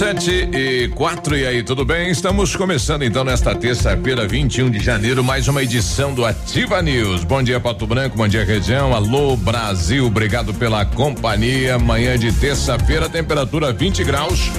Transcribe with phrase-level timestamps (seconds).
[0.00, 2.10] Sete e quatro, e aí, tudo bem?
[2.10, 7.22] Estamos começando então nesta terça-feira, 21 de janeiro, mais uma edição do Ativa News.
[7.22, 8.94] Bom dia, Pato Branco, bom dia, região.
[8.94, 11.78] Alô, Brasil, obrigado pela companhia.
[11.78, 14.50] Manhã de terça-feira, temperatura 20 graus.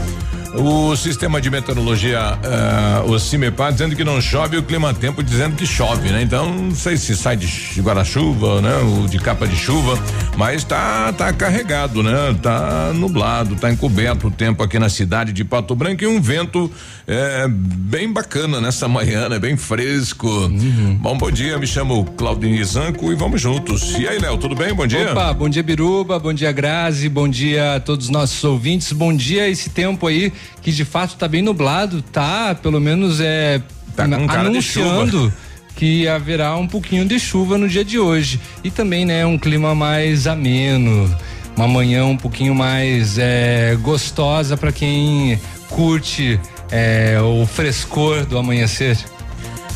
[0.53, 2.37] O sistema de meteorologia,
[3.05, 6.21] uh, o CIMEPAR, dizendo que não chove, o clima tempo dizendo que chove, né?
[6.21, 7.47] Então, não sei se sai de
[7.79, 8.75] guarda-chuva, né?
[8.77, 9.97] Ou de capa de chuva,
[10.35, 12.35] mas tá, tá carregado, né?
[12.41, 16.69] Tá nublado, tá encoberto o tempo aqui na cidade de Pato Branco e um vento
[17.07, 19.39] é, bem bacana nessa manhã, né?
[19.39, 20.27] Bem fresco.
[20.27, 20.97] Uhum.
[21.01, 23.95] Bom, bom dia, me chamo Claudinei Zanco e vamos juntos.
[23.97, 24.73] E aí, Léo, tudo bem?
[24.73, 25.11] Bom dia.
[25.11, 29.15] Opa, bom dia, Biruba, bom dia, Grazi, bom dia a todos os nossos ouvintes, bom
[29.15, 32.55] dia esse tempo aí que de fato está bem nublado, tá?
[32.55, 33.61] Pelo menos é
[33.95, 34.05] tá
[34.39, 35.31] anunciando
[35.75, 39.73] que haverá um pouquinho de chuva no dia de hoje e também, né, um clima
[39.73, 41.09] mais ameno,
[41.55, 48.97] uma manhã um pouquinho mais é, gostosa para quem curte é, o frescor do amanhecer.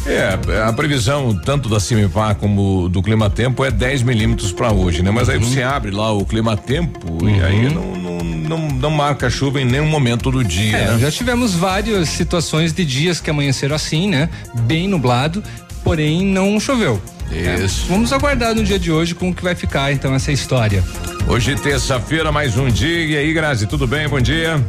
[0.05, 5.01] É, a previsão tanto da Cimipar como do Clima Tempo é 10 milímetros para hoje,
[5.01, 5.09] né?
[5.09, 5.43] Mas aí uhum.
[5.43, 7.29] você abre lá o Clima Tempo uhum.
[7.29, 10.77] e aí não, não, não, não, marca chuva em nenhum momento do dia.
[10.77, 10.99] É, né?
[10.99, 14.29] Já tivemos várias situações de dias que amanheceram assim, né?
[14.61, 15.43] Bem nublado,
[15.83, 17.01] porém não choveu.
[17.31, 17.85] Isso.
[17.85, 20.83] É, vamos aguardar no dia de hoje como que vai ficar então essa história.
[21.27, 23.05] Hoje terça-feira, mais um dia.
[23.05, 24.07] E aí, Grazi, tudo bem?
[24.07, 24.63] Bom dia.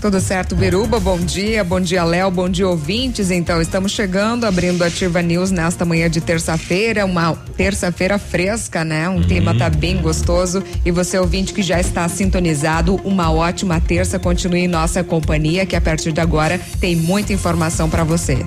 [0.00, 0.98] Tudo certo, Biruba?
[0.98, 3.30] Bom dia, bom dia, Léo, bom dia, ouvintes.
[3.30, 9.08] Então, estamos chegando, abrindo Ativa News nesta manhã de terça-feira, uma terça-feira fresca, né?
[9.08, 9.22] Um uhum.
[9.22, 10.62] clima tá bem gostoso.
[10.84, 14.18] E você, ouvinte que já está sintonizado, uma ótima terça.
[14.18, 18.44] Continue em nossa companhia, que a partir de agora tem muita informação para você.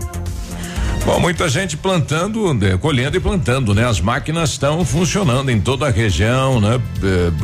[1.05, 3.85] Bom, muita gente plantando, né, colhendo e plantando, né?
[3.87, 6.81] As máquinas estão funcionando em toda a região, né?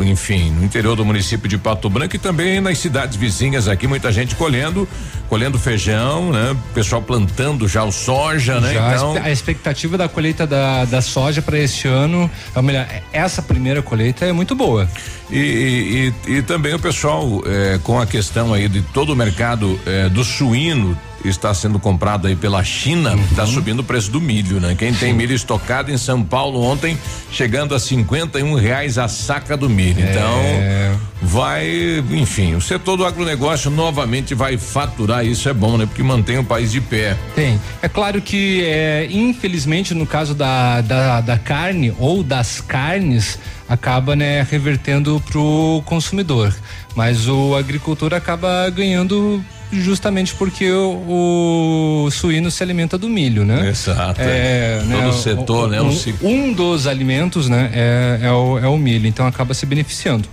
[0.04, 4.12] Enfim, no interior do município de Pato Branco e também nas cidades vizinhas aqui, muita
[4.12, 4.90] gente colhendo,
[5.30, 6.58] colhendo feijão, né?
[6.74, 8.74] Pessoal plantando já o soja, né?
[8.74, 13.44] Já então, a expectativa da colheita da, da soja para este ano, ou melhor, essa
[13.44, 14.90] primeira colheita é muito boa.
[15.30, 19.80] E, e, e também o pessoal eh, com a questão aí de todo o mercado
[19.86, 23.52] eh, do suíno está sendo comprado aí pela China, está uhum.
[23.52, 24.76] subindo o preço do milho, né?
[24.78, 26.98] Quem tem milho estocado em São Paulo ontem,
[27.32, 30.04] chegando a 51 reais a saca do milho.
[30.04, 30.12] É.
[30.12, 35.86] Então, vai, enfim, o setor do agronegócio novamente vai faturar, isso é bom, né?
[35.86, 37.16] Porque mantém o país de pé.
[37.36, 37.60] Tem.
[37.82, 43.38] É claro que, é, infelizmente, no caso da, da, da carne ou das carnes,
[43.72, 46.54] acaba né revertendo pro consumidor
[46.96, 53.70] mas o agricultor acaba ganhando justamente porque o, o, suíno se alimenta do milho, né?
[53.70, 54.20] Exato.
[54.20, 55.82] É, né, Todo o setor, né?
[55.82, 56.14] um, né?
[56.22, 57.72] Um, um dos alimentos, né?
[57.74, 60.28] É, é, o, é o milho, então acaba se beneficiando.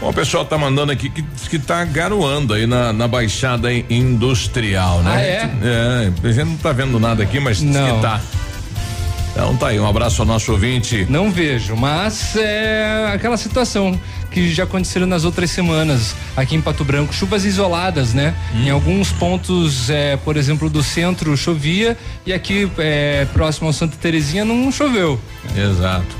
[0.00, 5.02] Bom, o pessoal tá mandando aqui que, que tá garoando aí na, na Baixada Industrial,
[5.02, 5.12] né?
[5.12, 5.50] Ah, é?
[5.62, 7.96] É, a gente não tá vendo nada aqui, mas não.
[7.96, 8.20] que tá.
[9.38, 11.06] Então tá aí, um abraço ao nosso ouvinte.
[11.08, 13.98] Não vejo, mas é aquela situação
[14.32, 18.34] que já aconteceram nas outras semanas aqui em Pato Branco, chuvas isoladas, né?
[18.52, 18.64] Hum.
[18.64, 21.96] Em alguns pontos, é, por exemplo, do centro chovia
[22.26, 25.20] e aqui é, próximo ao Santa Terezinha não choveu.
[25.56, 26.16] Exato.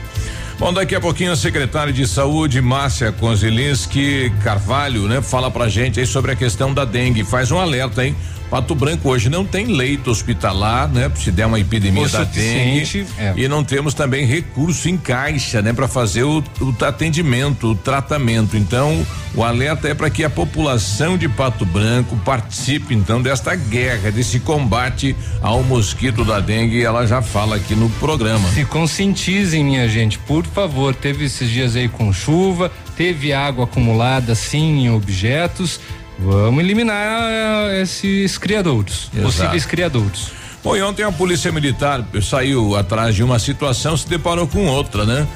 [0.56, 5.98] Bom, daqui a pouquinho a secretária de saúde, Márcia Konzelinski Carvalho, né, fala pra gente
[5.98, 7.24] aí sobre a questão da dengue.
[7.24, 8.14] Faz um alerta, hein?
[8.50, 11.10] Pato Branco hoje não tem leito hospitalar, né?
[11.16, 13.06] Se der uma epidemia O da dengue.
[13.18, 13.34] é.
[13.36, 15.72] E não temos também recurso em caixa, né?
[15.72, 18.56] Para fazer o, o atendimento, o tratamento.
[18.56, 19.04] Então,
[19.34, 24.40] o alerta é para que a população de Pato Branco participe, então, desta guerra, desse
[24.40, 26.82] combate ao mosquito da dengue.
[26.82, 28.48] Ela já fala aqui no programa.
[28.52, 30.94] Se conscientizem, minha gente, por favor.
[30.94, 35.78] Teve esses dias aí com chuva, teve água acumulada sim em objetos.
[36.18, 39.22] Vamos eliminar eh, esses criadouros, Exato.
[39.26, 40.32] possíveis criadouros.
[40.64, 45.04] Bom, e ontem a polícia militar saiu atrás de uma situação, se deparou com outra,
[45.04, 45.26] né?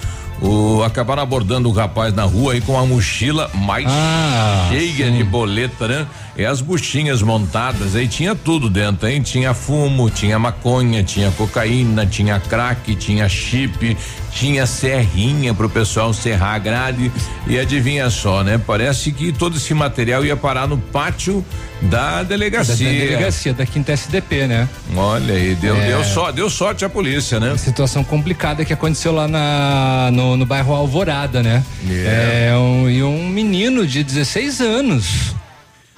[0.40, 5.17] O, acabaram abordando o rapaz na rua aí com a mochila mais Ah, cheia sim.
[5.19, 6.05] de boleta, né?
[6.34, 9.20] E as buchinhas montadas, aí tinha tudo dentro, hein?
[9.20, 13.94] Tinha fumo, tinha maconha, tinha cocaína, tinha crack, tinha chip,
[14.32, 17.12] tinha serrinha pro pessoal serrar a grade.
[17.46, 18.58] E adivinha só, né?
[18.67, 21.44] Parece que todo esse material ia parar no pátio
[21.82, 22.87] da Da, delegacia.
[22.87, 24.67] da delegacia, da quinta SDP, né?
[24.96, 25.87] Olha aí, deu, É.
[25.88, 27.55] deu, só, deu sorte a polícia, né?
[27.58, 31.62] Situação complicada que aconteceu lá na, no, no bairro Alvorada, né?
[31.90, 32.49] É.
[32.52, 35.34] É, um, e um menino de 16 anos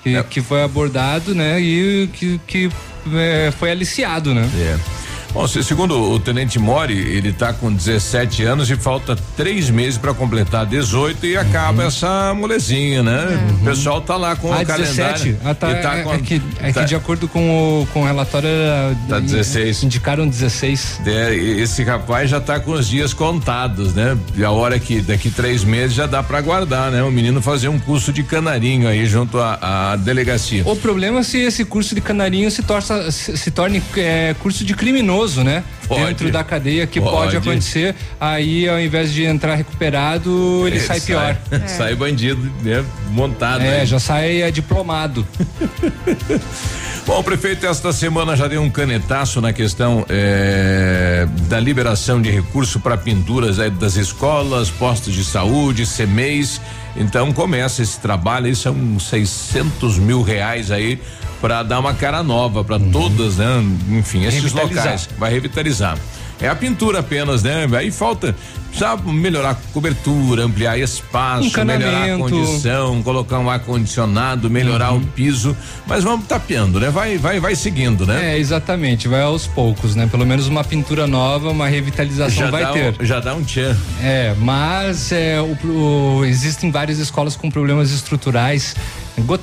[0.04, 0.22] que, É.
[0.22, 1.60] que foi abordado, né?
[1.60, 2.70] E que, que
[3.12, 4.48] é, foi aliciado, né?
[4.56, 5.03] É.
[5.34, 9.98] Bom, se- segundo o tenente Mori, ele tá com 17 anos e falta três meses
[9.98, 13.48] para completar 18 e acaba essa molezinha, né?
[13.60, 14.96] O pessoal tá lá com Ah, o 17?
[14.96, 15.38] calendário.
[15.44, 15.74] Ah, tá.
[15.74, 18.48] tá é, com- é que, é tá- que de acordo com o, com o relatório
[18.48, 19.82] era, Tá 16.
[19.82, 21.00] indicaram 16.
[21.04, 24.16] É, esse rapaz já tá com os dias contados, né?
[24.36, 27.02] E a hora que daqui três meses já dá para guardar, né?
[27.02, 30.62] O menino fazer um curso de canarinho aí junto à à delegacia.
[30.64, 34.64] O problema é se esse curso de canarinho se, torça, se, se torne é, curso
[34.64, 35.64] de criminoso, né?
[35.86, 36.04] Pode.
[36.04, 37.14] Dentro da cadeia que pode.
[37.14, 37.36] Pode.
[37.36, 37.94] acontecer.
[38.20, 41.36] Aí, ao invés de entrar recuperado, ele sai pior.
[41.66, 42.84] Sai bandido, né?
[43.10, 43.62] Montado.
[43.62, 43.86] É, aí.
[43.86, 45.26] já sai é, diplomado.
[47.06, 52.80] Bom, prefeito esta semana já deu um canetaço na questão eh, da liberação de recurso
[52.80, 56.60] para pinturas eh, das escolas, postos de saúde, CMEs.
[56.96, 61.00] Então começa esse trabalho aí, são 600 mil reais aí
[61.40, 63.62] para dar uma cara nova para todas, né?
[63.90, 65.08] Enfim, esses locais.
[65.18, 65.98] Vai revitalizar.
[66.40, 67.66] É a pintura apenas, né?
[67.76, 68.34] Aí falta,
[68.76, 74.98] sabe, melhorar a cobertura, ampliar espaço, melhorar a condição, colocar um ar condicionado, melhorar Uhum.
[74.98, 75.56] o piso,
[75.86, 76.90] mas vamos tapeando, né?
[76.90, 78.34] Vai, vai, vai seguindo, né?
[78.34, 80.06] É, exatamente, vai aos poucos, né?
[80.10, 82.94] Pelo menos uma pintura nova, uma revitalização já vai ter.
[83.00, 83.76] Um, já dá um tchan.
[84.02, 88.74] É, mas é, o, o- existem várias escolas com problemas estruturais,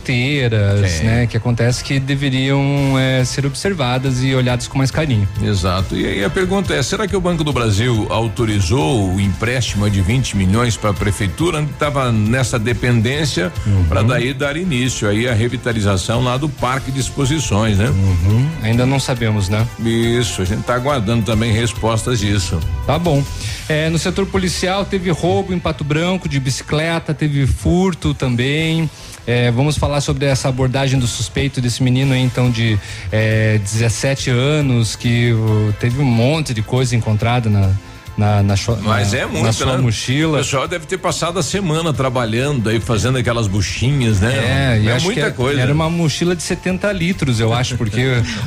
[0.01, 1.03] goteiras, Sim.
[1.05, 1.27] né?
[1.27, 5.27] Que acontece que deveriam é, ser observadas e olhadas com mais carinho.
[5.41, 5.95] Exato.
[5.95, 10.01] E aí a pergunta é: será que o Banco do Brasil autorizou o empréstimo de
[10.01, 11.61] 20 milhões para a prefeitura?
[11.61, 13.83] Estava nessa dependência Uhum.
[13.85, 17.87] para daí dar início aí à revitalização lá do Parque de Exposições, né?
[17.89, 18.49] Uhum.
[18.63, 19.65] Ainda não sabemos, né?
[19.83, 22.59] Isso, a gente está aguardando também respostas disso.
[22.85, 23.23] Tá bom.
[23.69, 28.89] É, no setor policial teve roubo em Pato Branco de bicicleta, teve furto também.
[29.25, 32.77] É, vamos falar sobre essa abordagem do suspeito desse menino aí, então de
[33.11, 35.31] é, 17 anos que
[35.79, 37.71] teve um monte de coisa encontrada na
[38.17, 39.79] na, na, Mas na- é muito, na sua né?
[39.79, 40.37] O mochila.
[40.39, 44.33] pessoal deve ter passado a semana trabalhando aí, fazendo aquelas buchinhas, né?
[44.77, 45.61] É, e é acho muita era, coisa.
[45.61, 48.01] Era uma mochila de 70 litros, eu acho, porque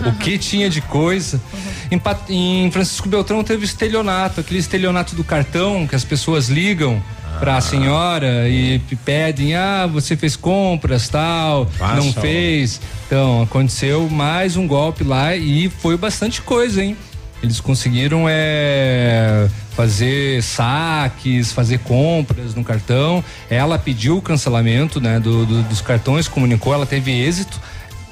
[0.07, 1.41] o que tinha de coisa.
[1.91, 2.01] Em,
[2.65, 7.03] em Francisco Beltrão teve estelionato, aquele estelionato do cartão que as pessoas ligam
[7.35, 7.39] Ah.
[7.41, 12.81] para a senhora e pedem, ah, você fez compras, tal, Passa, não fez.
[13.07, 16.97] Então, aconteceu mais um golpe lá e foi bastante coisa, hein?
[17.43, 23.23] Eles conseguiram é, fazer saques, fazer compras no cartão.
[23.51, 27.61] Ela pediu o cancelamento né, do- do- dos cartões, comunicou, ela teve êxito,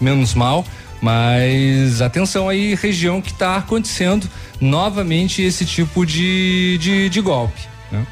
[0.00, 0.64] menos mal.
[1.00, 4.28] Mas atenção aí, região que está acontecendo
[4.60, 7.60] novamente esse tipo de, de, de golpe.
[7.90, 8.06] Né?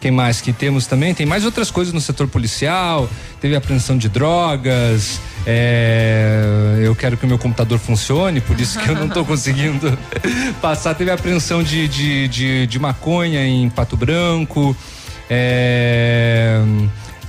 [0.00, 1.14] Quem mais que temos também?
[1.14, 3.08] Tem mais outras coisas no setor policial,
[3.40, 5.20] teve apreensão de drogas.
[5.50, 9.98] É, eu quero que o meu computador funcione, por isso que eu não estou conseguindo
[10.60, 10.94] passar.
[10.94, 14.76] Teve apreensão de, de, de, de maconha em Pato Branco.
[15.30, 16.60] é,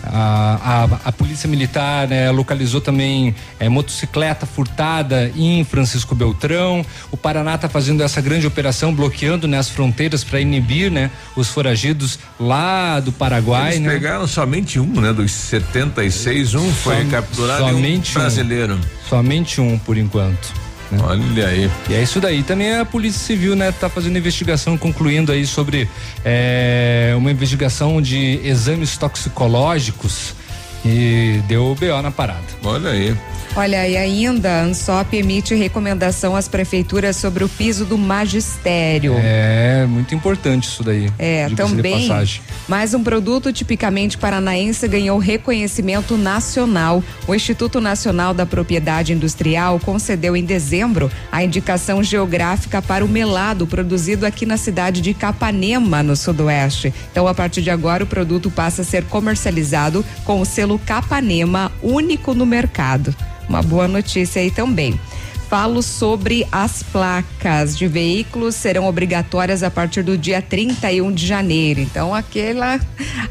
[0.04, 6.86] A, a, a, polícia militar né, localizou também é, motocicleta furtada em Francisco Beltrão.
[7.12, 11.50] O Paraná está fazendo essa grande operação, bloqueando né, as fronteiras para inibir né, os
[11.50, 13.74] foragidos lá do Paraguai.
[13.74, 13.94] Eles né?
[13.94, 15.12] pegaram somente um, né?
[15.12, 18.76] Dos 76, um foi Som, capturado somente um brasileiro.
[18.76, 20.69] Um, somente um por enquanto.
[21.04, 21.70] Olha aí.
[21.90, 22.42] E é isso daí.
[22.42, 25.90] Também a Polícia Civil, né, tá fazendo investigação, concluindo aí sobre
[26.26, 30.39] é, uma investigação de exames toxicológicos
[30.86, 32.44] e deu o BO na parada.
[32.64, 33.16] Olha aí.
[33.56, 39.16] Olha, e ainda a ANSOP emite recomendação às prefeituras sobre o piso do magistério.
[39.18, 41.12] É, muito importante isso daí.
[41.18, 42.08] É, também.
[42.68, 47.04] Mais um produto tipicamente paranaense ganhou reconhecimento nacional.
[47.28, 53.66] O Instituto Nacional da Propriedade Industrial concedeu em dezembro a indicação geográfica para o melado
[53.66, 56.94] produzido aqui na cidade de Capanema, no sudoeste.
[57.12, 61.72] Então, a partir de agora, o produto passa a ser comercializado com o selo Capanema,
[61.82, 63.16] único no mercado.
[63.48, 65.00] Uma boa notícia aí também.
[65.50, 71.80] Falo sobre as placas de veículos serão obrigatórias a partir do dia 31 de janeiro.
[71.80, 72.80] Então, aquela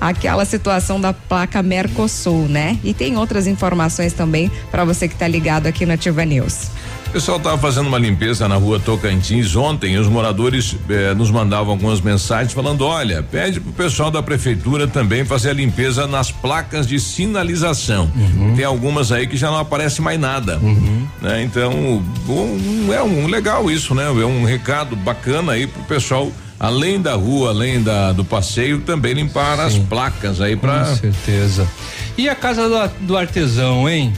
[0.01, 2.77] aquela situação da placa Mercosul, né?
[2.83, 6.71] E tem outras informações também para você que está ligado aqui na Ativa News.
[7.09, 11.31] O pessoal estava fazendo uma limpeza na rua Tocantins ontem e os moradores eh, nos
[11.31, 16.31] mandavam algumas mensagens falando: olha, pede pro pessoal da prefeitura também fazer a limpeza nas
[16.31, 18.13] placas de sinalização.
[18.15, 18.55] Uhum.
[18.55, 20.59] Tem algumas aí que já não aparece mais nada.
[20.59, 21.09] Uhum.
[21.23, 21.43] Né?
[21.43, 21.73] Então,
[22.29, 24.05] um, é um legal isso, né?
[24.05, 29.15] É um recado bacana aí pro pessoal além da rua, além da, do passeio, também
[29.15, 29.63] limpar Sim.
[29.63, 30.85] as placas aí para.
[30.85, 31.67] Com certeza.
[32.19, 34.13] E a casa do, do artesão, hein?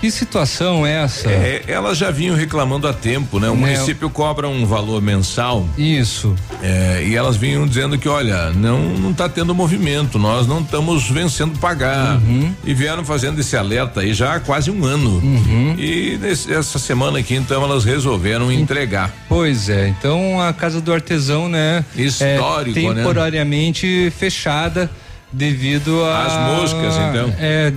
[0.00, 1.28] Que situação é essa?
[1.30, 3.50] É, elas já vinham reclamando há tempo, né?
[3.50, 3.60] O né?
[3.60, 5.68] município cobra um valor mensal.
[5.76, 6.34] Isso.
[6.62, 11.08] É, e elas vinham dizendo que, olha, não não está tendo movimento, nós não estamos
[11.10, 12.16] vencendo pagar.
[12.16, 12.52] Uhum.
[12.64, 15.18] E vieram fazendo esse alerta aí já há quase um ano.
[15.18, 15.74] Uhum.
[15.78, 19.12] E nesse, essa semana aqui, então, elas resolveram entregar.
[19.28, 21.84] Pois é, então a casa do artesão, né?
[21.94, 24.10] Histórico, é, temporariamente né?
[24.10, 24.90] fechada
[25.32, 27.34] devido a as moscas, então.
[27.38, 27.72] É,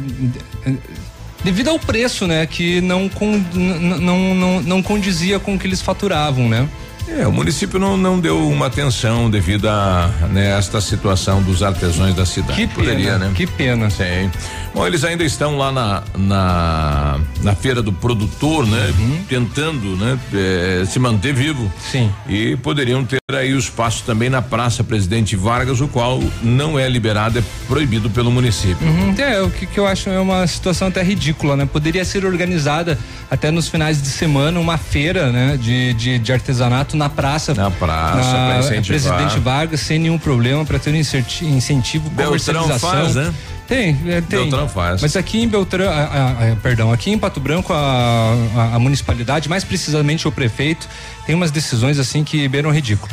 [1.43, 3.09] devido ao preço, né, que não,
[3.53, 6.67] não, não, não condizia com o que eles faturavam, né?
[7.07, 12.15] É, o município não, não deu uma atenção devido a né, esta situação dos artesãos
[12.15, 12.55] da cidade.
[12.55, 13.31] Que pena, Poderia, né?
[13.35, 13.89] Que pena.
[13.89, 14.31] Sim.
[14.73, 18.93] Bom, eles ainda estão lá na, na, na feira do produtor, né?
[18.97, 19.23] Uhum.
[19.27, 20.17] Tentando, né?
[20.33, 21.71] É, se manter vivo.
[21.91, 22.11] Sim.
[22.27, 26.87] E poderiam ter aí o espaço também na Praça Presidente Vargas, o qual não é
[26.87, 28.87] liberado, é proibido pelo município.
[28.87, 29.15] Uhum.
[29.17, 31.65] É, o que, que eu acho é uma situação até ridícula, né?
[31.65, 32.97] Poderia ser organizada
[33.29, 35.57] até nos finais de semana uma feira, né?
[35.59, 37.53] De, de, de artesanato na praça.
[37.53, 42.79] Na praça, na, Presidente Vargas, sem nenhum problema, para ter um incentivo, comercialização.
[42.79, 43.33] Faz, né?
[43.67, 44.41] Tem, é, tem.
[44.41, 45.01] Beltrão faz.
[45.01, 49.63] Mas aqui em Beltrão, a, a, a, perdão, aqui em Pato Branco, a, municipalidade, mais
[49.63, 50.87] precisamente o prefeito,
[51.25, 53.11] tem umas decisões assim que beiram ridículo.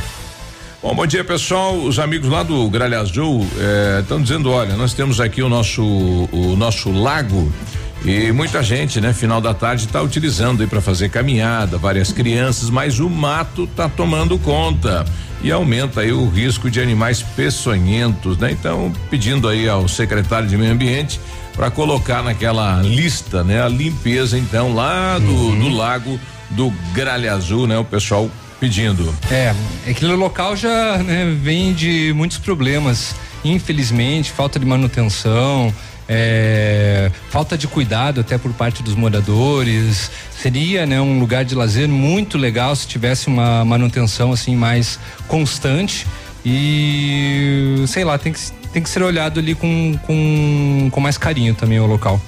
[0.82, 1.76] Bom, bom dia pessoal.
[1.76, 3.46] Os amigos lá do Gralha Azul
[4.00, 7.52] estão eh, dizendo: olha, nós temos aqui o nosso o nosso lago
[8.04, 12.70] e muita gente, né, final da tarde está utilizando aí para fazer caminhada, várias crianças,
[12.70, 15.04] mas o mato está tomando conta
[15.42, 18.50] e aumenta aí o risco de animais peçonhentos, né?
[18.52, 21.20] Então, pedindo aí ao secretário de Meio Ambiente
[21.54, 25.58] para colocar naquela lista, né, a limpeza então lá do, uhum.
[25.58, 27.78] do lago do Gralha Azul, né?
[27.78, 29.14] O pessoal pedindo.
[29.30, 29.54] É,
[29.88, 35.72] aquele local já né, vem de muitos problemas, infelizmente, falta de manutenção,
[36.12, 40.10] é, falta de cuidado até por parte dos moradores.
[40.32, 44.98] Seria né, um lugar de lazer muito legal se tivesse uma manutenção assim mais
[45.28, 46.04] constante
[46.44, 48.40] e sei lá, tem que,
[48.72, 52.20] tem que ser olhado ali com, com, com mais carinho também o local.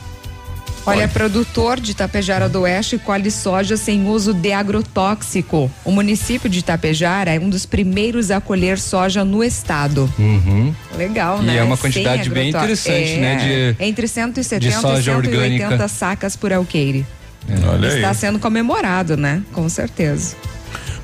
[0.85, 5.71] Olha, produtor de Tapejara do Oeste colhe soja sem uso de agrotóxico.
[5.85, 10.13] O município de Tapejara é um dos primeiros a colher soja no estado.
[10.19, 10.75] Uhum.
[10.97, 11.55] Legal, né?
[11.55, 13.73] E é uma quantidade bem interessante, né, é, né?
[13.73, 15.89] De, entre 170 e 180 orgânica.
[15.89, 17.07] sacas por alqueire.
[17.49, 17.69] É.
[17.69, 18.15] Olha Está aí.
[18.15, 19.43] sendo comemorado, né?
[19.53, 20.37] Com certeza.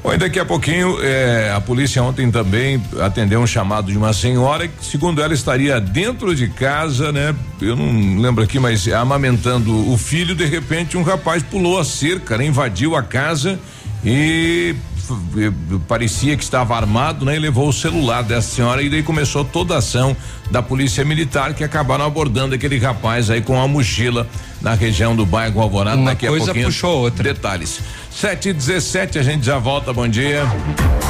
[0.03, 4.13] Bom, e daqui a pouquinho, eh, a polícia ontem também atendeu um chamado de uma
[4.13, 7.35] senhora que, segundo ela, estaria dentro de casa, né?
[7.61, 12.39] Eu não lembro aqui, mas amamentando o filho, de repente um rapaz pulou a cerca,
[12.39, 12.47] né?
[12.47, 13.59] invadiu a casa
[14.05, 14.77] e
[15.87, 17.37] parecia que estava armado, né?
[17.37, 20.17] E levou o celular dessa senhora e daí começou toda a ação
[20.51, 24.27] da polícia militar que acabaram abordando aquele rapaz aí com a mochila
[24.61, 25.97] na região do bairro Alvorada.
[25.97, 27.23] Uma Daqui coisa a pouquinho puxou outra.
[27.23, 27.81] Detalhes.
[28.11, 30.45] Sete e dezessete, a gente já volta, bom dia.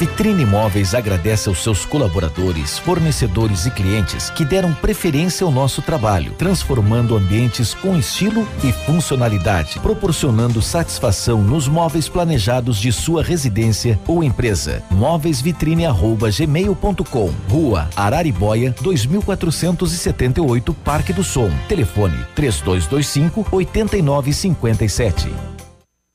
[0.00, 6.32] Vitrine Imóveis agradece aos seus colaboradores, fornecedores e clientes que deram preferência ao nosso trabalho,
[6.38, 14.24] transformando ambientes com estilo e funcionalidade, proporcionando satisfação nos móveis planejados de sua residência ou
[14.24, 14.82] empresa.
[14.90, 21.50] Móveisvitrine@gmail.com, Rua Arariboia, 2478, Parque do Som.
[21.68, 25.30] Telefone 3225 8957.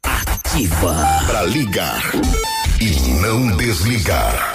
[0.04, 0.96] Ativa
[1.28, 2.02] para ligar
[2.86, 4.55] e não desligar.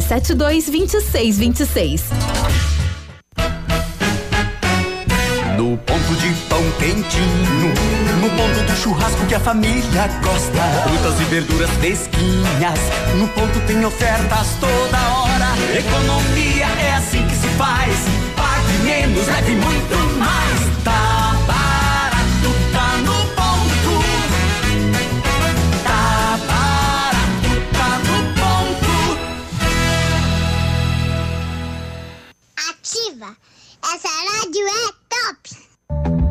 [0.07, 2.03] 3272 2626.
[5.57, 7.73] No ponto de pão quentinho,
[8.19, 10.61] no ponto do churrasco que a família gosta.
[10.83, 12.79] Frutas e verduras fresquinhas,
[13.17, 15.77] no ponto tem ofertas toda hora.
[15.77, 17.95] Economia é assim que se faz.
[18.35, 20.60] Pague menos, leve muito mais.
[33.23, 36.30] Essa rádio é top.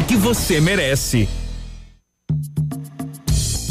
[0.00, 1.28] que você merece.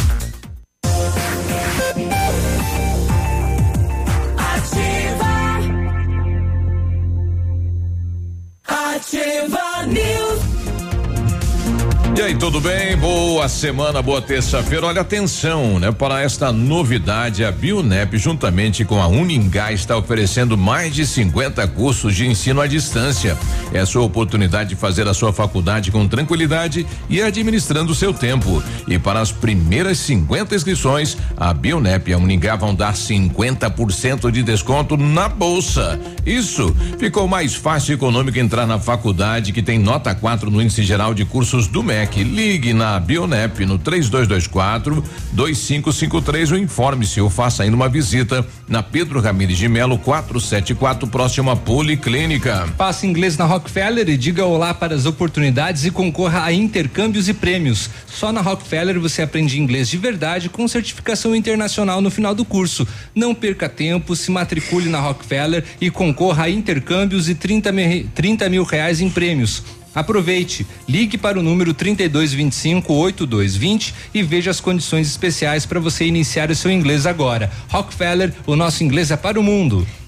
[12.21, 12.95] E aí, tudo bem?
[12.97, 14.85] Boa semana, boa terça-feira.
[14.85, 15.91] Olha, atenção, né?
[15.91, 22.15] Para esta novidade, a Bionep, juntamente com a Uningá, está oferecendo mais de 50 cursos
[22.15, 23.35] de ensino à distância.
[23.73, 28.13] É a sua oportunidade de fazer a sua faculdade com tranquilidade e administrando o seu
[28.13, 28.61] tempo.
[28.87, 34.43] E para as primeiras 50 inscrições, a Bionep e a Uningá vão dar 50% de
[34.43, 35.99] desconto na bolsa.
[36.23, 40.83] Isso ficou mais fácil e econômico entrar na faculdade que tem nota 4 no índice
[40.83, 42.10] geral de cursos do MEC.
[42.19, 49.21] Ligue na Bionep no 3224 2553 ou informe-se ou faça ainda uma visita na Pedro
[49.21, 52.67] Ramires de Melo 474 próximo à Policlínica.
[52.77, 57.33] Passe inglês na Rockefeller e diga olá para as oportunidades e concorra a intercâmbios e
[57.33, 57.89] prêmios.
[58.07, 62.87] Só na Rockefeller você aprende inglês de verdade com certificação internacional no final do curso.
[63.15, 68.49] Não perca tempo, se matricule na Rockefeller e concorra a intercâmbios e 30 mil, 30
[68.49, 69.63] mil reais em prêmios.
[69.93, 76.49] Aproveite, ligue para o número 3225 8220 e veja as condições especiais para você iniciar
[76.49, 77.51] o seu inglês agora.
[77.69, 79.85] Rockefeller, o nosso inglês é para o mundo.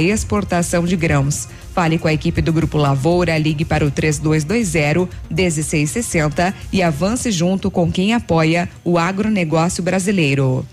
[0.00, 1.48] exportação de grãos.
[1.74, 7.70] Fale com a equipe do Grupo Lavoura, ligue para o 3220 1660 e avance junto
[7.70, 10.66] com quem apoia o agronegócio brasileiro.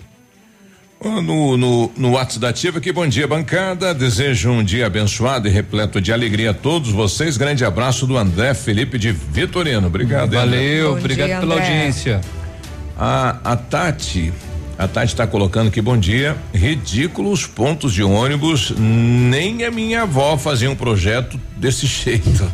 [1.01, 3.93] No, no, no WhatsApp da Ativa aqui, bom dia, bancada.
[3.93, 7.37] Desejo um dia abençoado e repleto de alegria a todos vocês.
[7.37, 9.87] Grande abraço do André Felipe de Vitorino.
[9.87, 10.39] Obrigado, André.
[10.39, 12.19] Valeu, obrigado pela audiência.
[12.97, 14.33] A, a Tati,
[14.79, 16.37] a Tati está colocando aqui, bom dia.
[16.53, 18.71] Ridículos pontos de ônibus.
[18.77, 22.49] Nem a minha avó fazia um projeto desse jeito.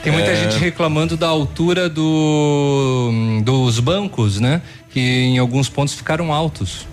[0.00, 0.44] Tem muita É.
[0.44, 3.10] gente reclamando da altura do,
[3.44, 4.62] dos bancos, né?
[4.90, 6.86] Que em alguns pontos ficaram altos.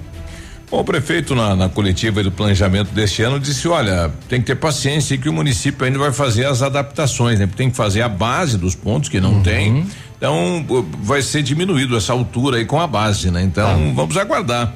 [0.72, 4.56] Bom, o prefeito na, na coletiva do planejamento deste ano disse, olha, tem que ter
[4.56, 7.48] paciência e que o município ainda vai fazer as adaptações, né?
[7.56, 9.44] Tem que fazer a base dos pontos que não Uhum.
[9.44, 9.86] tem.
[10.18, 10.66] Então,
[11.04, 13.44] vai ser diminuído essa altura aí com a base, né?
[13.44, 14.74] Então, vamos aguardar.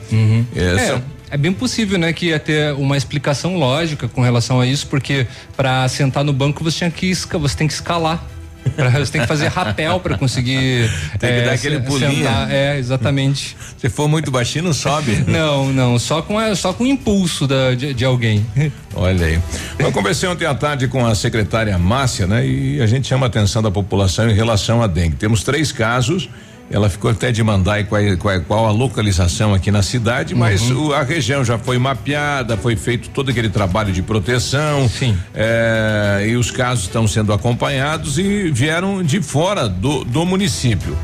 [0.56, 4.68] Essa- É, é bem possível, né, que ia ter uma explicação lógica com relação a
[4.68, 5.26] isso, porque
[5.58, 8.24] para sentar no banco você tinha que você tem que escalar.
[9.00, 12.16] Você tem que fazer rapel para conseguir Tem que é, dar aquele pulinho.
[12.18, 12.50] sentar.
[12.52, 13.56] É, exatamente.
[13.78, 15.24] Se for muito baixinho, não sobe.
[15.28, 18.46] Não, não, só com a- só com o impulso da, de, de alguém.
[18.96, 19.40] Olha aí.
[19.78, 22.46] Eu conversei ontem à tarde com a secretária Márcia, né?
[22.46, 25.16] E a gente chama a atenção da população em relação à dengue.
[25.16, 26.30] Temos três casos.
[26.72, 30.88] Ela ficou até de mandar qual, qual, qual a localização aqui na cidade, mas Uhum.
[30.88, 34.88] o- a região já foi mapeada, foi feito todo aquele trabalho de proteção.
[34.88, 35.18] Sim.
[35.36, 40.98] É, e os casos estão sendo acompanhados e vieram de fora do, do município.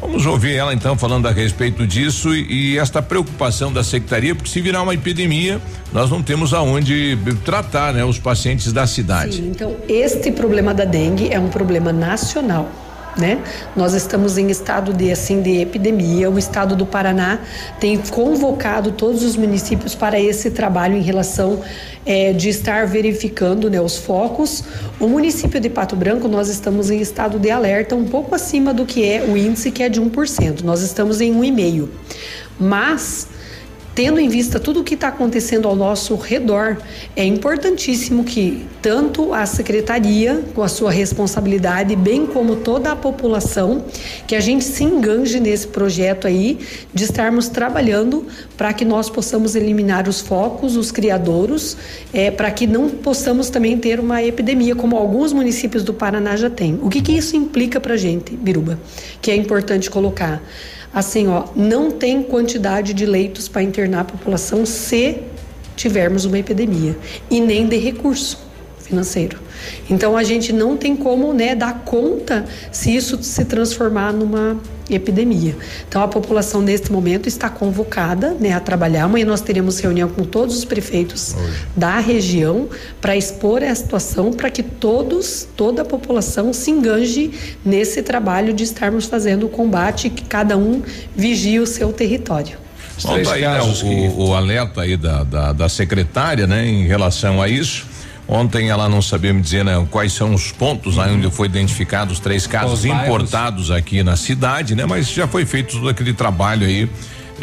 [0.00, 4.50] Vamos ouvir ela então falando a respeito disso e, e esta preocupação da secretaria, porque
[4.50, 5.60] se virar uma epidemia,
[5.92, 9.36] nós não temos aonde tratar, né, os pacientes da cidade.
[9.36, 12.68] Sim, então este problema da dengue é um problema nacional.
[13.16, 13.42] Né?
[13.76, 16.30] Nós estamos em estado de assim de epidemia.
[16.30, 17.40] O estado do Paraná
[17.78, 21.60] tem convocado todos os municípios para esse trabalho em relação
[22.06, 24.64] eh, de estar verificando né, os focos.
[24.98, 28.86] O município de Pato Branco nós estamos em estado de alerta um pouco acima do
[28.86, 30.62] que é o índice que é de 1%.
[30.62, 31.88] Nós estamos em 1,5.
[32.58, 33.28] Mas
[33.94, 36.78] tendo em vista tudo o que está acontecendo ao nosso redor,
[37.14, 43.84] é importantíssimo que tanto a secretaria, com a sua responsabilidade, bem como toda a população,
[44.26, 46.58] que a gente se enganje nesse projeto aí
[46.92, 48.26] de estarmos trabalhando
[48.56, 51.76] para que nós possamos eliminar os focos, os criadouros,
[52.12, 56.48] é, para que não possamos também ter uma epidemia, como alguns municípios do Paraná já
[56.48, 56.78] têm.
[56.82, 58.78] O que, que isso implica para a gente, Biruba?
[59.20, 60.42] Que é importante colocar
[60.92, 65.18] assim, ó, não tem quantidade de leitos para internar a população se
[65.76, 66.96] tivermos uma epidemia
[67.30, 68.38] e nem de recurso
[68.78, 69.38] financeiro.
[69.88, 74.58] Então a gente não tem como, né, dar conta se isso se transformar numa
[74.90, 75.56] epidemia.
[75.88, 79.04] Então a população neste momento está convocada, né, a trabalhar.
[79.04, 81.52] Amanhã nós teremos reunião com todos os prefeitos Hoje.
[81.76, 82.68] da região
[83.00, 87.30] para expor a situação para que todos, toda a população se enganje
[87.64, 90.82] nesse trabalho de estarmos fazendo o combate que cada um
[91.14, 92.62] vigie o seu território.
[93.02, 97.40] Bom, tá aí, né, o, o, alerta aí da, da, da secretária, né, em relação
[97.40, 97.86] a isso.
[98.32, 101.16] Ontem ela não sabia me dizer né, quais são os pontos uhum.
[101.16, 104.86] onde foi identificados três casos importados aqui na cidade, né?
[104.86, 106.88] Mas já foi feito todo aquele trabalho aí.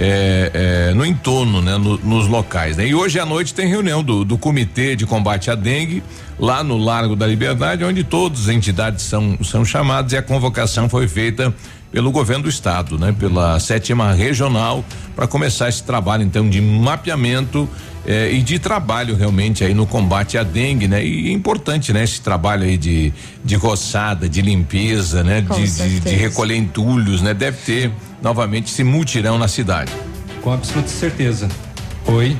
[0.01, 2.77] É, é, no entorno, né, no, nos locais.
[2.77, 2.87] Né?
[2.87, 6.01] E hoje à noite tem reunião do, do Comitê de Combate à Dengue
[6.39, 10.87] lá no Largo da Liberdade, onde todas as entidades são, são chamadas e a convocação
[10.87, 11.53] foi feita
[11.91, 13.13] pelo governo do estado, né?
[13.17, 14.83] Pela sétima regional
[15.15, 17.67] para começar esse trabalho então de mapeamento
[18.05, 21.03] eh, e de trabalho realmente aí no combate à dengue, né?
[21.03, 22.03] E é importante, né?
[22.03, 23.11] Esse trabalho aí de,
[23.43, 25.41] de roçada, de limpeza, né?
[25.41, 27.33] De, de, de, recolher entulhos, né?
[27.33, 29.91] Deve ter novamente esse mutirão na cidade.
[30.41, 31.49] Com absoluta certeza.
[32.05, 32.35] Oi.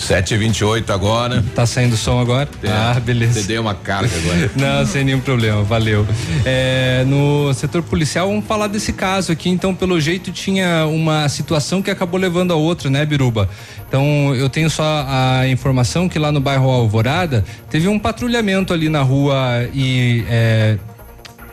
[0.00, 1.44] Sete e vinte e oito agora.
[1.54, 2.48] Tá saindo som agora?
[2.62, 3.40] É, ah, beleza.
[3.40, 4.50] Você deu uma carga agora.
[4.56, 6.06] Não, sem nenhum problema, valeu.
[6.44, 9.50] É, no setor policial, vamos falar desse caso aqui.
[9.50, 13.48] Então, pelo jeito, tinha uma situação que acabou levando a outra, né, Biruba?
[13.86, 18.88] Então, eu tenho só a informação que lá no bairro Alvorada teve um patrulhamento ali
[18.88, 20.78] na rua e, é,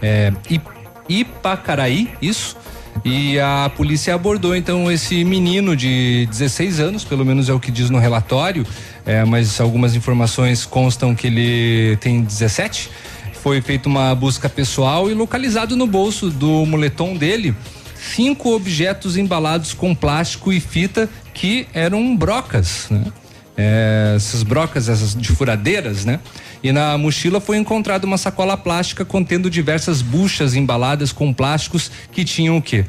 [0.02, 0.34] é,
[1.10, 2.56] Ipacaraí, isso?
[3.06, 7.72] E a polícia abordou então esse menino de 16 anos, pelo menos é o que
[7.72, 8.66] diz no relatório,
[9.06, 12.90] é, mas algumas informações constam que ele tem 17.
[13.42, 17.56] Foi feita uma busca pessoal e localizado no bolso do moletom dele
[18.16, 23.04] cinco objetos embalados com plástico e fita que eram brocas, né?
[23.58, 26.20] É, essas brocas, essas de furadeiras, né?
[26.62, 32.24] E na mochila foi encontrada uma sacola plástica contendo diversas buchas embaladas com plásticos que
[32.24, 32.86] tinham o quê?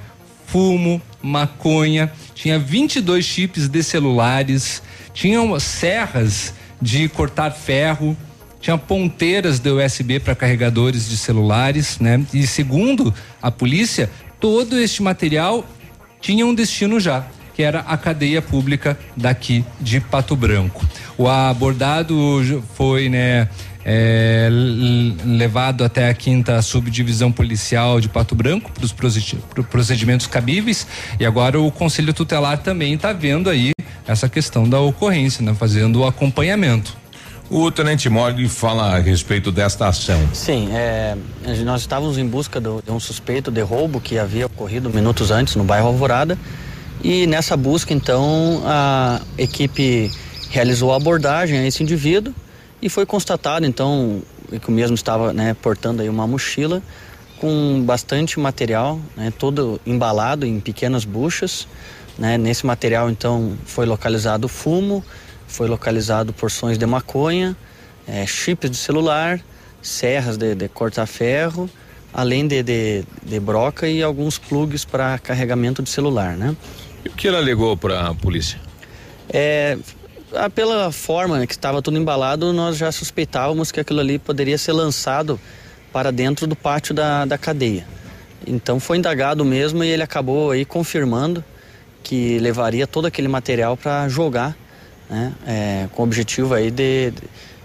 [0.46, 4.82] Fumo, maconha, tinha 22 chips de celulares,
[5.14, 8.16] tinham serras de cortar ferro,
[8.60, 12.24] tinha ponteiras de USB para carregadores de celulares, né?
[12.32, 15.64] E segundo a polícia, todo este material
[16.20, 17.26] tinha um destino já,
[17.58, 20.86] que era a cadeia pública daqui de Pato Branco.
[21.18, 22.14] O abordado
[22.74, 23.48] foi, né,
[23.84, 24.48] é,
[25.24, 28.94] levado até a quinta subdivisão policial de Pato Branco para os
[29.68, 30.86] procedimentos cabíveis
[31.18, 33.72] e agora o Conselho Tutelar também está vendo aí
[34.06, 36.96] essa questão da ocorrência, né, fazendo o acompanhamento.
[37.50, 40.28] O Tenente Mori fala a respeito desta ação.
[40.32, 41.16] Sim, é,
[41.64, 45.56] nós estávamos em busca do, de um suspeito de roubo que havia ocorrido minutos antes
[45.56, 46.38] no bairro Alvorada
[47.02, 50.10] e nessa busca, então, a equipe
[50.50, 52.34] realizou a abordagem a esse indivíduo
[52.82, 54.22] e foi constatado, então,
[54.60, 56.82] que o mesmo estava né, portando aí uma mochila
[57.40, 61.68] com bastante material, né, todo embalado em pequenas buchas.
[62.18, 65.04] Né, nesse material, então, foi localizado fumo,
[65.46, 67.56] foi localizado porções de maconha,
[68.08, 69.40] é, chips de celular,
[69.80, 71.70] serras de, de cortar ferro,
[72.12, 76.56] além de, de, de broca e alguns plugs para carregamento de celular, né?
[77.08, 78.58] E o que ela alegou para a polícia?
[79.30, 79.78] É,
[80.54, 85.40] pela forma que estava tudo embalado, nós já suspeitávamos que aquilo ali poderia ser lançado
[85.90, 87.86] para dentro do pátio da, da cadeia.
[88.46, 91.42] Então foi indagado mesmo e ele acabou aí confirmando
[92.02, 94.54] que levaria todo aquele material para jogar,
[95.08, 97.12] né, é, com o objetivo aí de,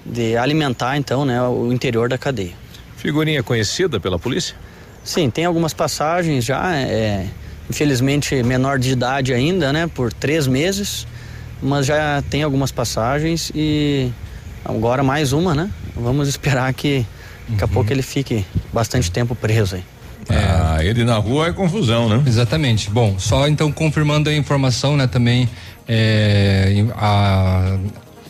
[0.05, 2.53] de alimentar então né, o interior da cadeia.
[2.95, 4.55] Figurinha conhecida pela polícia?
[5.03, 6.75] Sim, tem algumas passagens já.
[6.77, 7.27] É,
[7.69, 9.87] infelizmente menor de idade ainda, né?
[9.87, 11.07] Por três meses,
[11.61, 14.11] mas já tem algumas passagens e
[14.63, 15.69] agora mais uma, né?
[15.95, 17.05] Vamos esperar que
[17.47, 17.73] daqui a uhum.
[17.73, 19.83] pouco ele fique bastante tempo preso aí.
[20.29, 20.35] É.
[20.35, 22.23] Ah, ele na rua é confusão, né?
[22.25, 22.89] Exatamente.
[22.89, 25.49] Bom, só então confirmando a informação, né, também
[25.87, 27.77] é, a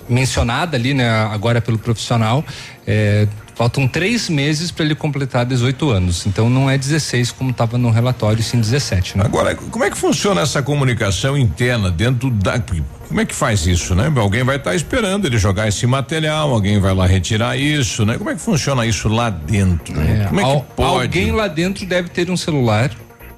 [0.09, 2.43] mencionada ali, né, agora pelo profissional,
[2.85, 6.25] é, Faltam três meses para ele completar 18 anos.
[6.25, 9.17] Então não é 16 como estava no relatório, sim 17.
[9.17, 9.23] Né?
[9.25, 12.59] Agora, como é que funciona essa comunicação interna dentro da.
[13.07, 14.11] Como é que faz isso, né?
[14.15, 18.17] Alguém vai estar tá esperando ele jogar esse material, alguém vai lá retirar isso, né?
[18.17, 19.95] Como é que funciona isso lá dentro?
[19.95, 20.23] Né?
[20.23, 21.01] É, como é que pode?
[21.03, 22.89] Alguém lá dentro deve ter um celular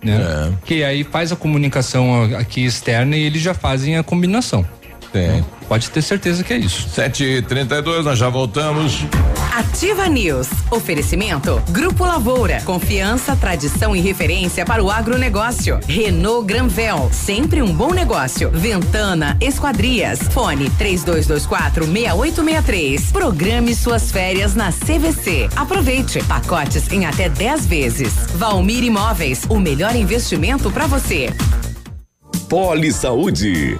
[0.06, 0.22] né?
[0.22, 0.54] É.
[0.64, 4.66] Que aí faz a comunicação aqui externa e eles já fazem a combinação.
[5.12, 5.44] Tem.
[5.68, 6.88] Pode ter certeza que é isso.
[6.90, 9.06] 7h32, nós já voltamos.
[9.56, 10.50] Ativa News.
[10.70, 11.62] Oferecimento.
[11.70, 12.62] Grupo Lavoura.
[12.66, 15.80] Confiança, tradição e referência para o agronegócio.
[15.88, 17.10] Renault Granvel.
[17.12, 18.52] Sempre um bom negócio.
[18.52, 20.20] Ventana Esquadrias.
[20.32, 23.12] Fone 3224 6863.
[23.12, 25.50] Programe suas férias na CVC.
[25.56, 26.22] Aproveite.
[26.26, 28.14] Pacotes em até 10 vezes.
[28.36, 29.46] Valmir Imóveis.
[29.50, 31.34] O melhor investimento para você.
[32.50, 33.80] Poli Saúde.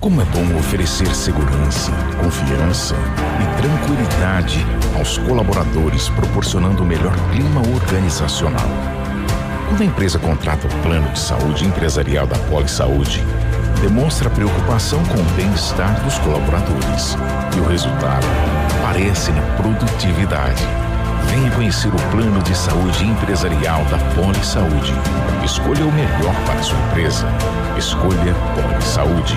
[0.00, 1.92] Como é bom oferecer segurança,
[2.24, 2.94] confiança
[3.38, 8.66] e tranquilidade aos colaboradores, proporcionando o melhor clima organizacional.
[9.68, 13.22] Quando a empresa contrata o plano de saúde empresarial da Poli Saúde,
[13.82, 17.14] demonstra preocupação com o bem-estar dos colaboradores
[17.54, 18.26] e o resultado
[18.82, 20.62] aparece na produtividade.
[21.26, 24.94] Venha conhecer o plano de saúde empresarial da Poli Saúde.
[25.44, 27.26] Escolha o melhor para sua empresa.
[27.76, 29.36] Escolha Poli Saúde.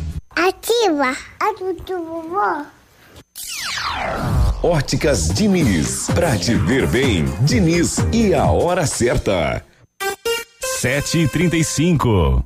[0.35, 2.65] Ativa a do vovó.
[4.63, 9.63] Óticas Diniz, pra te ver bem, Diniz e a hora certa.
[10.79, 12.45] Sete e trinta e cinco.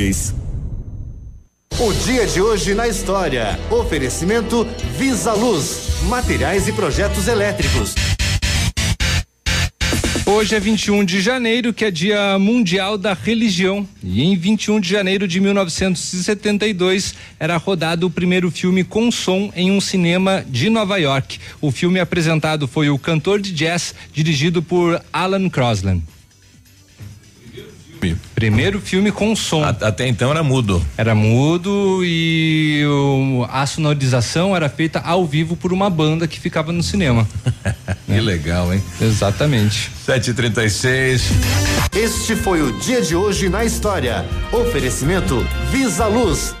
[1.79, 3.59] O dia de hoje na história.
[3.69, 7.93] Oferecimento Visa Luz, materiais e projetos elétricos.
[10.25, 13.87] Hoje é 21 de janeiro, que é Dia Mundial da Religião.
[14.03, 19.69] E em 21 de janeiro de 1972 era rodado o primeiro filme com som em
[19.69, 21.37] um cinema de Nova York.
[21.61, 26.01] O filme apresentado foi O Cantor de Jazz, dirigido por Alan Crosland.
[28.35, 29.63] Primeiro filme com som.
[29.63, 30.83] até então era mudo.
[30.97, 36.71] Era mudo e o, a sonorização era feita ao vivo por uma banda que ficava
[36.71, 37.27] no cinema.
[38.05, 38.21] que é.
[38.21, 38.81] legal, hein?
[38.99, 39.91] Exatamente.
[40.07, 41.21] 7h36.
[41.93, 44.25] Este foi o dia de hoje na história.
[44.51, 46.60] Oferecimento Visa Luz.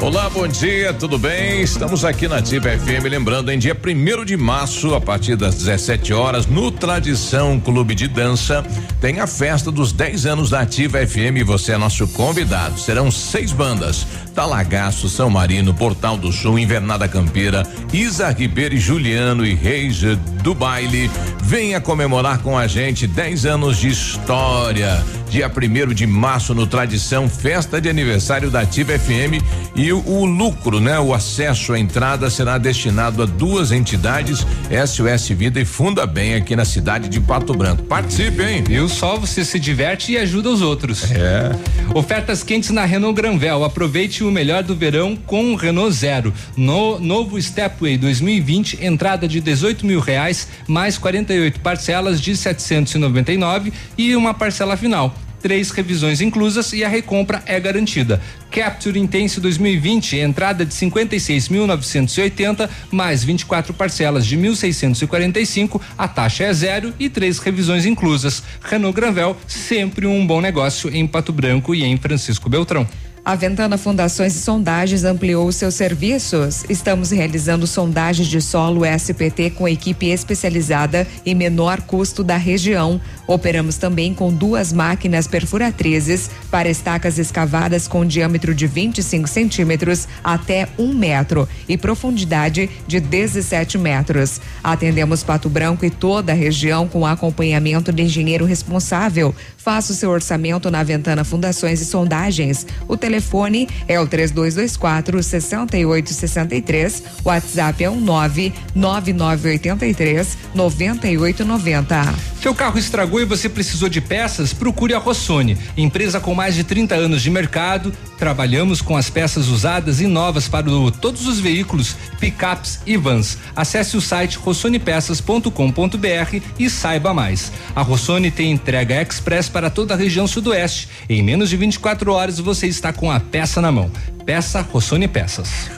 [0.00, 1.60] Olá, bom dia, tudo bem?
[1.60, 6.12] Estamos aqui na Ativa FM, lembrando, em dia 1 de março, a partir das 17
[6.14, 8.64] horas, no Tradição Clube de Dança,
[9.00, 12.78] tem a festa dos 10 anos da Ativa FM e você é nosso convidado.
[12.78, 19.44] Serão seis bandas: Talagaço, São Marino, Portal do Sul, Invernada Campeira, Isa Ribeiro e Juliano
[19.44, 20.00] e Reis
[20.42, 21.10] do Baile.
[21.42, 25.04] Venha comemorar com a gente 10 anos de história.
[25.28, 29.42] Dia 1 de março, no Tradição, festa de aniversário da Ativa FM
[29.74, 30.98] e o, o lucro, né?
[30.98, 34.46] O acesso à entrada será destinado a duas entidades,
[34.86, 37.82] SOS Vida e Funda Bem, aqui na cidade de Pato Branco.
[37.84, 38.64] Participe, hein?
[38.66, 38.88] Viu?
[38.88, 41.10] Só você se diverte e ajuda os outros.
[41.10, 41.50] É.
[41.94, 43.64] Ofertas quentes na Renault Granvel.
[43.64, 46.32] Aproveite o melhor do verão com o Renault Zero.
[46.56, 54.14] No novo Stepway 2020, entrada de 18 mil reais, mais 48 parcelas de 799 e
[54.16, 55.14] uma parcela final.
[55.40, 58.20] Três revisões inclusas e a recompra é garantida.
[58.50, 66.92] Capture Intense 2020, entrada de 56.980 mais 24 parcelas de 1.645, a taxa é zero
[66.98, 68.42] e três revisões inclusas.
[68.62, 72.86] Renault Granvel, sempre um bom negócio em Pato Branco e em Francisco Beltrão.
[73.28, 76.64] A Ventana Fundações e Sondagens ampliou seus serviços.
[76.66, 82.98] Estamos realizando sondagens de solo SPT com equipe especializada e menor custo da região.
[83.26, 90.66] Operamos também com duas máquinas perfuratrizes para estacas escavadas com diâmetro de 25 centímetros até
[90.78, 94.40] um metro e profundidade de 17 metros.
[94.64, 99.34] Atendemos Pato Branco e toda a região com acompanhamento de engenheiro responsável.
[99.68, 102.66] Faça o seu orçamento na Ventana Fundações e Sondagens.
[102.88, 107.02] O telefone é o 3224 6863.
[107.22, 112.14] O WhatsApp é o 99983 9890.
[112.40, 114.54] Seu carro estragou e você precisou de peças?
[114.54, 117.92] Procure a Rossoni, empresa com mais de 30 anos de mercado.
[118.16, 123.36] Trabalhamos com as peças usadas e novas para o- todos os veículos, picapes e vans.
[123.54, 127.52] Acesse o site rossonepeças.com.br e saiba mais.
[127.76, 130.88] A Rossoni tem entrega express para toda a região sudoeste.
[131.08, 133.90] Em menos de 24 horas você está com a peça na mão.
[134.24, 135.77] Peça Rossoni Peças.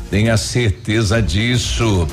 [0.11, 2.05] tenha certeza disso.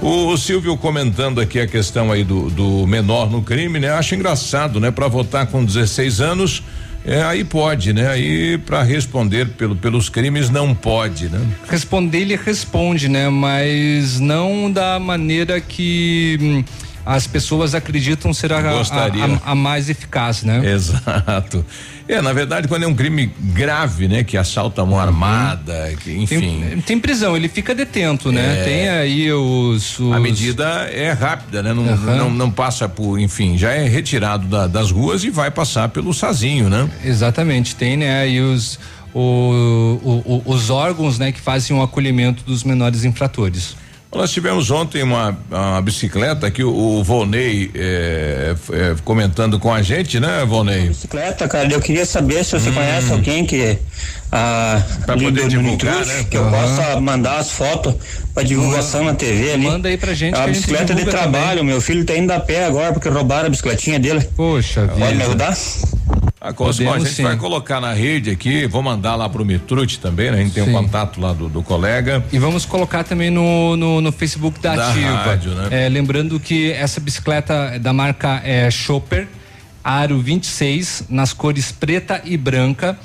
[0.00, 3.90] O Silvio comentando aqui a questão aí do, do menor no crime, né?
[3.90, 4.90] Acho engraçado, né?
[4.90, 6.62] Para votar com 16 anos,
[7.04, 8.08] é, aí pode, né?
[8.08, 11.40] Aí para responder pelo, pelos crimes não pode, né?
[11.68, 13.28] Responder ele responde, né?
[13.28, 16.64] Mas não da maneira que hum,
[17.04, 20.60] as pessoas acreditam ser a, a- a- a mais eficaz, né?
[20.72, 21.64] Exato.
[22.08, 24.22] É, na verdade, quando é um crime grave, né?
[24.24, 26.64] Que assalta a mão armada, que, enfim.
[26.68, 28.60] Tem, tem prisão, ele fica detento, né?
[28.60, 28.64] É.
[28.64, 31.72] Tem aí os, os- A medida é rápida, né?
[31.72, 32.16] Não, Aham.
[32.16, 36.12] não, não passa por, enfim, já é retirado da- das ruas e vai passar pelo
[36.12, 36.88] sazinho, né?
[37.04, 38.20] Exatamente, tem, né?
[38.22, 38.78] Aí os,
[39.14, 43.76] o- o- os órgãos, né, que fazem o acolhimento dos menores infratores.
[44.14, 49.80] Nós tivemos ontem uma, uma bicicleta que o, o Volney f- eh, comentando com a
[49.80, 50.88] gente, né, Volney?
[50.88, 53.78] bicicleta, cara, eu queria saber se você conhece alguém que
[54.30, 55.00] ah, Hum.
[55.04, 56.24] Pra ali poder divulgar, né?
[56.30, 57.94] que eu possa mandar as fotos
[58.34, 59.64] para divulgação na TV ali.
[59.66, 61.64] Manda aí pra gente É a gente bicicleta de divulga trabalho, também.
[61.64, 64.20] meu filho tá indo a pé agora porque roubaram a bicicletinha dele.
[64.36, 65.24] Poxa Pode me vida.
[65.24, 65.56] ajudar?
[66.52, 67.22] Cosmo, a Podemos gente sim.
[67.22, 70.38] vai colocar na rede aqui, vou mandar lá pro Mitrute também, né?
[70.38, 70.72] A gente tem um Sim.
[70.72, 72.24] contato lá do, do colega.
[72.32, 75.12] E vamos colocar também no, no, no Facebook da, Da Ativa.
[75.12, 75.68] rádio, né?
[75.70, 79.28] É, lembrando que essa bicicleta da marca é Chopper,
[79.84, 82.98] Aro 26, nas cores preta e branca.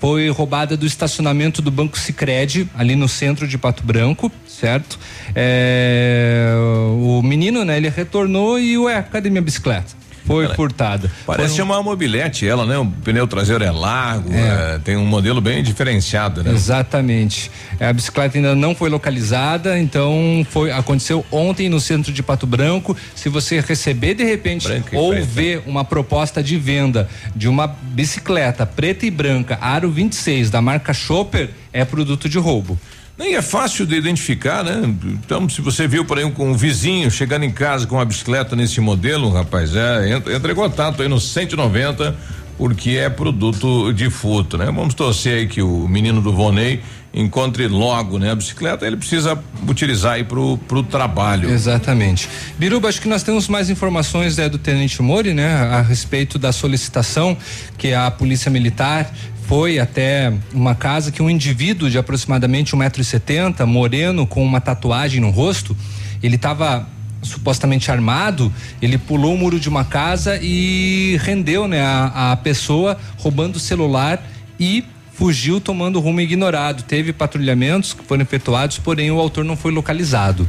[0.00, 4.98] Foi roubada do estacionamento do Banco Sicredi ali no centro de Pato Branco, certo?
[5.34, 6.52] É,
[6.98, 7.76] o menino, né?
[7.76, 10.03] Ele retornou e, ué, cadê minha bicicleta?
[10.24, 11.10] Foi furtada.
[11.26, 12.78] Parece Foi um- uma mobilete ela, né?
[12.78, 16.50] O pneu traseiro é largo, é, tem um modelo bem diferenciado, né?
[16.52, 17.50] Exatamente.
[17.78, 22.46] É, A bicicleta ainda não foi localizada, então foi aconteceu ontem no centro de Pato
[22.46, 22.96] Branco.
[23.14, 28.64] Se você receber de repente Branca ou ver uma proposta de venda de uma bicicleta
[28.66, 32.78] preta e branca Aro 26 da marca Chopper, é produto de roubo.
[33.16, 34.82] Nem é fácil de identificar, né?
[35.04, 38.56] Então, se você viu por aí um, um vizinho chegando em casa com uma bicicleta
[38.56, 42.16] nesse modelo, rapaz, é, entra, entra em contato aí no 190,
[42.58, 44.66] porque é produto de furto, né?
[44.66, 46.82] Vamos torcer aí que o menino do Vonei
[47.14, 48.32] encontre logo, né?
[48.32, 49.38] A bicicleta ele precisa
[49.68, 51.48] utilizar aí pro, pro trabalho.
[51.48, 52.28] Exatamente.
[52.58, 56.50] Biruba, acho que nós temos mais informações né, do Tenente Mori, né, a respeito da
[56.50, 57.36] solicitação
[57.78, 59.12] que a Polícia Militar
[59.46, 65.30] foi até uma casa que um indivíduo de aproximadamente 1,70m, moreno, com uma tatuagem no
[65.30, 65.76] rosto,
[66.22, 66.86] ele estava
[67.22, 72.98] supostamente armado, ele pulou o muro de uma casa e rendeu né, a, a pessoa
[73.18, 74.22] roubando o celular
[74.60, 76.82] e fugiu tomando rumo ignorado.
[76.82, 80.48] Teve patrulhamentos que foram efetuados, porém o autor não foi localizado.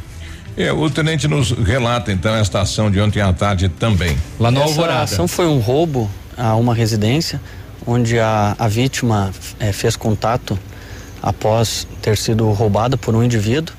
[0.56, 4.16] É, o tenente nos relata então esta ação de ontem à tarde também.
[4.40, 5.02] Lá no Essa Alvorada.
[5.02, 7.40] ação foi um roubo a uma residência,
[7.86, 9.30] onde a, a vítima
[9.60, 10.58] eh, fez contato
[11.22, 13.74] após ter sido roubada por um indivíduo.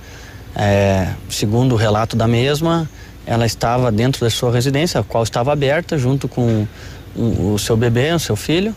[0.55, 2.89] Eh, segundo o relato da mesma,
[3.25, 6.65] ela estava dentro da sua residência, a qual estava aberta, junto com
[7.15, 8.75] o seu bebê, o seu filho,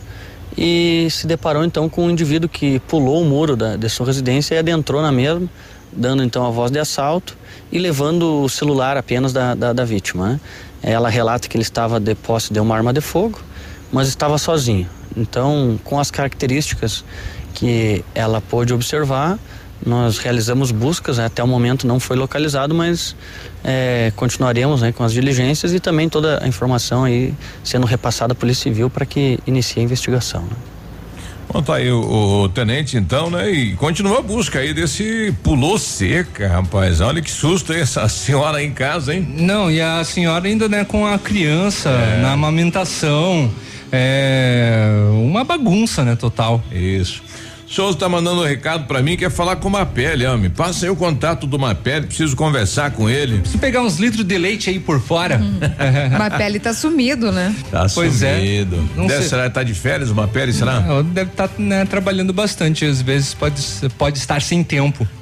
[0.57, 4.55] e se deparou então com um indivíduo que pulou o muro da, de sua residência
[4.55, 5.49] e adentrou na mesma,
[5.93, 7.37] dando então a voz de assalto
[7.71, 10.31] e levando o celular apenas da, da, da vítima.
[10.31, 10.41] né?
[10.83, 13.41] Ela relata que ele estava de posse de uma arma de fogo,
[13.93, 14.89] mas estava sozinho.
[15.17, 17.05] Então, com as características
[17.55, 19.39] que ela pôde observar,
[19.85, 21.25] nós realizamos buscas, né?
[21.27, 23.17] até o momento não foi localizado, mas
[23.65, 27.33] eh, continuaremos né, com as diligências e também toda a informação aí
[27.65, 30.43] sendo repassada à Polícia Civil para que inicie a investigação.
[30.43, 30.57] né?
[31.53, 33.51] Bom, tá aí o, o tenente então, né?
[33.51, 37.01] E continua a busca aí desse pulou seca, rapaz.
[37.01, 39.27] Olha que susto essa senhora aí em casa, hein?
[39.37, 42.21] Não, e a senhora ainda, né, com a criança É.
[42.23, 43.51] na amamentação.
[43.93, 46.63] É uma bagunça, né, total.
[46.73, 47.23] Isso.
[47.69, 50.51] O senhor está mandando um recado para mim, quer falar com o Mapele, homem.
[50.51, 53.39] Passa aí o contato do Mapele, preciso conversar com ele.
[53.39, 55.39] Preciso pegar uns litros de leite aí por fora.
[56.19, 57.55] Mas a pele tá sumido, né?
[57.71, 58.35] Tá Pois é.
[58.39, 58.89] sumido.
[58.97, 59.29] Não Deve, sei.
[59.29, 60.83] será que tá de férias o Mapele, será?
[60.85, 61.49] Ela deve estar
[61.89, 63.63] trabalhando bastante, às vezes pode,
[63.97, 65.07] pode estar sem tempo.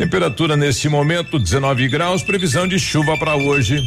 [0.00, 3.86] Temperatura neste momento 19 graus, previsão de chuva para hoje.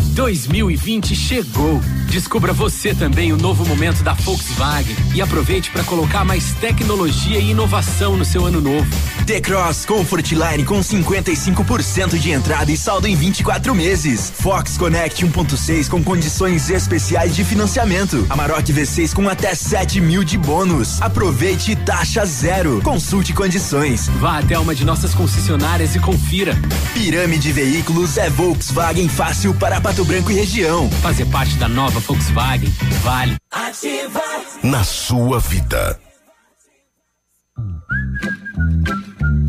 [0.00, 1.80] 2020 chegou.
[2.10, 7.50] Descubra você também o novo momento da Volkswagen e aproveite para colocar mais tecnologia e
[7.50, 8.88] inovação no seu ano novo.
[9.26, 14.32] T-Cross Comfort Line com 55% de entrada e saldo em 24 meses.
[14.34, 18.26] Fox Connect 1.6 com condições especiais de financiamento.
[18.30, 21.00] Amarok V6 com até 7 mil de bônus.
[21.02, 22.80] Aproveite taxa zero.
[22.82, 24.08] Consulte condições.
[24.18, 26.56] Vá até uma de nossas concessionárias e confira.
[26.94, 30.90] Pirâmide Veículos é Volkswagen fácil para Pato Branco e região.
[31.00, 32.70] Fazer parte da nova Volkswagen
[33.02, 33.38] vale.
[34.62, 35.98] Na sua vida.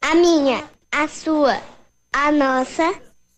[0.00, 1.60] A minha, a sua,
[2.12, 2.94] a nossa,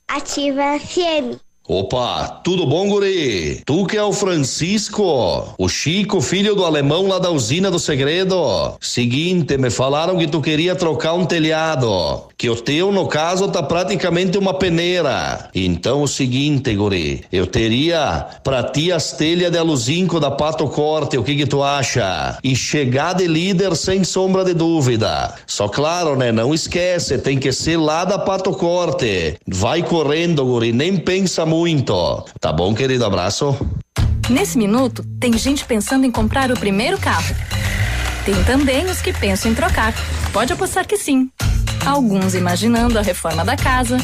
[0.07, 1.41] ativa FM.
[1.67, 3.63] Opa, tudo bom, guri?
[3.65, 8.77] Tu que é o Francisco, o Chico, filho do alemão lá da usina do segredo.
[8.81, 13.62] Seguinte, me falaram que tu queria trocar um telhado, que o teu, no caso, tá
[13.62, 15.51] praticamente uma peneira.
[15.55, 21.18] Então, o seguinte, guri, eu teria pra ti as telhas de aluzinco da Pato Corte,
[21.18, 22.38] o que que tu acha?
[22.43, 25.34] E chegar de líder sem sombra de dúvida.
[25.47, 29.36] Só claro, né, não esquece, tem que ser lá da Pato Corte.
[29.47, 32.24] Vai correndo, guri, nem pensa muito.
[32.41, 33.05] Tá bom, querido?
[33.05, 33.55] Abraço.
[34.30, 37.36] Nesse minuto, tem gente pensando em comprar o primeiro carro.
[38.24, 39.93] Tem também os que pensam em trocar.
[40.32, 41.28] Pode apostar que sim.
[41.85, 43.97] Alguns imaginando a reforma da casa,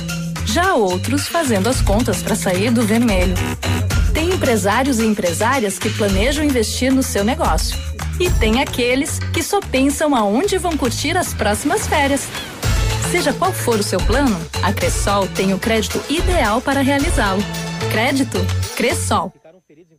[0.45, 3.35] já outros fazendo as contas para sair do vermelho.
[4.13, 7.79] Tem empresários e empresárias que planejam investir no seu negócio.
[8.19, 12.27] E tem aqueles que só pensam aonde vão curtir as próximas férias.
[13.11, 17.43] Seja qual for o seu plano, a Cressol tem o crédito ideal para realizá-lo.
[17.93, 18.39] Crédito
[18.75, 19.33] Cressol.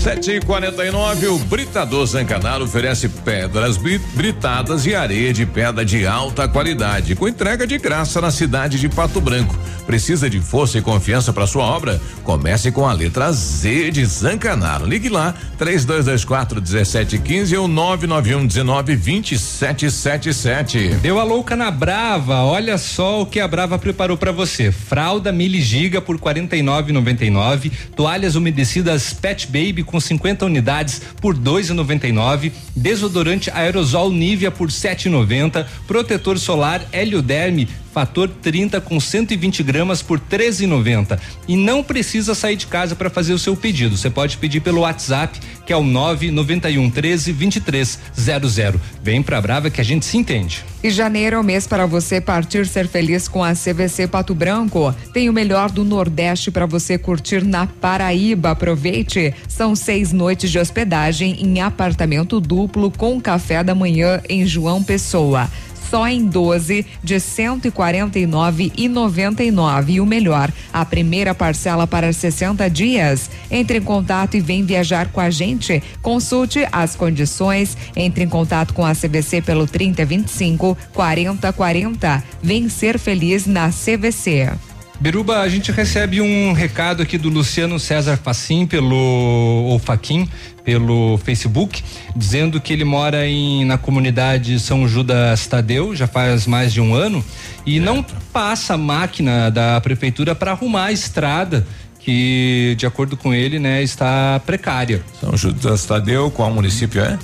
[0.00, 6.06] 7 e 49 o Britador Zancanaro oferece pedras bri- britadas e areia de pedra de
[6.06, 9.54] alta qualidade, com entrega de graça na cidade de Pato Branco.
[9.86, 12.00] Precisa de força e confiança para sua obra?
[12.22, 14.86] Comece com a letra Z de Zancanaro.
[14.86, 20.94] Ligue lá, 3224 1715 ou 991 19 2777.
[21.02, 22.36] Deu a louca na Brava.
[22.44, 24.70] Olha só o que a Brava preparou para você.
[24.72, 33.50] Fralda Mili Giga por 49,99, toalhas umedecidas Pet Baby com 50 unidades por 2,99, desodorante
[33.50, 41.18] aerosol Nivea por 7,90, protetor solar Helioderme fator 30 com 120 gramas por 13,90
[41.48, 43.96] e não precisa sair de casa para fazer o seu pedido.
[43.96, 45.38] Você pode pedir pelo WhatsApp
[45.70, 48.80] que é o 991 13 23 00.
[49.04, 50.64] Vem pra Brava que a gente se entende.
[50.82, 54.92] E janeiro é o mês para você partir ser feliz com a CVC Pato Branco.
[55.12, 58.50] Tem o melhor do Nordeste para você curtir na Paraíba.
[58.50, 59.32] Aproveite.
[59.46, 65.48] São seis noites de hospedagem em apartamento duplo com café da manhã em João Pessoa.
[65.90, 72.70] Só em 12 de 149 e 99 e o melhor, a primeira parcela para 60
[72.70, 73.28] dias.
[73.50, 75.82] Entre em contato e vem viajar com a gente.
[76.00, 77.76] Consulte as condições.
[77.96, 82.22] Entre em contato com a CVC pelo 3025 4040.
[82.40, 84.69] Vem ser feliz na CVC.
[85.00, 90.28] Biruba, a gente recebe um recado aqui do Luciano César Facim pelo ou Faquim
[90.62, 91.82] pelo Facebook,
[92.14, 96.94] dizendo que ele mora em na comunidade São Judas Tadeu, já faz mais de um
[96.94, 97.24] ano,
[97.64, 101.66] e não passa a máquina da prefeitura para arrumar a estrada
[101.98, 105.02] que, de acordo com ele, né, está precária.
[105.18, 107.18] São Judas Tadeu, qual município é?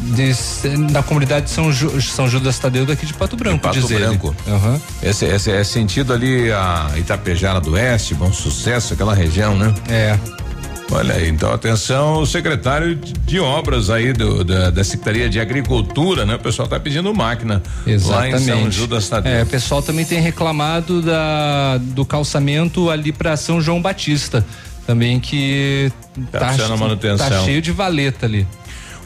[0.00, 0.32] De,
[0.92, 4.06] da comunidade São, Ju, São Judas Tadeu daqui de Pato Branco, Pato diz ele.
[4.06, 4.34] Branco.
[4.46, 4.80] Aham.
[5.02, 9.74] Esse, esse é sentido ali a Itapejara do Oeste, Bom Sucesso, aquela região, né?
[9.88, 10.18] É.
[10.90, 15.38] Olha aí, então atenção, o secretário de, de obras aí do, da, da Secretaria de
[15.38, 16.36] Agricultura, né?
[16.36, 17.62] O pessoal tá pedindo máquina
[18.06, 19.30] lá em São Judas Tadeu.
[19.30, 24.46] É, o pessoal também tem reclamado da, do calçamento ali para São João Batista,
[24.86, 25.92] também que
[26.32, 27.28] Tá de manutenção.
[27.28, 28.46] tá cheio de valeta ali.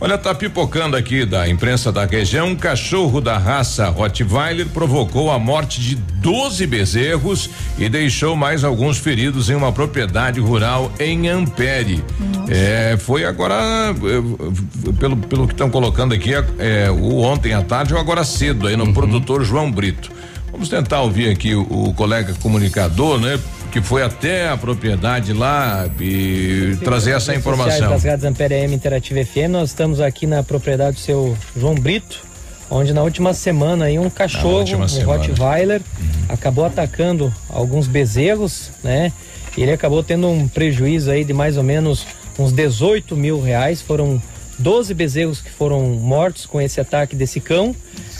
[0.05, 5.38] Olha, tá pipocando aqui da imprensa da região, um cachorro da raça Rottweiler provocou a
[5.38, 7.48] morte de 12 bezerros
[7.78, 12.03] e deixou mais alguns feridos em uma propriedade rural em Ampere.
[12.48, 17.94] É, foi agora, é, pelo, pelo que estão colocando aqui, é, o ontem à tarde
[17.94, 20.11] ou agora cedo aí no produtor João Brito.
[20.50, 23.38] Vamos tentar ouvir aqui o, o colega comunicador, né?
[23.72, 27.88] Que foi até a propriedade lá e trazer essa informação.
[27.88, 32.20] Das Rádios Ampere AM Interativa FM, nós estamos aqui na propriedade do seu João Brito,
[32.68, 35.04] onde na última semana aí um cachorro, um semana.
[35.06, 35.80] Rottweiler,
[36.28, 39.10] acabou atacando alguns bezerros, né?
[39.56, 42.06] E ele acabou tendo um prejuízo aí de mais ou menos
[42.38, 43.80] uns 18 mil reais.
[43.80, 44.20] Foram
[44.59, 47.74] 12 bezerros que foram mortos com esse ataque desse cão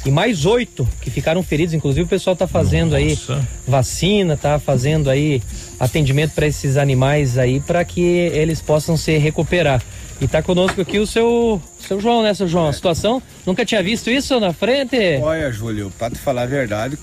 [0.05, 1.75] e mais oito que ficaram feridos.
[1.75, 3.19] Inclusive o pessoal está fazendo aí
[3.67, 5.43] vacina, tá fazendo aí
[5.79, 9.83] atendimento para esses animais aí para que eles possam se recuperar.
[10.21, 12.69] E tá conosco aqui o seu, seu João, né, seu João?
[12.69, 14.97] A situação, nunca tinha visto isso na frente?
[15.21, 16.97] Olha, Júlio, pra te falar a verdade,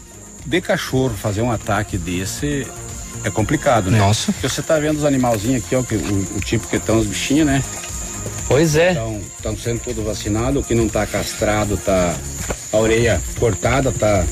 [0.46, 2.66] de cachorro fazer um ataque desse
[3.24, 3.98] é complicado, né?
[3.98, 4.32] Nossa.
[4.32, 7.46] Porque você tá vendo os animalzinhos aqui, ó, o, o tipo que estão os bichinhos,
[7.46, 7.62] né?
[8.48, 8.92] Pois é.
[9.38, 12.16] Estão sendo todos vacinados, o que não tá castrado tá
[12.74, 14.26] a orelha cortada, tá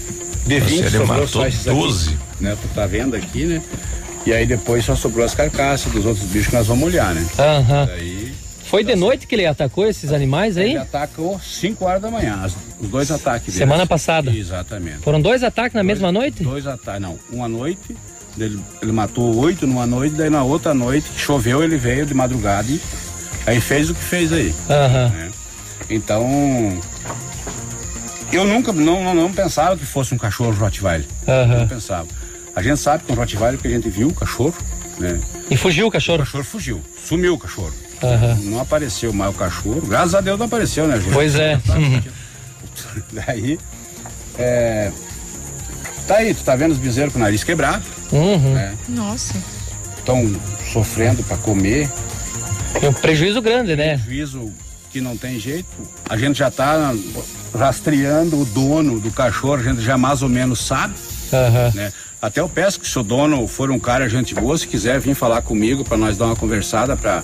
[0.45, 2.17] de Nossa, 20 ele sobrou matou só esses aqui, 12.
[2.39, 2.57] né?
[2.61, 3.61] Tu tá vendo aqui, né?
[4.25, 7.25] E aí depois só sobrou as carcaças dos outros bichos que nós vamos olhar, né?
[7.39, 7.85] Aham.
[7.85, 8.33] Daí
[8.65, 10.71] Foi de noite que ele atacou esses animais aí?
[10.71, 12.45] ele atacou 5 horas da manhã,
[12.79, 13.57] os dois ataques deles.
[13.59, 14.31] Semana passada.
[14.31, 14.99] Exatamente.
[14.99, 16.43] Foram dois ataques na mesma noite?
[16.43, 17.17] Dois ataques, não.
[17.31, 17.95] Uma noite,
[18.37, 22.13] ele, ele matou oito numa noite, daí na outra noite, que choveu, ele veio de
[22.13, 22.81] madrugada e
[23.47, 24.53] aí fez o que fez aí.
[24.69, 25.09] Aham.
[25.09, 25.31] né?
[25.89, 26.79] Então,
[28.31, 31.07] eu nunca, não, não, não pensava que fosse um cachorro Rottweiler.
[31.27, 31.59] Aham.
[31.59, 32.07] Não pensava.
[32.55, 34.55] A gente sabe que é um Rottweiler porque a gente viu o cachorro,
[34.99, 35.19] né?
[35.49, 36.17] E fugiu o cachorro?
[36.17, 37.73] O cachorro fugiu, sumiu o cachorro.
[38.03, 38.35] Aham.
[38.43, 41.13] Não apareceu mais o cachorro, graças a Deus não apareceu, né, Júlio?
[41.13, 41.59] Pois é.
[43.11, 43.59] Daí,
[44.37, 44.91] é,
[46.07, 48.53] tá aí, tu tá vendo os bezerros com o nariz quebrado, Uhum.
[48.53, 48.75] né?
[48.87, 49.33] Nossa.
[49.97, 50.29] Estão
[50.71, 51.89] sofrendo para comer.
[52.81, 53.97] É um prejuízo grande, né?
[53.97, 54.51] Prejuízo
[54.91, 55.67] que não tem jeito.
[56.07, 56.93] A gente já tá
[57.57, 60.93] rastreando o dono do cachorro, a gente já mais ou menos sabe.
[61.33, 61.71] Aham.
[61.73, 61.91] Né?
[62.21, 65.13] Até eu peço que se o dono for um cara gente boa, se quiser vir
[65.13, 67.23] falar comigo para nós dar uma conversada para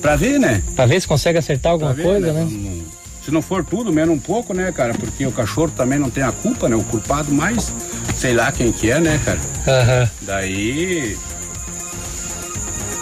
[0.00, 0.62] para ver, né?
[0.74, 2.44] Pra ver se consegue acertar alguma ver, coisa, né?
[2.44, 2.82] né?
[3.24, 4.94] Se não for tudo, menos um pouco, né, cara?
[4.94, 6.76] Porque o cachorro também não tem a culpa, né?
[6.76, 7.72] O culpado mais,
[8.14, 9.40] sei lá quem que é, né, cara?
[9.66, 10.10] Aham.
[10.22, 11.16] Daí.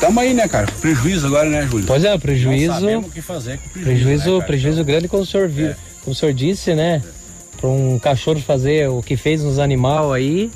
[0.00, 0.66] Tamo aí, né, cara?
[0.80, 1.86] Prejuízo agora, né, Júlio?
[1.86, 2.72] Pois é, prejuízo.
[2.72, 4.04] Não sabemos o que fazer com prejuízo.
[4.04, 7.02] Prejuízo, né, prejuízo grande, como o senhor viu, como o senhor disse, né?
[7.58, 10.50] Pra um cachorro fazer o que fez nos animais aí.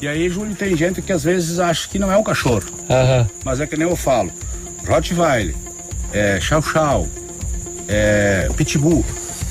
[0.00, 2.64] E aí, Júlio, tem gente que às vezes acha que não é um cachorro.
[2.90, 3.28] Aham.
[3.44, 4.30] Mas é que nem eu falo.
[4.86, 5.54] Rottweiler,
[6.12, 7.08] é, Chow Chow,
[7.88, 9.04] é, Pitbull.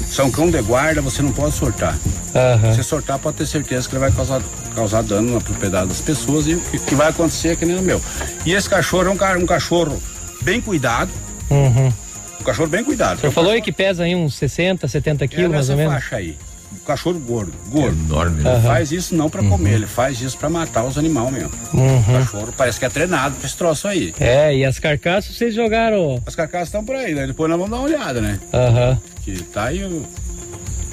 [0.07, 1.97] São cão de guarda, você não pode sortar.
[2.35, 2.73] Aham.
[2.73, 4.41] Se sortar, pode ter certeza que ele vai causar,
[4.75, 7.75] causar dano na propriedade das pessoas e o que, que vai acontecer é que nem
[7.75, 8.01] no meu.
[8.45, 10.01] E esse cachorro é um, um cachorro
[10.41, 11.09] bem cuidado,
[11.49, 11.91] Uhum.
[12.39, 13.17] um cachorro bem cuidado.
[13.17, 15.77] O senhor falou aí que pesa aí uns 60, 70 É quilos, mais nessa ou
[15.77, 15.93] menos.
[15.93, 16.37] faixa aí.
[16.73, 17.97] Um cachorro gordo, gordo.
[18.07, 18.61] Enorme, Ele Aham.
[18.61, 21.51] faz isso não pra comer, ele faz isso pra matar os animais mesmo.
[21.73, 21.99] Uhum.
[21.99, 24.13] O cachorro parece que é treinado pra esse troço aí.
[24.19, 26.21] É, e as carcaças vocês jogaram.
[26.25, 27.25] As carcaças estão por aí, né?
[27.27, 28.39] Depois nós vamos dar uma olhada, né?
[28.53, 28.99] Aham.
[29.23, 30.05] Que tá aí o.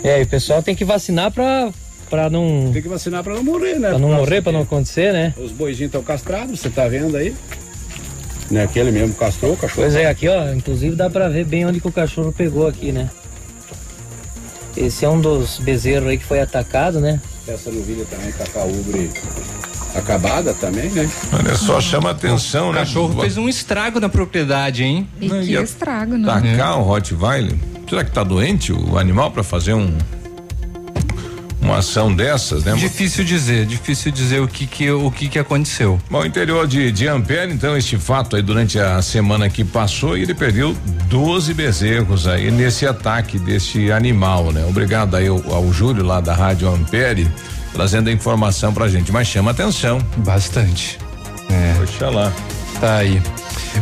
[0.05, 1.71] É, e o pessoal tem que vacinar pra,
[2.13, 2.69] pra não.
[2.71, 3.89] Tem que vacinar pra não morrer, né?
[3.89, 5.33] Pra não morrer, pra não acontecer, né?
[5.39, 7.35] Os boizinhos estão castrados, você tá vendo aí?
[8.51, 8.65] Né?
[8.65, 9.81] Aquele mesmo castrou o cachorro.
[9.81, 12.93] Pois é, aqui ó, inclusive dá pra ver bem onde que o cachorro pegou aqui,
[12.93, 13.09] né?
[14.77, 17.19] Esse é um dos bezerros aí que foi atacado, né?
[17.49, 19.11] Essa novilha também tá com a ubre
[19.95, 21.11] acabada também, né?
[21.33, 22.81] Olha só, chama atenção, O né?
[22.81, 25.09] cachorro fez um estrago na propriedade, hein?
[25.19, 26.27] E que estrago, né?
[26.27, 27.57] Tacar o Rottweiler?
[27.89, 29.97] Será que tá doente o animal para fazer um
[31.63, 32.75] uma ação dessas, né?
[32.75, 35.99] Difícil dizer, difícil dizer o que que o que que aconteceu.
[36.11, 40.23] Bom, interior de, de Ampere, então, este fato aí durante a semana que passou, e
[40.23, 40.77] ele perdeu
[41.09, 44.65] 12 bezerros aí nesse ataque desse animal, né?
[44.67, 47.31] Obrigado aí ao, ao Júlio lá da Rádio Ampere,
[47.73, 50.01] trazendo a informação pra gente, mas chama atenção.
[50.19, 50.99] Bastante.
[51.49, 51.75] É.
[51.79, 52.33] Poxa lá.
[52.81, 53.23] Tá aí.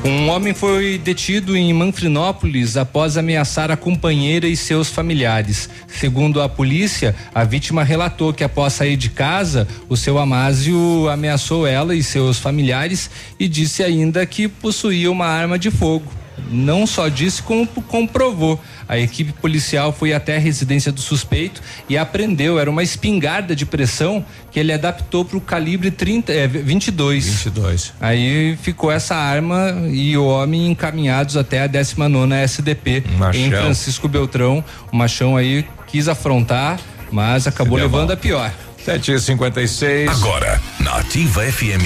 [0.05, 5.69] Um homem foi detido em Manfrinópolis após ameaçar a companheira e seus familiares.
[5.89, 11.67] Segundo a polícia, a vítima relatou que após sair de casa, o seu Amásio ameaçou
[11.67, 16.20] ela e seus familiares e disse ainda que possuía uma arma de fogo.
[16.51, 18.61] Não só disse, como comprovou.
[18.89, 22.59] A equipe policial foi até a residência do suspeito e apreendeu.
[22.59, 27.27] Era uma espingarda de pressão que ele adaptou para o calibre 30, é, 22.
[27.45, 27.93] 22.
[28.01, 33.41] Aí ficou essa arma e o homem encaminhados até a 19 SDP Machão.
[33.41, 34.65] em Francisco Beltrão.
[34.93, 36.81] O machão aí quis afrontar,
[37.13, 38.15] mas acabou levando mal.
[38.15, 38.53] a pior.
[38.85, 41.85] 7 e 56 Agora, na Ativa FM,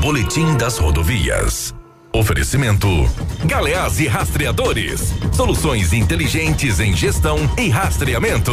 [0.00, 1.74] Boletim das Rodovias.
[2.14, 2.88] Oferecimento:
[3.46, 5.14] Galeás e Rastreadores.
[5.32, 8.52] Soluções inteligentes em gestão e rastreamento.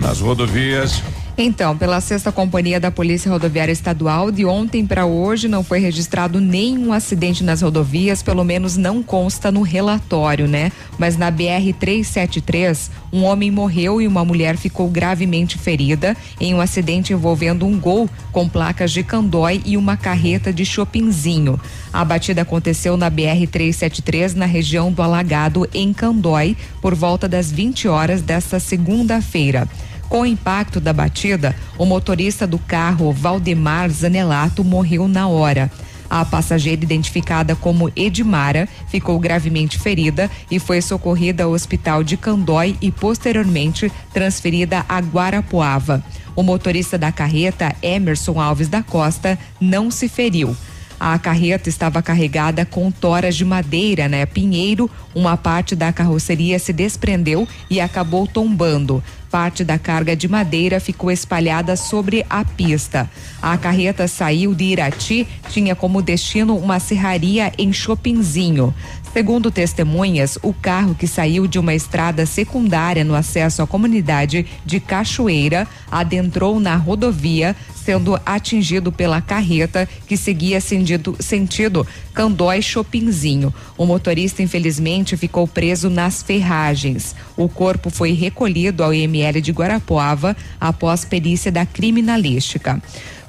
[0.00, 1.00] Nas rodovias.
[1.42, 6.38] Então, pela sexta companhia da Polícia Rodoviária Estadual, de ontem para hoje não foi registrado
[6.38, 10.70] nenhum acidente nas rodovias, pelo menos não consta no relatório, né?
[10.98, 16.60] Mas na BR 373, um homem morreu e uma mulher ficou gravemente ferida em um
[16.60, 21.58] acidente envolvendo um gol com placas de Candói e uma carreta de Chopinzinho.
[21.90, 27.50] A batida aconteceu na BR 373, na região do Alagado, em Candói, por volta das
[27.50, 29.66] 20 horas desta segunda-feira.
[30.10, 35.70] Com o impacto da batida, o motorista do carro, Valdemar Zanelato, morreu na hora.
[36.10, 42.76] A passageira, identificada como Edmara, ficou gravemente ferida e foi socorrida ao hospital de Candói
[42.82, 46.02] e, posteriormente, transferida a Guarapuava.
[46.34, 50.56] O motorista da carreta, Emerson Alves da Costa, não se feriu.
[50.98, 54.26] A carreta estava carregada com toras de madeira, né?
[54.26, 59.02] Pinheiro, uma parte da carroceria se desprendeu e acabou tombando.
[59.30, 63.08] Parte da carga de madeira ficou espalhada sobre a pista.
[63.40, 68.74] A carreta saiu de Irati, tinha como destino uma serraria em Chopinzinho.
[69.12, 74.78] Segundo testemunhas, o carro que saiu de uma estrada secundária no acesso à comunidade de
[74.78, 81.84] Cachoeira adentrou na rodovia, sendo atingido pela carreta que seguia sentido, sentido
[82.14, 83.52] Candói Chopinzinho.
[83.76, 87.16] O motorista, infelizmente, ficou preso nas ferragens.
[87.36, 92.80] O corpo foi recolhido ao IML de Guarapuava após perícia da criminalística.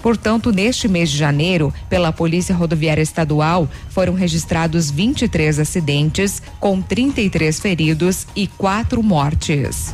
[0.02, 7.60] Portanto, neste mês de janeiro, pela Polícia Rodoviária Estadual, foram registrados 23 acidentes, com 33
[7.60, 9.94] feridos e quatro mortes.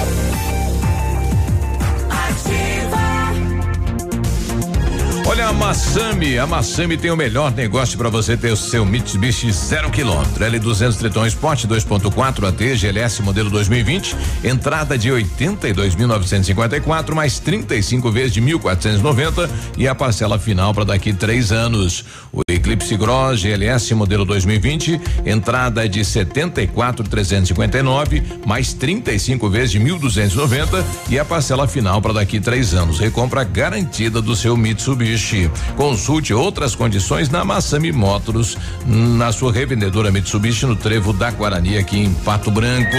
[5.27, 9.51] Olha a Massami, a Massami tem o melhor negócio para você ter o seu Mitsubishi
[9.51, 18.11] zero quilômetro, L200 Triton Sport 2.4 AT GLS modelo 2020, entrada de 82.954 mais 35
[18.11, 19.47] vezes de 1.490
[19.77, 22.03] e a parcela final para daqui três anos.
[22.33, 31.17] O Eclipse Cross GLS modelo 2020, entrada de 74.359 mais 35 vezes de 1.290 e
[31.19, 32.97] a parcela final para daqui três anos.
[32.99, 35.10] Recompra garantida do seu Mitsubishi.
[35.75, 41.99] Consulte outras condições na Massami Motors, na sua revendedora Mitsubishi no Trevo da Guarani aqui
[41.99, 42.97] em Pato Branco.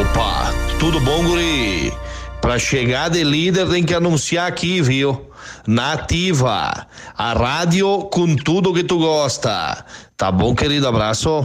[0.00, 1.92] Opa, tudo bom, guri?
[2.40, 5.28] Pra chegar de líder tem que anunciar aqui, viu?
[5.66, 6.86] Nativa,
[7.16, 9.84] a rádio com tudo que tu gosta.
[10.16, 10.86] Tá bom, querido?
[10.88, 11.44] Abraço.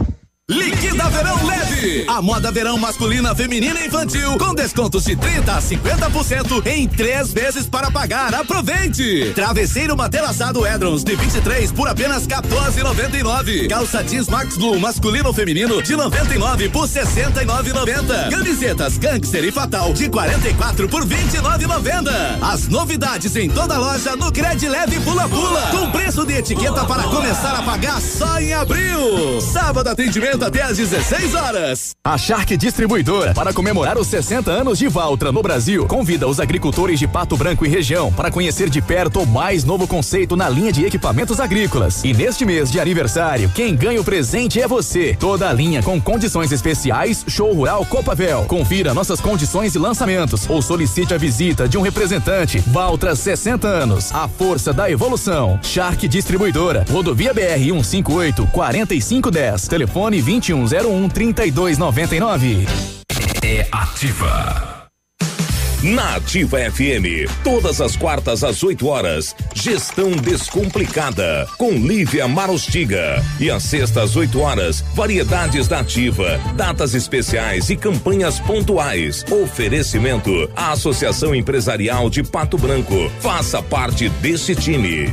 [0.50, 2.04] Liquida Verão Leve.
[2.06, 7.32] A moda verão masculina, feminina e infantil com descontos de 30 a 50% em três
[7.32, 8.34] vezes para pagar.
[8.34, 9.32] Aproveite!
[9.34, 13.70] Travesseiro matelaçado Edrons de 23 por apenas 14,99.
[13.70, 18.28] Calça jeans Max Blue masculino ou feminino de 99 por 69,90.
[18.30, 22.10] Camisetas Gangster e Fatal de 44 por 29,90.
[22.42, 27.04] As novidades em toda loja no Cred Leve Pula Pula com preço de etiqueta para
[27.04, 29.40] começar a pagar só em abril.
[29.40, 31.94] Sábado atendimento até às 16 horas.
[32.02, 36.98] A Shark Distribuidora, para comemorar os 60 anos de Valtra no Brasil, convida os agricultores
[36.98, 40.72] de Pato Branco e região para conhecer de perto o mais novo conceito na linha
[40.72, 42.02] de equipamentos agrícolas.
[42.02, 45.16] E neste mês de aniversário, quem ganha o presente é você.
[45.18, 48.44] Toda a linha com condições especiais, Show Rural Copavel.
[48.44, 52.58] Confira nossas condições e lançamentos ou solicite a visita de um representante.
[52.66, 55.58] Valtra 60 anos, a força da evolução.
[55.62, 62.66] Shark Distribuidora, Rodovia BR 158 4510, telefone 2101 3299.
[63.42, 64.74] É ativa.
[65.82, 73.22] Na Ativa FM, todas as quartas às 8 horas, Gestão Descomplicada, com Lívia Marostiga.
[73.38, 79.26] E às sextas às 8 horas, variedades da Ativa, datas especiais e campanhas pontuais.
[79.30, 83.10] Oferecimento à Associação Empresarial de Pato Branco.
[83.20, 85.12] Faça parte desse time.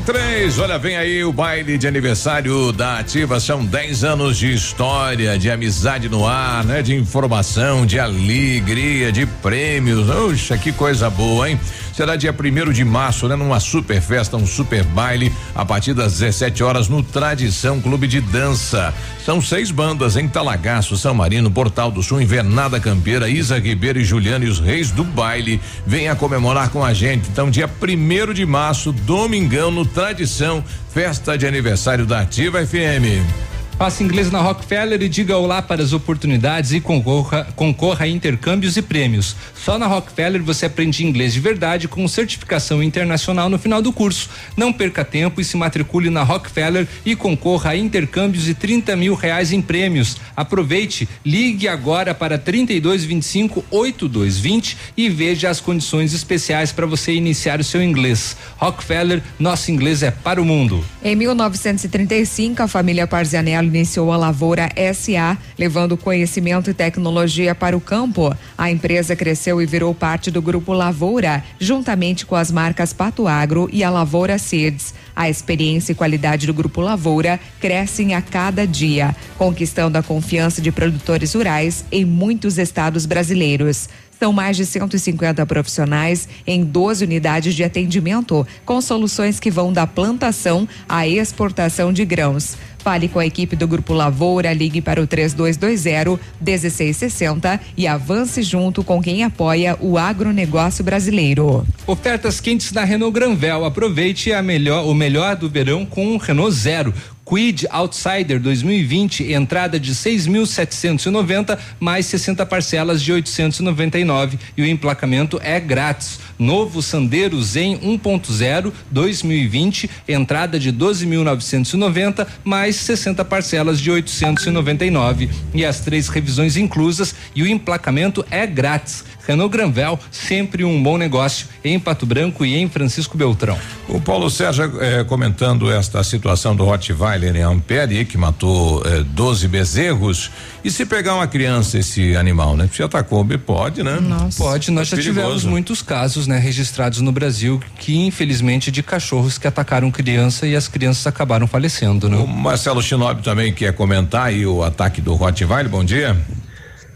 [0.00, 3.38] 3, olha, vem aí o baile de aniversário da Ativa.
[3.38, 6.82] São 10 anos de história, de amizade no ar, né?
[6.82, 10.08] De informação, de alegria, de prêmios.
[10.08, 11.60] Oxa, que coisa boa, hein?
[11.94, 13.36] Será dia primeiro de março, né?
[13.36, 18.20] Numa super festa, um super baile, a partir das 17 horas no Tradição Clube de
[18.20, 18.94] Dança.
[19.24, 24.04] São seis bandas em Talagaço, São Marino, Portal do Sul, Invernada Campeira, Isa Ribeiro e
[24.04, 25.60] Juliano e os Reis do Baile.
[25.86, 27.28] Venha comemorar com a gente.
[27.28, 33.49] Então, dia primeiro de março, domingão, no Tradição, festa de aniversário da Ativa FM.
[33.80, 38.76] Faça inglês na Rockefeller e diga olá para as oportunidades e concorra, concorra a intercâmbios
[38.76, 39.34] e prêmios.
[39.54, 44.28] Só na Rockefeller você aprende inglês de verdade com certificação internacional no final do curso.
[44.54, 49.14] Não perca tempo e se matricule na Rockefeller e concorra a intercâmbios e 30 mil
[49.14, 50.18] reais em prêmios.
[50.36, 57.64] Aproveite, ligue agora para 3225 8220 e veja as condições especiais para você iniciar o
[57.64, 58.36] seu inglês.
[58.58, 60.84] Rockefeller, nosso inglês é para o mundo.
[61.02, 67.80] Em 1935, a família Parzianello iniciou a Lavoura SA, levando conhecimento e tecnologia para o
[67.80, 68.34] campo.
[68.58, 73.68] A empresa cresceu e virou parte do grupo Lavoura, juntamente com as marcas Pato Agro
[73.72, 74.94] e a Lavoura Seeds.
[75.14, 80.72] A experiência e qualidade do grupo Lavoura crescem a cada dia, conquistando a confiança de
[80.72, 83.88] produtores rurais em muitos estados brasileiros.
[84.20, 89.86] São mais de 150 profissionais em 12 unidades de atendimento, com soluções que vão da
[89.86, 92.54] plantação à exportação de grãos.
[92.82, 99.02] Fale com a equipe do Grupo Lavoura, ligue para o 3220-1660 e avance junto com
[99.02, 101.66] quem apoia o agronegócio brasileiro.
[101.86, 103.66] Ofertas quentes na Renault Granvel.
[103.66, 106.94] Aproveite a melhor, o melhor do verão com um Renault Zero.
[107.30, 115.60] Quid Outsider 2020, entrada de 6.790 mais 60 parcelas de 899 e o emplacamento é
[115.60, 116.18] grátis.
[116.40, 125.80] Novo Sandero Zen 1.0 2020, entrada de 12.990 mais 60 parcelas de 899 e as
[125.80, 129.04] três revisões inclusas e o emplacamento é grátis.
[129.26, 133.56] Renault Granvel, sempre um bom negócio em Pato Branco e em Francisco Beltrão.
[133.88, 139.46] O Paulo Sérgio eh, comentando esta situação do Rottweiler em Ampere, que matou eh, 12
[139.46, 140.30] bezerros.
[140.64, 142.68] E se pegar uma criança esse animal, né?
[142.72, 143.98] Se atacou, pode, né?
[144.36, 145.48] Pode, nós É já tivemos perigoso.
[145.48, 150.68] muitos casos, né, registrados no Brasil que infelizmente de cachorros que atacaram criança e as
[150.68, 152.16] crianças acabaram falecendo, né?
[152.16, 155.68] O Marcelo Shinobi também quer comentar aí o ataque do Rottweiler.
[155.68, 156.16] Bom dia.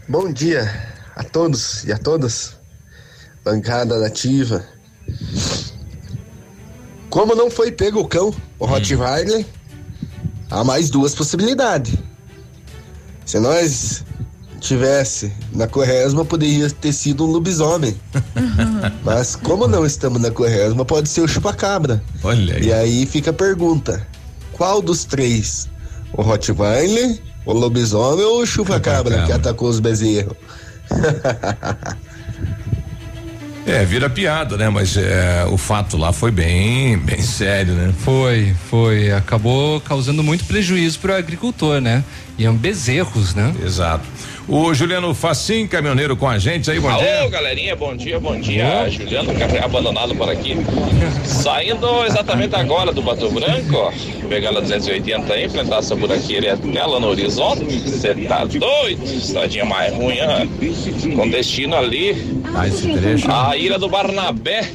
[0.07, 0.71] Bom dia
[1.15, 2.55] a todos e a todas.
[3.43, 4.65] Bancada nativa.
[7.09, 9.45] Como não foi pego o cão, o Rottweiler,
[10.49, 11.93] há mais duas possibilidades.
[13.25, 14.05] Se nós
[14.65, 17.95] tivesse na Quaresma, poderia ter sido um lobisomem.
[19.05, 22.03] Mas como não estamos na Quaresma, pode ser o chupacabra.
[22.23, 22.65] Olha aí.
[22.65, 24.05] E aí fica a pergunta:
[24.51, 25.69] qual dos três?
[26.13, 30.35] O Rottweiler, o lobisomem ou o chupacabra que atacou os bezerros?
[33.67, 34.69] É, vira piada, né?
[34.69, 37.91] Mas é, o fato lá foi bem, bem sério, né?
[37.97, 39.11] Foi, foi.
[39.11, 42.03] Acabou causando muito prejuízo para o agricultor, né?
[42.37, 43.53] E eram bezerros, né?
[43.63, 44.05] Exato.
[44.47, 47.29] O Juliano Facim, caminhoneiro com a gente aí, bom Alô, dia.
[47.29, 48.87] galerinha, bom dia, bom dia.
[48.89, 50.55] Juliano, café abandonado por aqui.
[51.25, 53.91] Saindo exatamente agora do Bato Branco, ó.
[54.27, 57.63] Pegando a 280 aí, enfrentar essa buraqueira até lá no horizonte.
[57.63, 59.03] Você tá doido?
[59.03, 61.15] Estradinha mais ruim, ó.
[61.15, 62.41] Com destino ali.
[62.53, 63.31] Ah, esse trecho.
[63.31, 64.69] A ilha do Barnabé.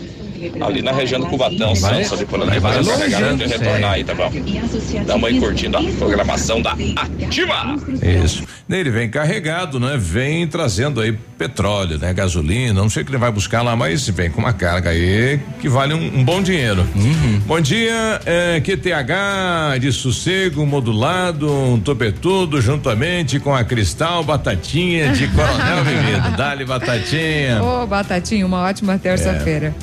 [0.60, 3.46] Ali na região do Cubatão, Vai- Santos, ali por ali, vai fazer longe, carregamento e
[3.46, 3.50] hein?
[3.58, 4.30] retornar aí, tá bom?
[5.06, 7.76] Tamo aí curtindo a programação da Ativa.
[8.24, 8.44] Isso.
[8.68, 9.96] Ele vem carregado, né?
[9.98, 12.12] Vem trazendo aí petróleo, né?
[12.14, 15.40] Gasolina, não sei o que ele vai buscar lá, mas vem com uma carga aí
[15.60, 16.86] que vale um, um bom dinheiro.
[17.46, 25.26] Bom dia, é, QTH de sossego modulado, um topetudo juntamente com a Cristal Batatinha de
[25.34, 26.36] Coronel Vivido.
[26.36, 27.62] Dali Batatinha.
[27.62, 29.74] Ô, Batatinho, uma ótima terça-feira.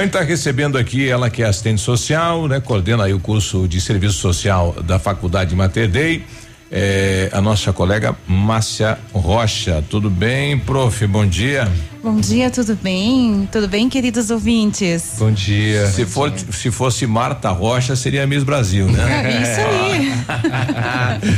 [0.00, 2.58] A gente está recebendo aqui ela que é assistente social, né?
[2.58, 6.24] Coordena aí o curso de serviço social da Faculdade Mater Dei.
[6.72, 9.84] É, a nossa colega Márcia Rocha.
[9.90, 11.06] Tudo bem, prof?
[11.06, 11.70] Bom dia.
[12.02, 13.46] Bom dia, tudo bem?
[13.52, 15.16] Tudo bem, queridos ouvintes?
[15.18, 15.86] Bom dia.
[15.88, 19.02] Se, for, se fosse Marta Rocha, seria Miss Brasil, né?
[19.22, 20.10] É isso aí.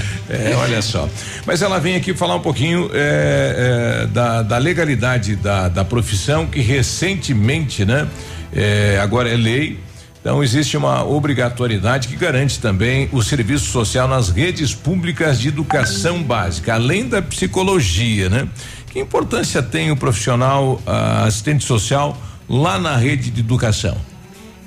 [0.30, 1.06] É, olha só.
[1.44, 6.46] Mas ela vem aqui falar um pouquinho é, é, da, da legalidade da, da profissão
[6.46, 8.08] que recentemente, né?
[8.52, 9.78] É, agora é lei.
[10.20, 16.22] Então existe uma obrigatoriedade que garante também o serviço social nas redes públicas de educação
[16.22, 18.48] básica, além da psicologia, né?
[18.92, 22.16] Que importância tem o profissional ah, assistente social
[22.48, 23.96] lá na rede de educação?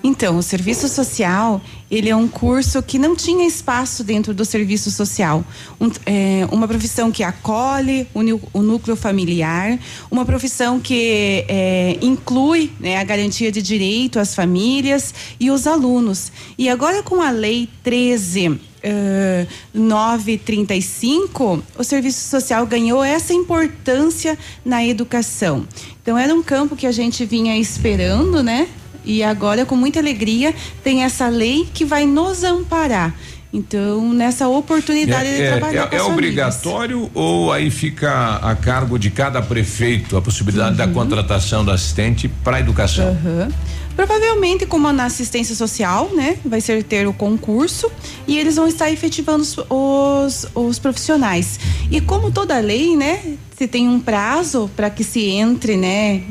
[0.08, 4.92] Então, o serviço social, ele é um curso que não tinha espaço dentro do serviço
[4.92, 5.44] social.
[5.82, 8.20] Um- é, uma profissão que acolhe o,
[8.54, 9.80] o núcleo familiar,
[10.12, 16.32] uma profissão que é, inclui né, a garantia de direito às famílias e os alunos.
[16.56, 24.86] E agora com a lei 13 eh, 935, o serviço social ganhou essa importância na
[24.86, 25.66] educação.
[26.00, 28.68] Então era um campo que a gente vinha esperando, né?
[29.06, 30.54] E agora, com muita alegria,
[30.84, 33.14] tem essa lei que vai nos amparar.
[33.54, 36.12] Então, nessa oportunidade de É, trabalhar é- com é as famílias.
[36.58, 42.28] obrigatório ou aí fica a cargo de cada prefeito a possibilidade da contratação do assistente
[42.28, 43.08] para a educação?
[43.08, 43.48] Aham.
[43.96, 46.38] Provavelmente, como na assistência social, né?
[46.46, 47.90] Vai ser ter o concurso
[48.28, 51.60] e eles vão estar efetivando os, os, os profissionais.
[51.90, 53.38] E como toda lei, né?
[53.58, 56.22] Se tem um prazo para que se entre, né?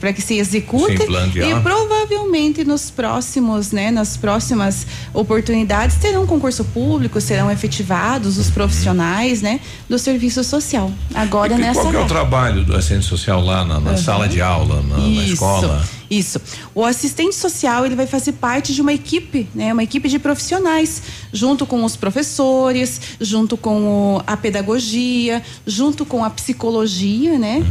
[0.00, 0.94] Para que se execute.
[0.94, 3.92] E provavelmente nos próximos, né?
[3.92, 4.84] Nas próximas
[5.14, 9.60] oportunidades terão um concurso público, serão efetivados os profissionais, né?
[9.88, 10.90] Do serviço social.
[11.14, 13.96] Agora E nessa qual é o trabalho do assistente social lá na, na Aham.
[13.96, 15.84] sala de aula, na, na escola?
[16.10, 16.40] Isso.
[16.74, 19.72] O assistente social ele vai fazer parte de uma equipe, né?
[19.72, 21.02] Uma equipe de profissionais,
[21.32, 27.62] junto com os professores, junto com o- a pedagogia, junto com a psicologia, né?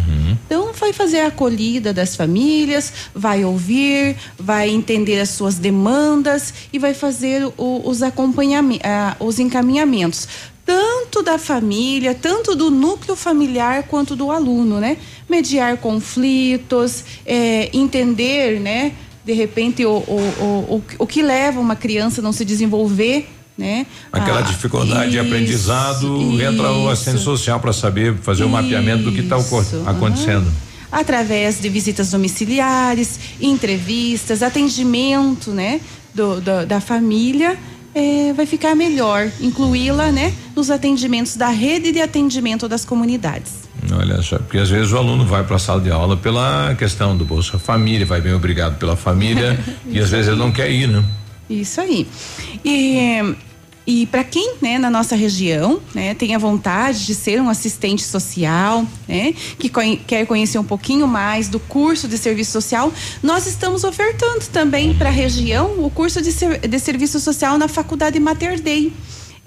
[0.45, 6.77] Então vai fazer a acolhida das famílias, vai ouvir, vai entender as suas demandas e
[6.79, 8.85] vai fazer o- os acompanhamentos,
[9.19, 10.27] os encaminhamentos
[10.65, 14.97] tanto da família, tanto do núcleo familiar quanto do aluno, né?
[15.29, 18.93] Mediar conflitos, é, entender, né?
[19.23, 23.29] De repente o, o, o, o, o que leva uma criança a não se desenvolver
[23.57, 23.85] né?
[24.11, 27.23] Aquela Ah, dificuldade de isso, aprendizado, entra o assistente isso.
[27.23, 30.51] social para saber fazer o mapeamento do que está Isso, acontecendo.
[30.91, 35.79] através de visitas domiciliares, entrevistas, atendimento, né,
[36.13, 37.57] do, do- da família,
[37.95, 43.65] eh, vai ficar melhor incluí-la, né, nos atendimentos da rede de atendimento das comunidades.
[43.91, 47.15] Olha só, porque às vezes o aluno vai para a sala de aula pela questão
[47.15, 49.57] do Bolsa Família, vai bem obrigado pela família
[49.87, 51.03] e às vezes ele não quer ir, né?
[51.49, 52.07] Isso aí.
[52.63, 53.35] E,
[53.87, 58.03] e para quem, né, na nossa região, né, tem a vontade de ser um assistente
[58.03, 59.69] social, né, que
[60.07, 62.91] quer conhecer um pouquinho mais do curso de serviço social,
[63.21, 67.67] nós estamos ofertando também para a região o curso de, ser- de serviço social na
[67.67, 68.91] Faculdade Mater Dei.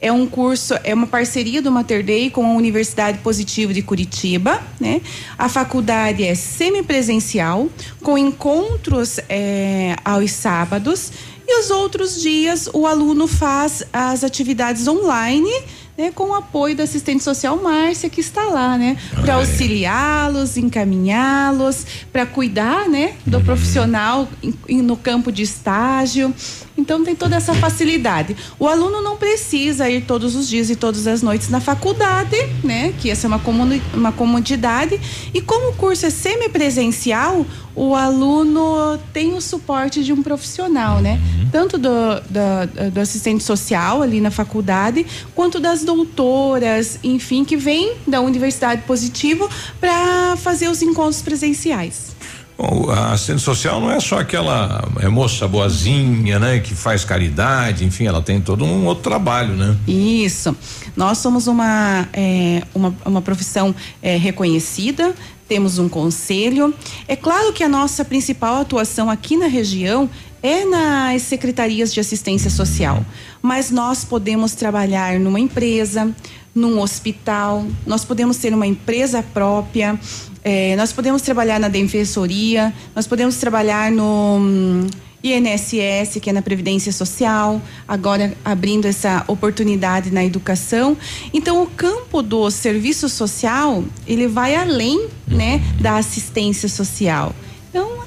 [0.00, 4.62] É um curso, é uma parceria do Mater Dei com a Universidade Positivo de Curitiba,
[4.78, 5.00] né?
[5.36, 7.68] A faculdade é semipresencial,
[8.00, 11.10] com encontros eh, aos sábados
[11.50, 15.50] e os outros dias o aluno faz as atividades online,
[15.96, 21.86] né, com o apoio da assistente social Márcia que está lá, né, para auxiliá-los, encaminhá-los,
[22.12, 26.32] para cuidar, né, do profissional em- em- no campo de estágio.
[26.76, 28.36] Então tem toda essa facilidade.
[28.58, 32.94] O aluno não precisa ir todos os dias e todas as noites na faculdade, né?
[33.00, 35.00] Que essa é uma, comuni- uma comodidade.
[35.34, 37.44] E como o curso é semipresencial,
[37.78, 41.20] o aluno tem o suporte de um profissional, né?
[41.52, 41.88] Tanto do,
[42.28, 48.82] da- do assistente social ali na faculdade, quanto das doutoras, enfim, que vem da Universidade
[48.82, 49.48] Positivo
[49.80, 52.16] para fazer os encontros presenciais.
[52.58, 57.84] Bom, a assistente social não é só aquela é moça boazinha, né, que faz caridade,
[57.84, 59.76] enfim, ela tem todo um outro trabalho, né?
[59.86, 60.56] Isso.
[60.96, 63.72] Nós somos uma, é, uma, uma profissão
[64.02, 65.14] é, reconhecida,
[65.48, 66.74] temos um conselho.
[67.08, 70.08] É claro que a nossa principal atuação aqui na região
[70.42, 73.04] é nas secretarias de assistência social,
[73.42, 76.14] mas nós podemos trabalhar numa empresa,
[76.54, 79.98] num hospital, nós podemos ter uma empresa própria,
[80.44, 84.86] eh, nós podemos trabalhar na defensoria, nós podemos trabalhar no hum,
[85.32, 90.96] INSS, que é na Previdência Social, agora abrindo essa oportunidade na educação.
[91.32, 97.34] Então, o campo do serviço social, ele vai além, né, da assistência social.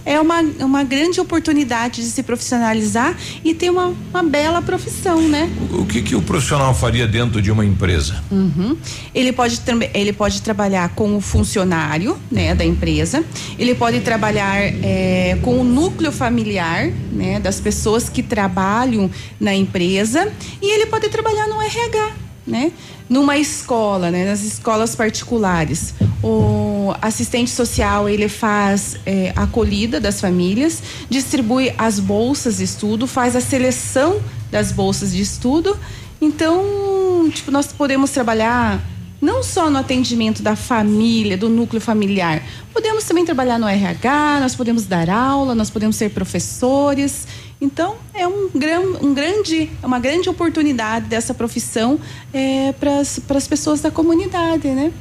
[0.06, 5.50] É uma, uma grande oportunidade de se profissionalizar e ter uma, uma bela profissão, né?
[5.72, 8.24] O que que o profissional faria dentro de uma empresa?
[8.32, 8.78] Uhum.
[9.14, 9.62] Ele pode
[9.94, 13.24] ele pode trabalhar com o funcionário, né, da empresa.
[13.58, 19.10] Ele pode trabalhar eh, com o núcleo familiar, né, das pessoas que trabalham
[19.40, 20.32] na empresa.
[20.62, 22.12] E ele pode trabalhar no RH,
[22.46, 22.72] né,
[23.10, 25.94] numa escola, né, nas escolas particulares.
[26.24, 28.98] O assistente social ele faz
[29.36, 35.22] a acolhida das famílias, distribui as bolsas de estudo, faz a seleção das bolsas de
[35.22, 35.78] estudo.
[36.20, 38.80] Então, tipo, nós podemos trabalhar
[39.22, 42.42] não só no atendimento da família, do núcleo familiar,
[42.74, 47.28] podemos também trabalhar no RH, nós podemos dar aula, nós podemos ser professores.
[47.62, 52.00] Então, é um, gran, um grande, é uma grande oportunidade dessa profissão
[52.34, 54.92] é, para as pessoas da comunidade, né?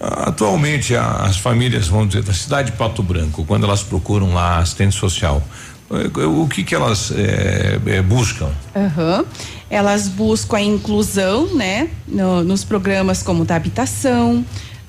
[0.00, 4.94] Atualmente, as famílias, vamos dizer, da cidade de Pato Branco, quando elas procuram lá assistente
[4.96, 5.42] social,
[5.90, 8.48] eh, o que que elas eh, eh, buscam?
[8.74, 9.24] Aham.
[9.68, 14.44] Elas buscam a inclusão, né, no- nos programas como da habitação,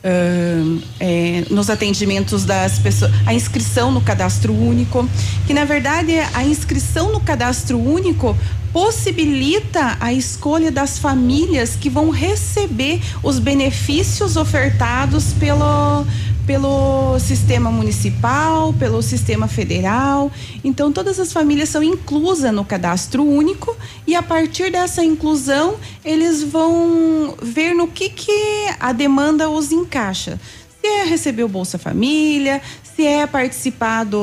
[0.07, 5.07] ahn, é, nos atendimentos das pessoas, a inscrição no cadastro único,
[5.45, 8.37] que na verdade a inscrição no cadastro único
[8.71, 16.05] possibilita a escolha das famílias que vão receber os benefícios ofertados pelo
[16.47, 20.31] pelo sistema municipal, pelo sistema federal.
[20.63, 23.75] Então, todas as famílias são inclusas no cadastro único
[24.07, 25.75] e a partir dessa inclusão,
[26.05, 30.39] eles vão ver no que, que a demanda os encaixa.
[30.81, 32.61] Se é receber o Bolsa Família,
[32.95, 34.17] se é participar do,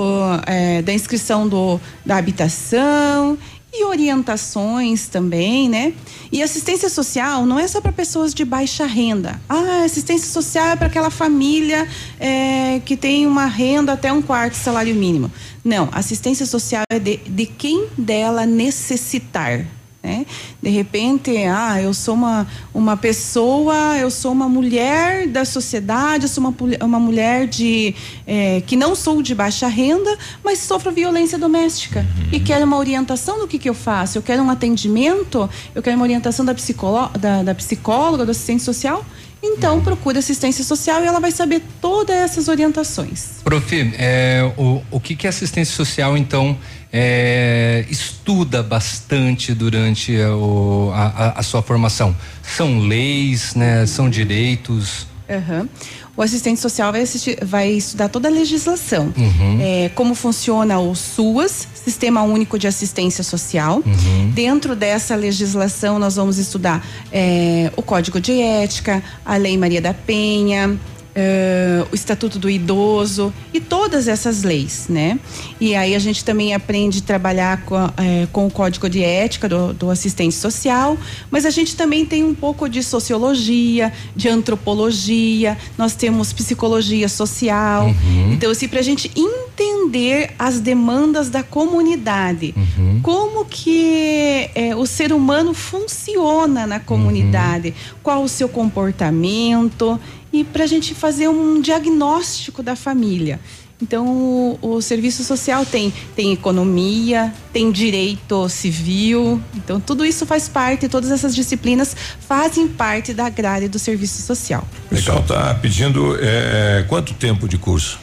[0.47, 3.37] eh, da inscrição do, da habitação
[3.77, 5.93] e orientações também, né?
[6.31, 9.41] E assistência social não é só para pessoas de baixa renda.
[9.49, 11.89] Ah, assistência social é para aquela família
[12.21, 15.31] eh, que tem uma renda até um quarto salário mínimo.
[15.65, 19.67] Não, assistência social é de, de quem dela necessitar.
[20.05, 20.27] Né?
[20.63, 26.29] De repente, ah, eu sou uma, uma pessoa, eu sou uma mulher da sociedade, eu
[26.29, 27.95] sou uma, uma mulher de
[28.27, 33.39] eh, que não sou de baixa renda, mas sofro violência doméstica e quero uma orientação
[33.39, 34.19] do que, que eu faço.
[34.19, 38.63] Eu quero um atendimento, eu quero uma orientação da, psicolo, da, da psicóloga, do assistente
[38.63, 39.03] social.
[39.43, 43.41] então procura assistência social e ela vai saber todas essas orientações.
[43.43, 46.59] Prof, é, o, o que que a assistência social então
[46.97, 52.15] é, estuda bastante durante a, o- a- sua formação?
[52.57, 53.85] São leis, né?
[53.85, 55.07] São direitos?
[55.29, 55.69] Aham.
[56.17, 59.13] O assistente social vai, assistir- vai estudar toda a legislação.
[59.17, 59.59] Uhum.
[59.61, 63.83] É, como funciona o SUAS, Sistema Único de Assistência Social.
[63.85, 64.31] Uhum.
[64.33, 69.93] Dentro dessa legislação, nós vamos estudar é, o Código de Ética, a Lei Maria da
[69.93, 70.79] Penha.
[71.15, 75.19] É, o Estatuto do Idoso e todas essas leis, né?
[75.61, 79.03] E aí a gente também aprende a trabalhar com, a- é, com o Código de
[79.03, 80.97] Ética do, do assistente social,
[81.31, 87.87] mas a gente também tem um pouco de sociologia, de antropologia, nós temos psicologia social.
[87.87, 88.33] Uhum.
[88.33, 93.01] Então, assim, para a gente entender as demandas da comunidade, Uhum.
[93.03, 97.73] como que é, o ser humano funciona na comunidade,
[98.03, 99.99] qual o seu comportamento
[100.35, 103.39] e para a gente fazer um diagnóstico da família.
[103.81, 109.41] Então, o, o serviço social tem, tem economia, tem direito civil.
[109.55, 111.95] Então, tudo isso faz parte, todas essas disciplinas
[112.27, 114.67] fazem parte da grade do serviço social.
[114.91, 117.99] Legal, tá pedindo é, quanto tempo de curso?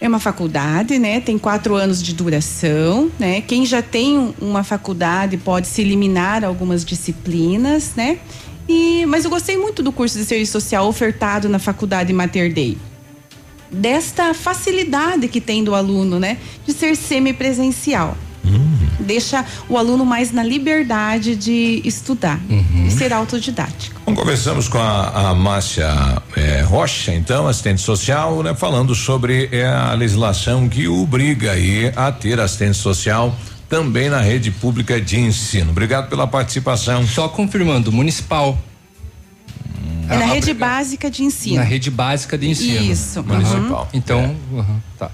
[0.00, 1.20] É uma faculdade, né?
[1.20, 3.40] Tem quatro anos de duração, né?
[3.40, 8.18] Quem já tem um- uma faculdade pode se eliminar algumas disciplinas, né?
[8.68, 12.76] E, mas eu gostei muito do curso de serviço social ofertado na faculdade Mater Dei.
[13.70, 16.38] Desta facilidade que tem do aluno, né?
[16.64, 18.16] De ser semipresencial.
[19.00, 22.40] Deixa o aluno mais na liberdade de estudar
[22.86, 24.00] e ser autodidático.
[24.06, 25.88] Bom, conversamos com a, a Márcia
[26.36, 32.10] eh, Rocha, então, assistente social, né, falando sobre eh, a legislação que obriga aí a
[32.10, 33.36] ter assistente social
[33.68, 35.70] também na rede pública de ensino.
[35.70, 37.06] Obrigado pela participação.
[37.06, 38.58] Só confirmando, municipal.
[40.08, 41.56] É na rede básica de ensino.
[41.56, 42.84] Na rede básica de ensino.
[42.84, 43.22] Isso.
[43.24, 43.82] Municipal.
[43.82, 43.88] Uhum.
[43.92, 45.10] Então, uhum, tá.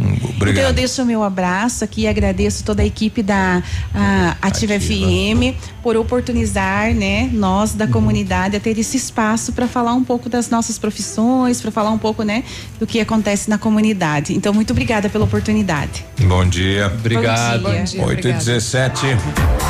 [0.00, 3.62] Então eu deixo o meu abraço aqui e agradeço toda a equipe da
[3.94, 7.76] a, Ativa, FM por oportunizar, né, nós Uhum.
[7.78, 11.90] da comunidade a ter esse espaço para falar um pouco das nossas profissões, para falar
[11.90, 12.42] um pouco, né,
[12.78, 14.34] do que acontece na comunidade.
[14.34, 16.04] Então muito obrigada pela oportunidade.
[16.22, 16.86] Bom dia.
[16.86, 17.62] Obrigado.
[17.62, 18.44] Bom dia, 8 e obrigada.
[18.44, 19.06] 17.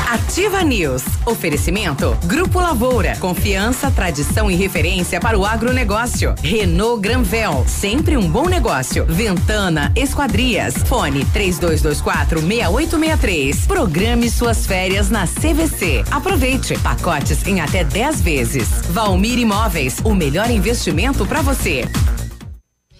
[0.09, 1.03] Ativa News.
[1.25, 2.17] Oferecimento.
[2.25, 3.15] Grupo Lavoura.
[3.17, 6.35] Confiança, tradição e referência para o agronegócio.
[6.41, 7.63] Renault Granvel.
[7.67, 9.05] Sempre um bom negócio.
[9.05, 9.91] Ventana
[10.21, 10.75] Esquadrias.
[10.85, 13.65] Fone 3224 6863.
[13.65, 16.03] Programe suas férias na CVC.
[16.11, 16.77] Aproveite.
[16.77, 18.69] Pacotes em até 10 vezes.
[18.91, 19.97] Valmir Imóveis.
[20.03, 21.85] O melhor investimento para você.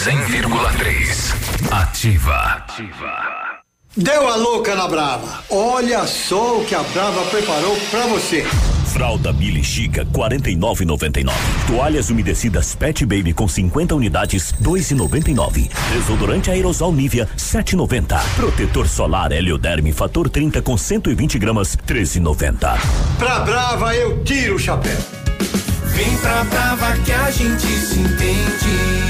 [0.00, 1.34] 100,3.
[1.70, 2.64] Ativa.
[3.94, 5.44] Deu a louca na Brava.
[5.50, 8.46] Olha só o que a Brava preparou pra você.
[8.86, 11.30] Fralda Mili Chica 49,99.
[11.66, 15.70] Toalhas umedecidas Pet Baby com 50 unidades 2,99.
[15.92, 18.18] Desodorante aerosol Nivea 7,90.
[18.36, 22.80] Protetor solar Helioderme fator 30 com 120 gramas 13,90.
[23.18, 24.96] Pra Brava eu tiro o chapéu.
[25.88, 29.09] Vem pra Brava que a gente se entende.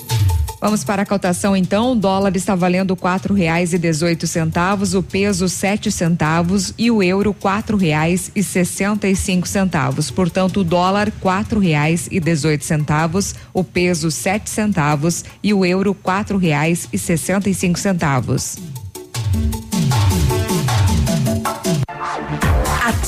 [0.61, 1.93] Vamos para a cotação então.
[1.93, 7.01] O dólar está valendo quatro reais e dezoito centavos, o peso sete centavos e o
[7.01, 10.11] euro quatro reais e sessenta e cinco centavos.
[10.11, 15.95] Portanto, o dólar quatro reais e dezoito centavos, o peso sete centavos e o euro
[15.95, 18.57] quatro reais e sessenta e cinco centavos.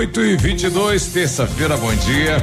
[0.00, 2.42] 8 e 22 terça-feira, bom dia.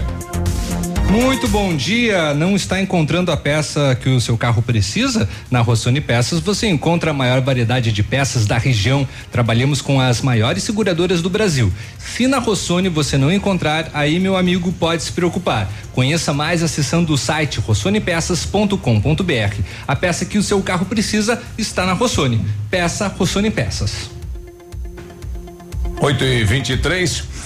[1.09, 2.31] Muito bom dia.
[2.35, 5.27] Não está encontrando a peça que o seu carro precisa?
[5.49, 9.07] Na Rossoni Peças você encontra a maior variedade de peças da região.
[9.31, 11.73] Trabalhamos com as maiores seguradoras do Brasil.
[11.97, 15.67] Se na Rossoni você não encontrar, aí meu amigo pode se preocupar.
[15.93, 19.61] Conheça mais acessando o site rossonepeças.com.br.
[19.88, 22.39] A peça que o seu carro precisa está na Rossoni.
[22.69, 24.15] Peça Rossoni Peças.
[25.99, 27.36] 8 e 23 e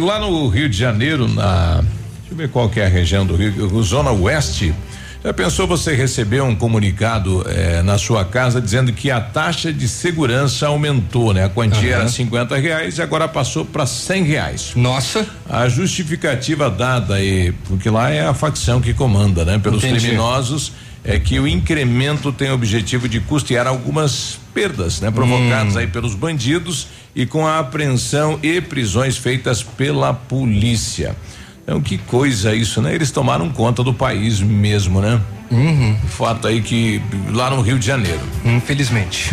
[0.00, 1.76] lá no Rio de Janeiro, na.
[1.76, 4.74] Deixa eu ver qual que é a região do Rio, Zona Oeste.
[5.22, 9.86] Já pensou você receber um comunicado eh, na sua casa dizendo que a taxa de
[9.86, 11.44] segurança aumentou, né?
[11.44, 12.00] A quantia Aham.
[12.00, 14.72] era 50 reais e agora passou para 100 reais.
[14.74, 15.26] Nossa.
[15.46, 19.58] A justificativa dada aí, porque lá é a facção que comanda, né?
[19.58, 20.00] Pelos Entendi.
[20.06, 20.72] criminosos,
[21.04, 25.10] é que o incremento tem o objetivo de custear algumas perdas, né?
[25.10, 25.78] Provocadas Hum.
[25.78, 31.16] aí pelos bandidos e com a apreensão e prisões feitas pela polícia.
[31.62, 32.94] Então, que coisa isso, né?
[32.94, 35.20] Eles tomaram conta do país mesmo, né?
[35.50, 35.96] Uhum.
[36.08, 37.00] Fato aí que
[37.32, 38.20] lá no Rio de Janeiro.
[38.44, 39.32] Infelizmente.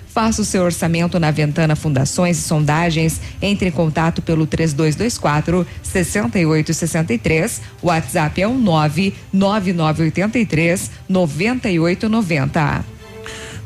[0.13, 3.21] Faça o seu orçamento na Ventana Fundações e Sondagens.
[3.41, 7.61] Entre em contato pelo 3224 6863.
[7.81, 12.83] O WhatsApp é o 99983 9890.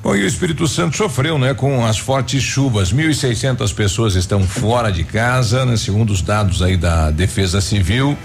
[0.03, 2.93] Bom, e o Espírito Santo sofreu, né, com as fortes chuvas.
[2.93, 8.15] 1.600 pessoas estão fora de casa, né, segundo os dados aí da Defesa Civil.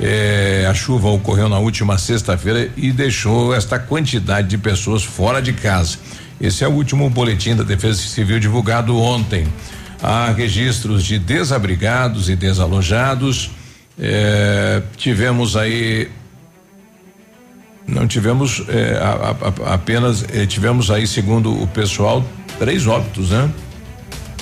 [0.00, 5.52] Eh, a chuva ocorreu na última sexta-feira e deixou esta quantidade de pessoas fora de
[5.52, 5.96] casa.
[6.40, 9.46] Esse é o último boletim da Defesa Civil divulgado ontem.
[10.02, 13.50] Há registros de desabrigados e desalojados.
[13.98, 16.08] Eh, tivemos aí
[17.86, 19.34] não tivemos eh, a-
[19.70, 22.24] a- apenas eh, tivemos aí segundo o pessoal
[22.58, 23.50] três óbitos, né?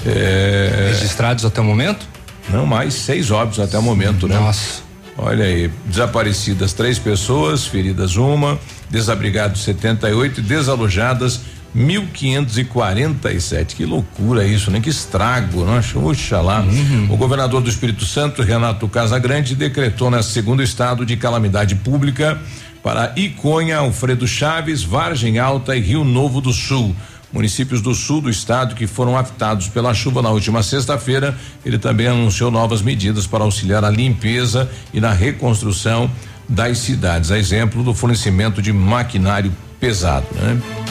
[0.05, 2.06] Eh, Registrados até o momento?
[2.51, 4.36] Não mais seis óbitos até o momento, né?
[4.39, 4.82] Nossa.
[5.16, 8.59] Olha aí, desaparecidas três pessoas, feridas uma,
[8.90, 11.40] desabrigados 78 e desalojadas
[11.77, 13.74] 1.547.
[13.74, 14.81] Que loucura isso, né?
[14.81, 15.81] Que estrago, né?
[15.94, 16.65] Oxalá.
[17.11, 22.40] O governador do Espírito Santo, Renato Casagrande, decretou nessa segunda estado de calamidade pública
[22.82, 26.94] para Iconha, Alfredo Chaves, Vargem Alta e Rio Novo do Sul.
[27.32, 31.36] Municípios do sul do estado que foram afetados pela chuva na última sexta-feira.
[31.65, 36.11] Ele também anunciou novas medidas para auxiliar a limpeza e na reconstrução
[36.48, 37.31] das cidades.
[37.31, 40.86] A exemplo do fornecimento de maquinário pesado, né?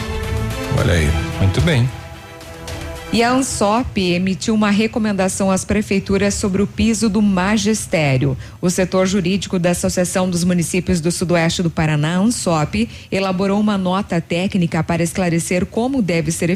[0.78, 1.08] Olha aí.
[1.40, 1.90] Muito bem.
[3.14, 8.38] E a ANSOP emitiu uma recomendação às prefeituras sobre o piso do magistério.
[8.60, 14.20] O setor jurídico da Associação dos Municípios do Sudoeste do Paraná, ANSOP, elaborou uma nota
[14.20, 16.50] técnica para esclarecer como deve ser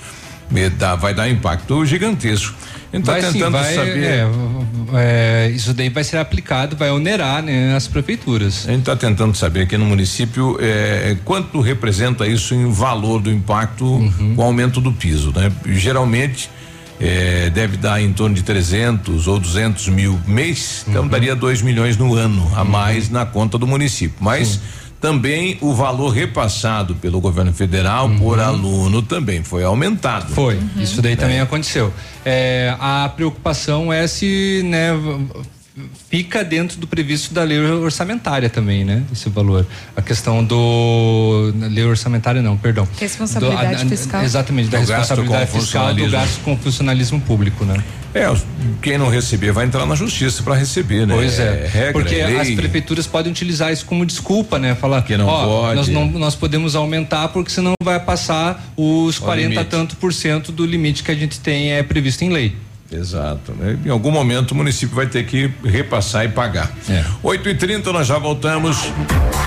[0.77, 2.55] Dá, vai dar impacto gigantesco.
[2.91, 4.03] A gente tá tentando sim, vai, saber.
[4.05, 4.27] É,
[4.93, 8.65] é, isso daí vai ser aplicado, vai onerar né, as prefeituras.
[8.65, 13.29] A gente está tentando saber aqui no município é, quanto representa isso em valor do
[13.29, 14.35] impacto uhum.
[14.35, 15.33] com o aumento do piso.
[15.35, 15.51] Né?
[15.65, 16.49] Geralmente
[16.97, 21.09] é, deve dar em torno de 300 ou 200 mil mês, então uhum.
[21.09, 22.69] daria 2 milhões no ano a uhum.
[22.69, 24.15] mais na conta do município.
[24.19, 24.47] Mas.
[24.47, 24.59] Sim
[24.99, 28.17] também o valor repassado pelo governo federal uhum.
[28.17, 30.33] por aluno também foi aumentado.
[30.33, 30.69] Foi, uhum.
[30.77, 31.15] isso daí é.
[31.15, 31.93] também aconteceu.
[32.25, 34.91] É, a preocupação é se, né,
[36.09, 39.03] fica dentro do previsto da lei orçamentária também, né?
[39.11, 39.65] Esse valor.
[39.95, 42.87] A questão do lei orçamentária não, perdão.
[42.99, 44.23] Responsabilidade do, a, fiscal.
[44.23, 47.83] Exatamente, da responsabilidade fiscal do gasto com funcionalismo público, né?
[48.13, 48.25] É,
[48.81, 51.13] quem não receber vai entrar na justiça para receber, né?
[51.13, 51.65] Pois é.
[51.65, 54.73] é regra, Porque é as prefeituras podem utilizar isso como desculpa, né?
[54.73, 55.75] Falar que não pode.
[55.75, 59.69] Nós, não, nós podemos aumentar porque senão vai passar os o 40 limite.
[59.69, 62.55] tanto por cento do limite que a gente tem é previsto em lei.
[62.91, 63.53] Exato.
[63.53, 63.77] Né?
[63.85, 66.71] Em algum momento o município vai ter que repassar e pagar.
[66.89, 67.03] É.
[67.21, 68.77] 8 e 30 nós já voltamos.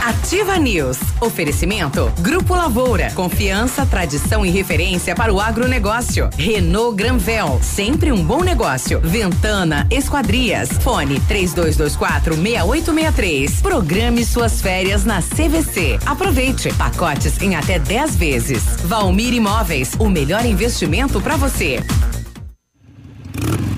[0.05, 0.99] Ativa News.
[1.21, 2.13] Oferecimento.
[2.21, 3.11] Grupo Lavoura.
[3.15, 6.29] Confiança, tradição e referência para o agronegócio.
[6.37, 7.61] Renault Granvel.
[7.63, 9.01] Sempre um bom negócio.
[9.01, 10.71] Ventana Esquadrias.
[10.83, 13.61] Fone 3224 6863.
[13.61, 15.99] Programe suas férias na CVC.
[16.05, 16.73] Aproveite.
[16.75, 18.63] Pacotes em até 10 vezes.
[18.85, 19.93] Valmir Imóveis.
[19.99, 21.81] O melhor investimento para você.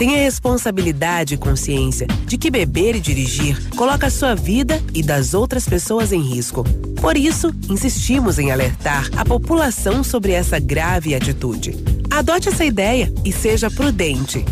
[0.00, 5.34] Tenha responsabilidade e consciência de que beber e dirigir coloca a sua vida e das
[5.34, 6.64] outras pessoas em risco.
[7.02, 11.76] Por isso, insistimos em alertar a população sobre essa grave atitude.
[12.10, 14.42] Adote essa ideia e seja prudente.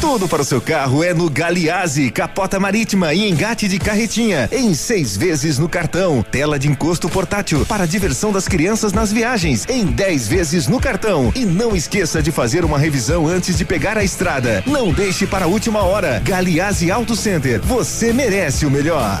[0.00, 4.72] Tudo para o seu carro é no Galiase, capota marítima e engate de carretinha, em
[4.72, 6.24] seis vezes no cartão.
[6.30, 11.30] Tela de encosto portátil para diversão das crianças nas viagens, em dez vezes no cartão.
[11.34, 14.64] E não esqueça de fazer uma revisão antes de pegar a estrada.
[14.66, 16.20] Não deixe para a última hora.
[16.24, 19.20] Galiase Auto Center, você merece o melhor.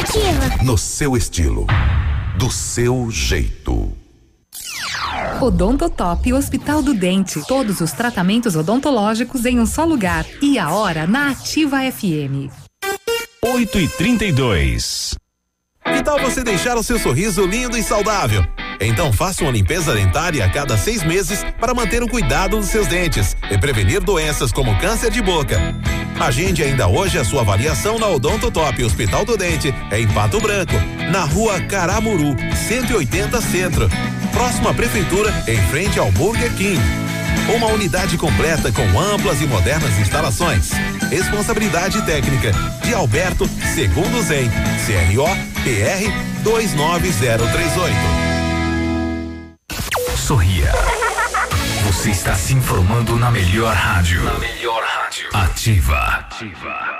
[0.00, 0.64] Ativa.
[0.64, 1.66] No seu estilo.
[2.38, 3.92] Do seu jeito.
[5.42, 7.46] Odontotop Hospital do Dente.
[7.46, 10.24] Todos os tratamentos odontológicos em um só lugar.
[10.40, 12.48] E a hora na Ativa FM.
[13.44, 15.19] 8 e 32
[15.92, 18.44] Que tal você deixar o seu sorriso lindo e saudável?
[18.80, 22.86] Então faça uma limpeza dentária a cada seis meses para manter o cuidado dos seus
[22.86, 25.58] dentes e prevenir doenças como câncer de boca.
[26.18, 30.74] Agende ainda hoje a sua avaliação na Odonto Top Hospital do Dente, em Pato Branco,
[31.10, 32.36] na rua Caramuru,
[32.68, 33.88] 180 Centro.
[34.32, 36.80] Próxima Prefeitura, em frente ao Burger King.
[37.54, 40.70] Uma unidade completa com amplas e modernas instalações.
[41.10, 42.52] Responsabilidade técnica
[42.84, 44.48] de Alberto Segundo Zen,
[44.86, 45.26] CRO
[45.64, 47.96] PR 29038.
[50.16, 50.72] Sorria.
[51.86, 54.22] Você está se informando na melhor rádio.
[54.22, 55.28] Na melhor rádio.
[55.32, 55.98] Ativa.
[55.98, 56.99] Ativa.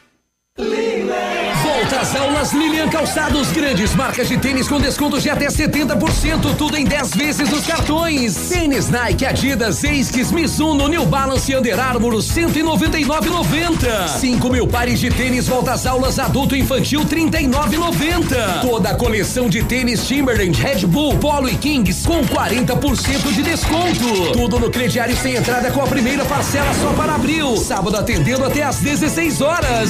[0.61, 6.77] Volta às aulas Lilian Calçados, grandes marcas de tênis com descontos de até 70%, tudo
[6.77, 8.35] em 10 vezes nos cartões.
[8.49, 14.07] Tênis Nike, Adidas, Esquis, Mizuno, New Balance e Under Armour, 199,90.
[14.07, 18.61] 5 mil pares de tênis volta às aulas adulto infantil, 39,90.
[18.61, 24.31] Toda a coleção de tênis Timberland, Red Bull, Polo e Kings com 40% de desconto.
[24.33, 27.57] Tudo no crediário sem entrada com a primeira parcela só para abril.
[27.57, 29.89] Sábado atendendo até às 16 horas.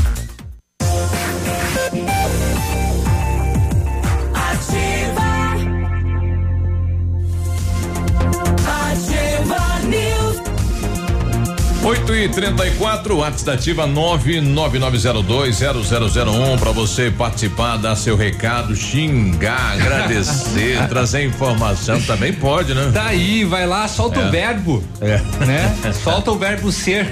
[11.83, 20.87] 8 e 34 WhatsApp da Ativa 999020001 para você participar, dar seu recado, xingar, agradecer,
[20.87, 22.91] trazer informação também pode, né?
[22.93, 24.27] Daí, vai lá, solta É.
[24.27, 24.83] o verbo.
[25.01, 25.19] É.
[25.45, 25.75] Né?
[26.03, 27.11] Solta o verbo ser.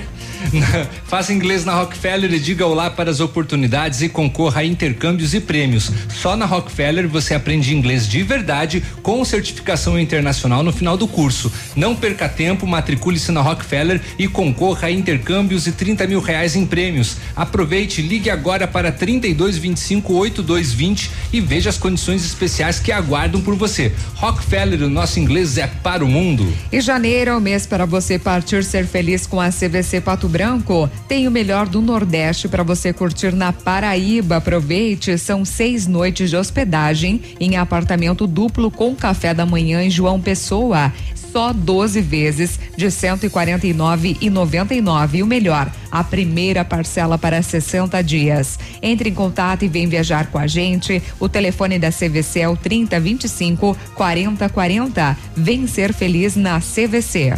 [1.05, 5.39] Faça inglês na Rockefeller e diga olá para as oportunidades e concorra a intercâmbios e
[5.39, 5.91] prêmios.
[6.09, 11.51] Só na Rockefeller você aprende inglês de verdade com certificação internacional no final do curso.
[11.75, 16.65] Não perca tempo, matricule-se na Rockefeller e concorra a intercâmbios e 30 mil reais em
[16.65, 17.17] prêmios.
[17.35, 23.91] Aproveite, ligue agora para 3225 8220 e veja as condições especiais que aguardam por você.
[24.15, 26.51] Rockefeller, o nosso inglês é para o mundo.
[26.71, 30.89] E janeiro é o mês para você partir ser feliz com a CVC Pato Branco.
[31.07, 34.37] Tem o melhor do Nordeste para você curtir na Paraíba.
[34.37, 40.21] Aproveite, são seis noites de hospedagem em apartamento duplo com café da manhã em João
[40.21, 40.93] Pessoa
[41.31, 48.59] só 12 vezes de 149,99 e o melhor, a primeira parcela para 60 dias.
[48.81, 51.01] Entre em contato e vem viajar com a gente.
[51.19, 55.17] O telefone da CVC é o 3025 4040.
[55.35, 57.37] Vem ser feliz na CVC.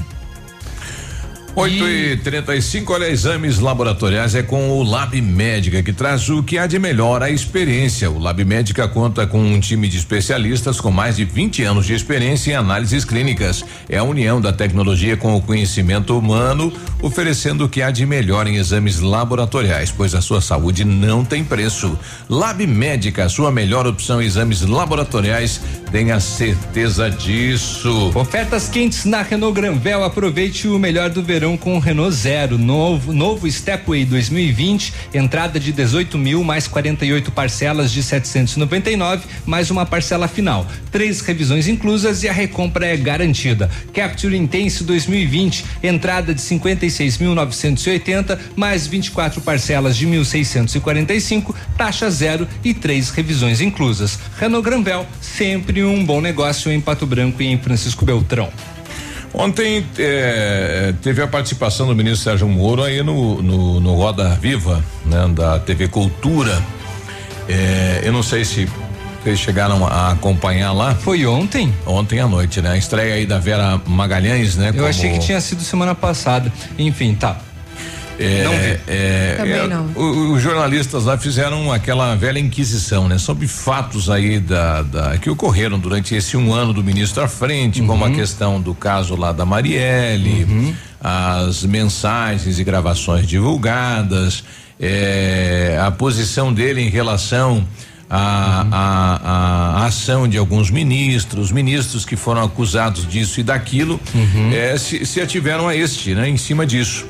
[1.54, 6.58] 8 e 35 olha, exames laboratoriais é com o Lab Médica, que traz o que
[6.58, 8.10] há de melhor a experiência.
[8.10, 11.94] O Lab Médica conta com um time de especialistas com mais de 20 anos de
[11.94, 13.66] experiência em análises clínicas.
[13.90, 16.72] É a união da tecnologia com o conhecimento humano,
[17.02, 21.44] oferecendo o que há de melhor em exames laboratoriais, pois a sua saúde não tem
[21.44, 22.00] preço.
[22.30, 25.60] Lab Médica, sua melhor opção em exames laboratoriais,
[25.92, 28.10] tenha certeza disso.
[28.16, 33.12] Ofertas quentes na Renault Granvel, aproveite o melhor do verão com o Renault Zero, novo,
[33.12, 40.28] novo Stepway 2020, entrada de 18 mil, mais 48 parcelas de 799, mais uma parcela
[40.28, 40.68] final.
[40.92, 43.72] Três revisões inclusas e a recompra é garantida.
[43.92, 53.10] Capture Intense 2020, entrada de 56.980, mais 24 parcelas de 1.645, taxa zero e três
[53.10, 54.20] revisões inclusas.
[54.38, 58.52] Renault Granvel, sempre um bom negócio em Pato Branco e em Francisco Beltrão.
[59.34, 64.84] Ontem eh, teve a participação do ministro Sérgio Moro aí no, no, no Roda Viva,
[65.06, 66.62] né, da TV Cultura.
[67.48, 68.68] Eh, eu não sei se
[69.24, 70.96] vocês chegaram a acompanhar lá.
[70.96, 71.74] Foi ontem?
[71.86, 72.72] Ontem à noite, né?
[72.72, 74.72] A estreia aí da Vera Magalhães, né?
[74.74, 76.52] Eu achei que tinha sido semana passada.
[76.78, 77.38] Enfim, tá.
[78.20, 78.80] É, Não vi.
[78.88, 79.86] é, Também é, não.
[79.96, 83.18] o- os jornalistas lá fizeram aquela velha inquisição, né?
[83.18, 87.82] Sobre fatos aí da, da- que ocorreram durante esse um ano do ministro à frente,
[87.82, 94.44] como a questão do caso lá da Marielle, as mensagens e gravações divulgadas,
[94.80, 97.66] é, a posição dele em relação
[98.10, 104.00] à à- à ação de alguns ministros, ministros que foram acusados disso e daquilo,
[104.54, 106.30] é, se, se ativeram a este, né?
[106.30, 107.06] Em cima disso.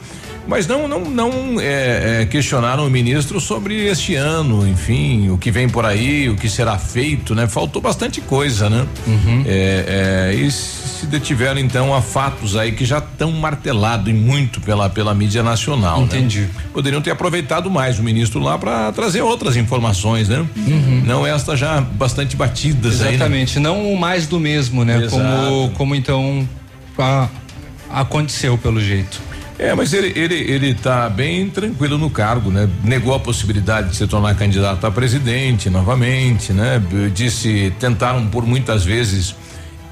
[0.47, 5.51] Mas não, não, não é, é, questionaram o ministro sobre este ano, enfim, o que
[5.51, 7.47] vem por aí, o que será feito, né?
[7.47, 8.85] Faltou bastante coisa, né?
[9.45, 14.59] É, é, e se detiveram então a fatos aí que já estão martelados e muito
[14.61, 16.01] pela pela mídia nacional.
[16.01, 16.41] Entendi.
[16.41, 16.49] Né?
[16.73, 20.45] Poderiam ter aproveitado mais o ministro lá para trazer outras informações, né?
[21.05, 23.09] Não estas já bastante batidas aí.
[23.09, 23.13] né?
[23.15, 24.97] Exatamente, não o mais do mesmo, né?
[24.97, 25.11] Exato.
[25.11, 26.47] Como, como então
[26.97, 27.29] a-
[27.89, 29.21] aconteceu pelo jeito.
[29.61, 32.67] É, mas ele, ele, ele tá bem tranquilo no cargo, né?
[32.83, 36.81] Negou a possibilidade de se tornar candidato a presidente novamente, né?
[37.13, 39.35] Disse, tentaram por muitas vezes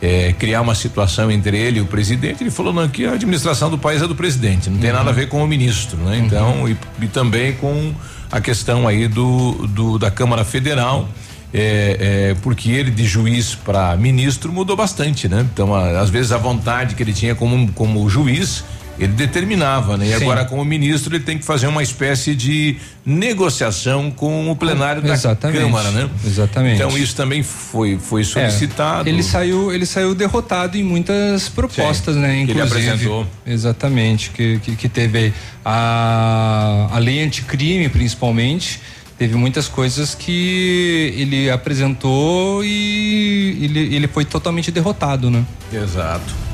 [0.01, 2.41] eh, criar uma situação entre ele e o presidente.
[2.43, 5.13] Ele falou, não, que a administração do país é do presidente, não tem nada a
[5.13, 6.17] ver com o ministro, né?
[6.17, 7.93] Então, e, e também com
[8.31, 11.07] a questão aí do, do da Câmara Federal.
[11.51, 15.47] É, é, porque ele de juiz para ministro mudou bastante, né?
[15.51, 18.63] Então, a- às vezes a vontade que ele tinha como como juiz
[18.99, 20.07] ele determinava, né?
[20.07, 20.15] E Sim.
[20.23, 25.17] agora como ministro ele tem que fazer uma espécie de negociação com o plenário da.
[25.17, 26.09] Câmara, né?
[26.25, 26.75] Exatamente.
[26.75, 29.07] Então isso também foi foi solicitado.
[29.07, 32.45] É, ele saiu, ele saiu derrotado em muitas propostas, Sim, né?
[32.45, 32.89] que ele Inclusive.
[32.89, 33.27] apresentou.
[33.45, 38.81] Exatamente, que, que, que teve a, a lei anticrime, principalmente.
[39.17, 45.43] Teve muitas coisas que ele apresentou e ele, ele foi totalmente derrotado, né?
[45.73, 46.48] Exato.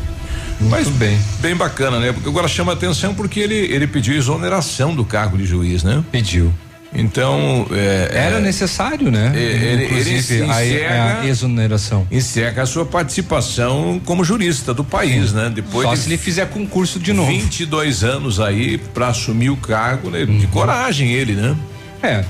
[0.59, 1.17] Mas bem.
[1.39, 2.11] Bem bacana, né?
[2.13, 6.03] Porque agora chama atenção porque ele ele pediu exoneração do cargo de juiz, né?
[6.11, 6.53] Pediu.
[6.97, 9.33] Então é, Era é, necessário, né?
[9.35, 12.07] É, ele- ele Inclusive, se a, encerra- a exoneração.
[12.09, 15.51] encerra a sua participação como jurista do país, né?
[15.53, 17.29] Depois Só de se ele fizer concurso de novo.
[17.29, 20.23] 22 anos aí para assumir o cargo, né?
[20.23, 20.37] Uhum.
[20.37, 21.53] De coragem ele, né?
[22.01, 22.23] É.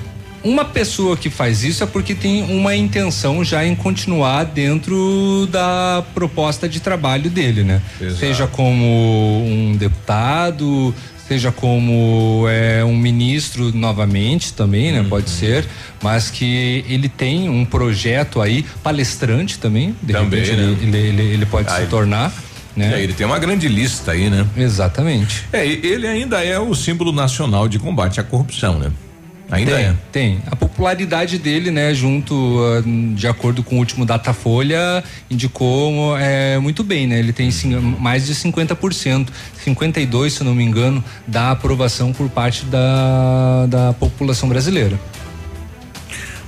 [0.46, 6.04] Uma pessoa que faz isso é porque tem uma intenção já em continuar dentro da
[6.14, 7.82] proposta de trabalho dele, né?
[8.00, 8.20] Exato.
[8.20, 8.86] Seja como
[9.44, 10.94] um deputado,
[11.28, 15.02] seja como é, um ministro novamente também, né?
[15.02, 15.10] Uhum.
[15.10, 15.66] Pode ser,
[16.04, 20.64] mas que ele tem um projeto aí, palestrante também, de Também, repente né?
[20.64, 22.32] ele, ele, ele, ele pode Ah, se tornar.
[22.78, 23.02] É, né?
[23.02, 24.46] ele tem uma grande lista aí, né?
[24.56, 25.46] Exatamente.
[25.52, 28.92] É, ele ainda é o símbolo nacional de combate à corrupção, né?
[29.52, 29.96] Ainda tem, é.
[30.12, 30.42] Tem.
[30.48, 32.84] A popularidade dele, né, junto, ah,
[33.16, 37.20] de acordo com o último Datafolha, indicou é, muito bem, né?
[37.20, 39.28] Ele tem sim, mais de 50%,
[39.64, 45.00] 52, se não me engano, da aprovação por parte da, da população brasileira.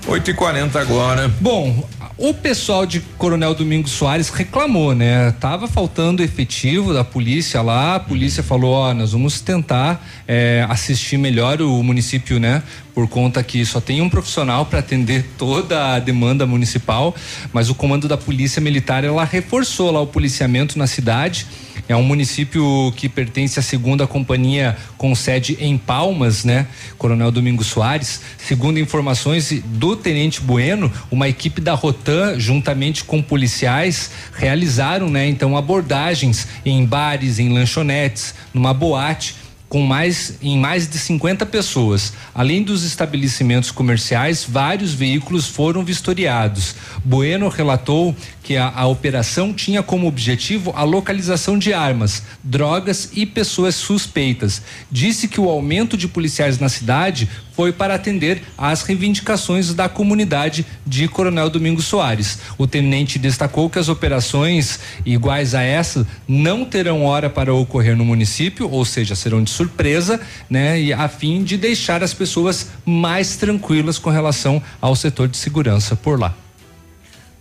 [0.07, 1.28] 8 e 40 agora.
[1.41, 1.86] Bom,
[2.18, 5.31] o pessoal de Coronel Domingos Soares reclamou, né?
[5.39, 7.95] Tava faltando efetivo da polícia lá.
[7.95, 12.64] A polícia falou: ó, nós vamos tentar é, assistir melhor o município, né?
[12.95, 17.15] Por conta que só tem um profissional para atender toda a demanda municipal.
[17.53, 21.45] Mas o comando da Polícia Militar ela reforçou lá o policiamento na cidade.
[21.89, 26.68] É um município que pertence à segunda companhia com sede em Palmas, né?
[26.97, 28.19] Coronel Domingos Soares.
[28.38, 35.30] Segundo informações do Tenente Bueno, uma equipe da Rotan, juntamente com policiais, realizaram, né?
[35.30, 42.14] Então abordagens em bares, em lanchonetes, numa boate com mais em mais de 50 pessoas.
[42.34, 46.76] Além dos estabelecimentos comerciais, vários veículos foram vistoriados.
[47.03, 53.26] Bueno relatou que a, a, operação tinha como objetivo a localização de armas, drogas e
[53.26, 54.61] pessoas suspeitas.
[54.89, 60.63] Disse que o aumento de policiais na cidade foi para atender às reivindicações da comunidade
[60.85, 62.38] de Coronel Domingos Soares.
[62.55, 68.05] O tenente destacou que as operações iguais a essa não terão hora para ocorrer no
[68.05, 73.38] município, ou seja, serão de surpresa, né, e a fim de deixar as pessoas mais
[73.38, 76.35] tranquilas com relação ao setor de segurança por lá.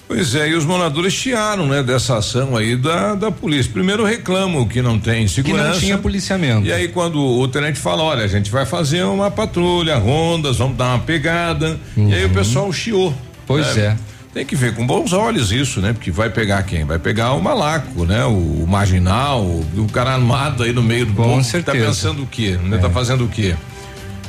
[0.08, 3.70] Pois é, e os moradores chiaram, né, dessa ação aí da, da polícia.
[3.72, 5.64] Primeiro reclamam que não tem segurança.
[5.64, 6.66] Que não tinha policiamento.
[6.66, 10.76] E aí quando o tenente fala, olha, a gente vai fazer uma patrulha, rondas, vamos
[10.76, 11.78] dar uma pegada.
[11.96, 12.08] Uhum.
[12.08, 13.12] E aí o pessoal chiou.
[13.46, 13.82] Pois né?
[13.84, 14.16] é.
[14.32, 15.92] Tem que ver com bons olhos isso, né?
[15.94, 16.84] Porque vai pegar quem?
[16.84, 18.22] Vai pegar o malaco, né?
[18.26, 21.42] O, o marginal, o, o, cara armado aí no meio do com povo.
[21.42, 21.78] certeza.
[21.78, 22.58] Tá pensando o quê?
[22.62, 22.76] Né?
[22.76, 22.80] É.
[22.80, 23.56] Tá fazendo o quê?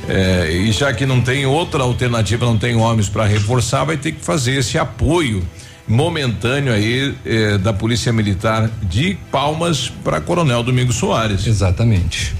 [0.07, 4.13] É, e já que não tem outra alternativa, não tem homens para reforçar, vai ter
[4.13, 5.43] que fazer esse apoio
[5.87, 11.47] momentâneo aí eh, da Polícia Militar de Palmas para Coronel Domingos Soares.
[11.47, 12.35] Exatamente.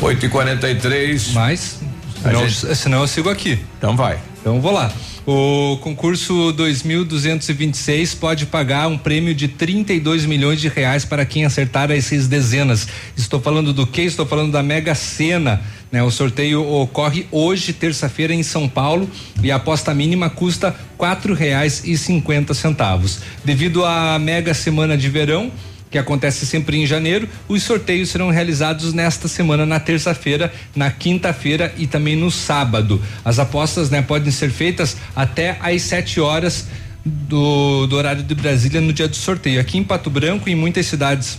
[0.00, 1.78] 8 e 43 Mas,
[2.20, 2.76] senão, gente...
[2.76, 3.58] senão eu sigo aqui.
[3.78, 4.18] Então vai.
[4.40, 4.92] Então vou lá.
[5.24, 11.92] O concurso 2226 pode pagar um prêmio de 32 milhões de reais para quem acertar
[11.92, 12.88] as seis dezenas.
[13.16, 14.02] Estou falando do que?
[14.02, 15.62] Estou falando da Mega Sena.
[15.92, 16.02] Né?
[16.02, 19.08] O sorteio ocorre hoje, terça-feira, em São Paulo,
[19.40, 20.74] e a aposta mínima custa
[21.96, 23.20] cinquenta centavos.
[23.44, 25.52] Devido à mega semana de verão,
[25.92, 27.28] que acontece sempre em janeiro.
[27.46, 33.00] Os sorteios serão realizados nesta semana, na terça-feira, na quinta-feira e também no sábado.
[33.22, 36.66] As apostas né, podem ser feitas até às 7 horas
[37.04, 39.60] do, do horário de Brasília no dia do sorteio.
[39.60, 41.38] Aqui em Pato Branco e em muitas cidades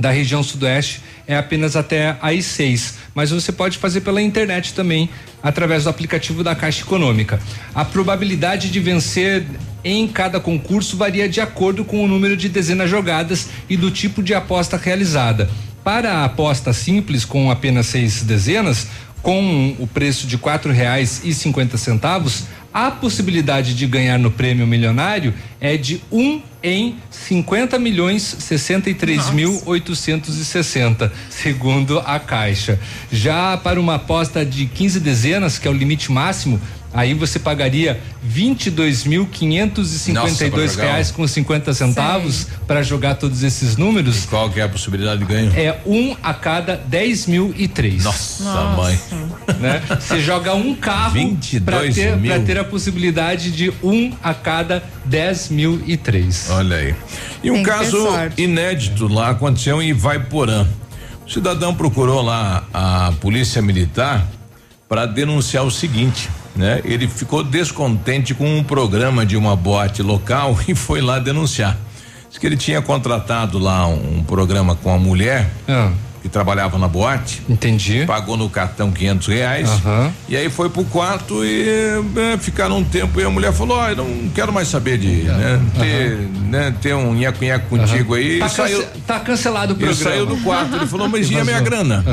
[0.00, 5.08] da região sudoeste é apenas até às seis, mas você pode fazer pela internet também
[5.42, 7.38] através do aplicativo da Caixa Econômica.
[7.74, 9.44] A probabilidade de vencer
[9.84, 14.22] em cada concurso varia de acordo com o número de dezenas jogadas e do tipo
[14.22, 15.48] de aposta realizada.
[15.84, 18.88] Para a aposta simples com apenas seis dezenas,
[19.22, 24.66] com o preço de quatro reais e cinquenta centavos, a possibilidade de ganhar no prêmio
[24.66, 32.78] milionário é de um em 50 milhões 63 mil 860, segundo a Caixa.
[33.10, 36.60] Já para uma aposta de 15 dezenas, que é o limite máximo,
[36.92, 44.24] aí você pagaria 22.552 reais com 50 centavos para jogar todos esses números.
[44.24, 45.50] E qual que é a possibilidade de ganho?
[45.54, 48.04] É um a cada 10 mil e três.
[48.04, 48.76] Nossa, Nossa.
[48.76, 49.00] mãe.
[49.58, 49.82] Né?
[50.00, 55.82] Você joga um carro para ter, ter a possibilidade de um a cada 10 mil
[55.86, 56.48] e três.
[56.50, 56.94] Olha aí.
[57.42, 58.06] E um Tem caso
[58.36, 60.66] inédito lá aconteceu em Ivaiporã.
[61.26, 64.26] O cidadão procurou lá a polícia militar
[64.88, 66.80] para denunciar o seguinte né?
[66.84, 71.76] Ele ficou descontente com um programa de uma boate local e foi lá denunciar.
[72.28, 75.50] Diz que ele tinha contratado lá um, um programa com a mulher.
[75.68, 75.90] Ah.
[76.22, 77.42] Que trabalhava na boate.
[77.48, 78.04] Entendi.
[78.04, 79.70] Pagou no cartão quinhentos reais.
[79.70, 80.12] Uhum.
[80.28, 81.64] E aí foi pro quarto e
[82.14, 84.98] é, ficaram um tempo e a mulher falou: Ó, oh, eu não quero mais saber
[84.98, 88.38] de né, ter, né, ter um nheco-nheco contigo aí.
[88.38, 89.98] Tá, e saiu, tá cancelado o programa.
[89.98, 90.76] E saiu do quarto.
[90.76, 92.04] Ele falou: Mas e a minha grana?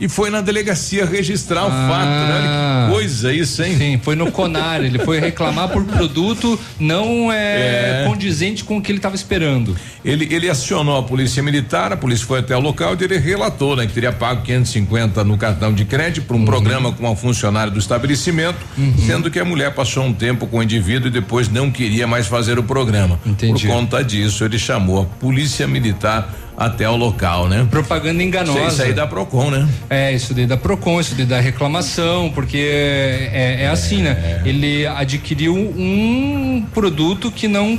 [0.00, 1.88] E foi na delegacia registrar o Ah.
[1.88, 2.34] fato, né?
[2.34, 3.76] Olha que coisa isso, hein?
[3.76, 4.82] Sim, foi no Conar.
[4.84, 8.04] ele foi reclamar por produto não é, É.
[8.06, 9.76] condizente com o que ele estava esperando.
[10.04, 13.74] Ele, ele acionou a polícia militar, a polícia foi até o local e ele relatou
[13.76, 17.70] né, que teria pago 550 no cartão de crédito para um programa com uma funcionária
[17.70, 18.58] do estabelecimento,
[19.06, 22.26] sendo que a mulher passou um tempo com o indivíduo e depois não queria mais
[22.26, 23.18] fazer o programa.
[23.24, 23.66] Entendi.
[23.66, 27.66] Por conta disso, ele chamou a polícia militar até o local, né?
[27.70, 28.68] Propaganda enganosa.
[28.68, 29.68] Isso aí da Procon, né?
[29.90, 34.42] É, isso daí da Procon, isso daí da reclamação, porque é, é assim, né?
[34.44, 37.78] Ele adquiriu um produto que não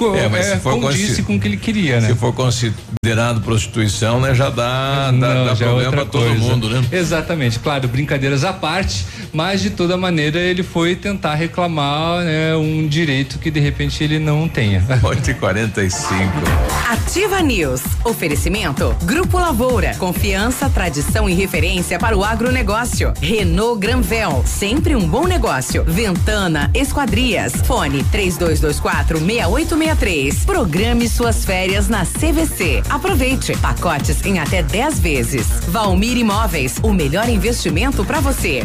[0.00, 2.08] co- É, mas é, se for condisse com o que ele queria, né?
[2.08, 4.34] Se for considerado prostituição, né?
[4.34, 6.38] Já dá, dá, Não, dá já é problema pra todo coisa.
[6.38, 6.82] mundo, né?
[6.90, 12.88] Exatamente, claro, brincadeiras à parte, mas de toda maneira ele foi tentar reclamar né, um
[12.88, 14.82] direito que de repente ele não tenha.
[15.02, 16.32] 8 e 45
[16.88, 17.82] Ativa News.
[18.04, 18.94] Oferecimento.
[19.02, 19.94] Grupo Lavoura.
[19.98, 23.12] Confiança, tradição e referência para o agronegócio.
[23.20, 24.42] Renault Granvel.
[24.46, 25.84] Sempre um bom negócio.
[25.84, 27.52] Ventana Esquadrias.
[27.64, 29.89] Fone 3224 6863.
[30.46, 32.80] Programe suas férias na CVC.
[32.88, 33.56] Aproveite.
[33.58, 35.46] Pacotes em até 10 vezes.
[35.66, 36.78] Valmir Imóveis.
[36.82, 38.64] O melhor investimento para você.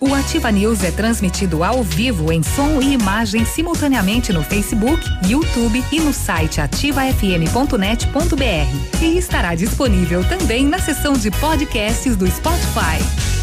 [0.00, 5.82] O Ativa News é transmitido ao vivo em som e imagem simultaneamente no Facebook, YouTube
[5.90, 9.02] e no site ativafm.net.br.
[9.02, 13.35] E estará disponível também na seção de podcasts do Spotify.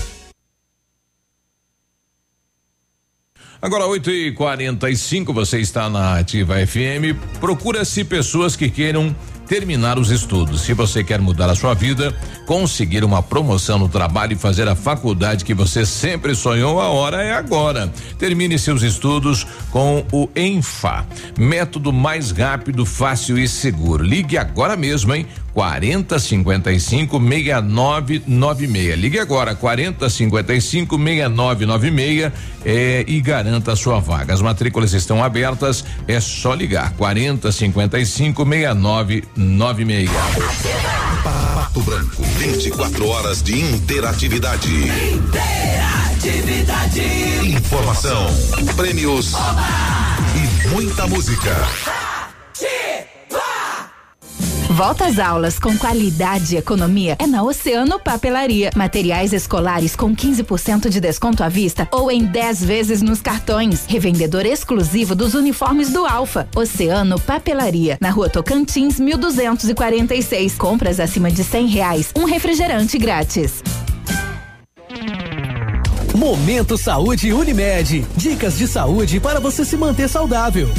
[3.63, 7.15] Agora 8 e 45 você está na Ativa FM.
[7.39, 9.15] Procura-se pessoas que queiram
[9.47, 10.63] terminar os estudos.
[10.63, 12.13] Se você quer mudar a sua vida,
[12.45, 17.23] conseguir uma promoção no trabalho e fazer a faculdade que você sempre sonhou, a hora
[17.23, 17.89] é agora.
[18.19, 21.05] Termine seus estudos com o Enfa,
[21.37, 24.03] método mais rápido, fácil e seguro.
[24.03, 25.25] Ligue agora mesmo, hein?
[25.53, 28.97] 40 55 6996.
[28.97, 32.31] Ligue agora 40 55 6996
[32.65, 34.33] é, e garanta a sua vaga.
[34.33, 40.09] As matrículas estão abertas, é só ligar 40 55 6996.
[41.23, 44.69] Pato Branco, 24 horas de interatividade.
[45.13, 47.01] Interatividade.
[47.43, 48.27] Informação,
[48.75, 49.33] prêmios
[50.35, 51.55] e muita música.
[54.69, 58.71] Volta às aulas com qualidade e economia é na Oceano Papelaria.
[58.75, 63.85] Materiais escolares com 15% de desconto à vista ou em 10 vezes nos cartões.
[63.87, 66.47] Revendedor exclusivo dos uniformes do Alfa.
[66.55, 67.97] Oceano Papelaria.
[68.01, 70.55] Na rua Tocantins, 1246.
[70.55, 72.11] Compras acima de 100 reais.
[72.15, 73.61] Um refrigerante grátis.
[76.15, 78.05] Momento Saúde Unimed.
[78.15, 80.69] Dicas de saúde para você se manter saudável.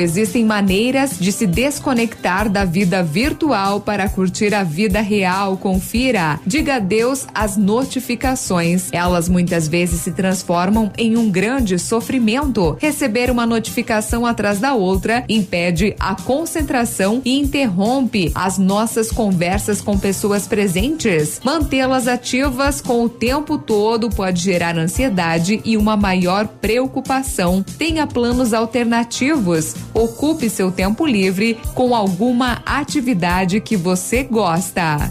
[0.00, 5.56] Existem maneiras de se desconectar da vida virtual para curtir a vida real.
[5.56, 6.38] Confira.
[6.46, 8.90] Diga adeus às notificações.
[8.92, 12.76] Elas muitas vezes se transformam em um grande sofrimento.
[12.80, 19.98] Receber uma notificação atrás da outra impede a concentração e interrompe as nossas conversas com
[19.98, 21.40] pessoas presentes.
[21.42, 27.64] Mantê-las ativas com o tempo todo pode gerar ansiedade e uma maior preocupação.
[27.76, 29.74] Tenha planos alternativos.
[29.94, 35.10] Ocupe seu tempo livre com alguma atividade que você gosta.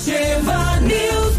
[0.00, 1.34] Ativa News.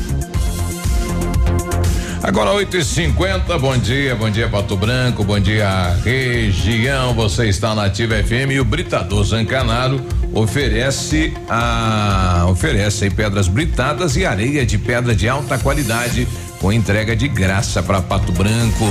[2.21, 7.73] Agora 8 e 50 bom dia, bom dia Pato Branco, bom dia região, você está
[7.73, 9.99] na Ativa FM e o Britador Zancanaro
[10.31, 16.27] oferece a oferece pedras britadas e areia de pedra de alta qualidade
[16.61, 18.85] com entrega de graça para Pato Branco.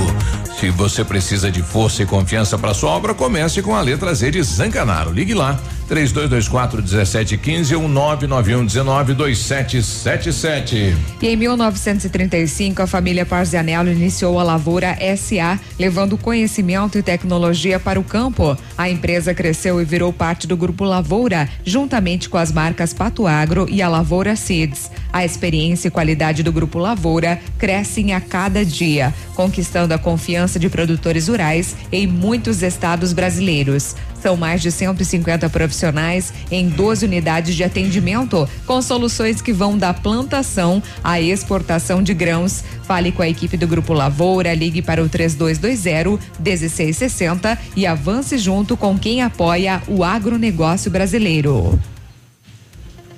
[0.59, 4.31] Se você precisa de força e confiança para sua obra, comece com a letra Z
[4.31, 5.11] de Zancanaro.
[5.11, 5.57] Ligue lá
[5.91, 10.95] 3224 1715 ou 991 19 2777.
[11.21, 17.99] E em 1935, a família Parzianello iniciou a Lavoura SA, levando conhecimento e tecnologia para
[17.99, 18.57] o campo.
[18.77, 23.67] A empresa cresceu e virou parte do Grupo Lavoura, juntamente com as marcas Pato Agro
[23.69, 24.89] e a Lavoura Seeds.
[25.11, 30.67] A experiência e qualidade do Grupo Lavoura crescem a cada dia, conquistando a confiança de
[30.67, 33.95] produtores rurais em muitos estados brasileiros.
[34.19, 39.93] São mais de 150 profissionais em 12 unidades de atendimento, com soluções que vão da
[39.93, 42.63] plantação à exportação de grãos.
[42.81, 48.75] Fale com a equipe do Grupo Lavoura, ligue para o 3220 1660 e avance junto
[48.75, 51.79] com quem apoia o agronegócio brasileiro.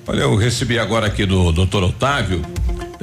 [0.06, 2.42] Olha, eu recebi agora aqui do doutor Otávio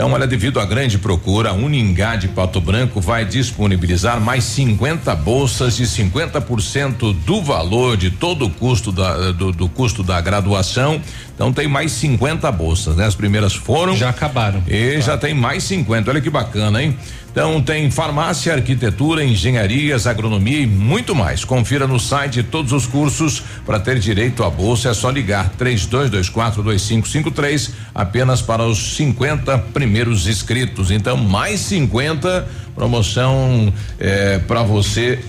[0.01, 5.13] então, olha, devido à grande procura, a Uningá de Pato Branco vai disponibilizar mais 50
[5.13, 10.99] bolsas de 50% do valor de todo o custo da, do, do, custo da graduação.
[11.35, 13.05] Então tem mais 50 bolsas, né?
[13.05, 13.95] As primeiras foram.
[13.95, 14.63] Já acabaram.
[14.67, 15.01] E claro.
[15.03, 16.09] já tem mais 50.
[16.09, 16.97] Olha que bacana, hein?
[17.31, 21.45] Então tem farmácia, arquitetura, engenharias, agronomia e muito mais.
[21.45, 24.89] Confira no site todos os cursos para ter direito à bolsa.
[24.89, 30.91] É só ligar 32242553 apenas para os 50 primeiros inscritos.
[30.91, 32.45] Então mais 50
[32.75, 35.23] promoção é, para você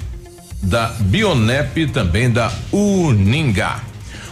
[0.60, 3.76] da Bionep também da Uninga.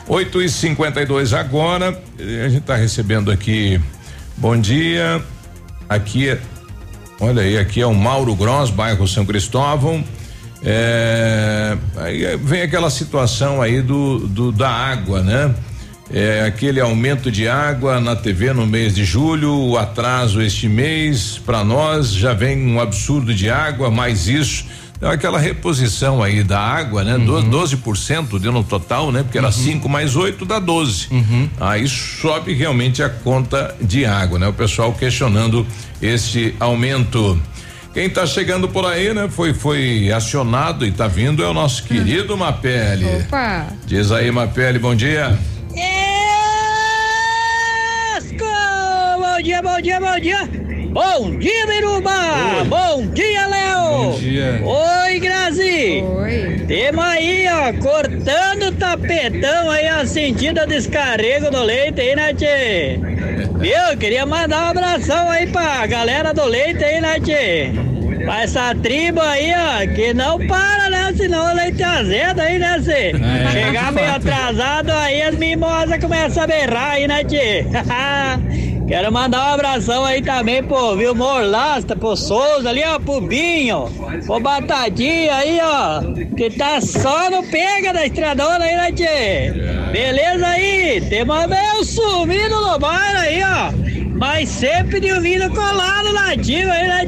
[0.09, 2.03] 8 e 52 agora.
[2.19, 3.81] A gente está recebendo aqui.
[4.37, 5.23] Bom dia.
[5.89, 6.41] Aqui é
[7.23, 10.03] Olha aí, aqui é o Mauro Gross, bairro São Cristóvão.
[10.65, 15.55] É, aí vem aquela situação aí do, do da água, né?
[16.11, 21.39] É, aquele aumento de água na TV no mês de julho, o atraso este mês,
[21.45, 24.65] para nós já vem um absurdo de água, mais isso.
[25.01, 27.17] Então, aquela reposição aí da água, né?
[27.17, 27.49] Uhum.
[27.49, 29.23] 12% deu no total, né?
[29.23, 29.91] Porque era 5 uhum.
[29.91, 31.09] mais 8 dá 12.
[31.11, 31.49] Uhum.
[31.59, 34.47] Aí sobe realmente a conta de água, né?
[34.47, 35.67] O pessoal questionando
[36.03, 37.41] este aumento.
[37.95, 39.27] Quem está chegando por aí, né?
[39.31, 43.07] Foi foi acionado e está vindo é o nosso querido Mapele.
[43.07, 43.69] Opa!
[43.87, 45.39] Diz aí, Mapele, bom dia.
[48.19, 48.45] Esco!
[49.19, 50.70] Bom dia, bom dia, bom dia.
[50.93, 52.11] Bom dia, Biruba!
[52.59, 52.65] Oi.
[52.65, 53.81] Bom dia, Léo!
[53.81, 54.61] Bom dia!
[54.65, 56.03] Oi, Grazi!
[56.03, 56.65] Oi!
[56.67, 62.35] Temos aí, ó, cortando o tapetão aí, ó, sentindo o descarrego do leite aí, né,
[62.35, 62.99] tchê?
[63.61, 63.99] Viu?
[64.01, 67.71] Queria mandar um abração aí pra galera do leite aí, né, tchê?
[68.25, 71.15] Pra essa tribo aí, ó, que não para, né?
[71.17, 73.13] Senão o leite azedo aí, né, Cê?
[73.15, 73.51] É.
[73.53, 77.65] Chegar meio atrasado aí, as mimosas começam a berrar aí, né, tchê?
[78.91, 83.89] Quero mandar um abração aí também pro Vilmor Lasta, pro Souza ali, ó, pro Binho,
[84.27, 86.03] pro Batadinha aí, ó,
[86.35, 89.93] que tá só no pega da estradona aí, né?
[89.93, 91.01] Beleza aí?
[91.03, 93.71] Tem meu sumido no bairro aí, ó,
[94.19, 97.05] mas sempre de ouvido colado nativo aí, né?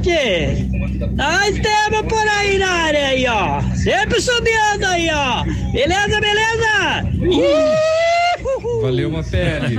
[1.17, 5.43] Nós temos por aí na área aí, ó, sempre subindo aí, ó,
[5.73, 7.13] beleza, beleza?
[7.23, 7.61] Uhul.
[8.83, 9.77] Valeu uma pele.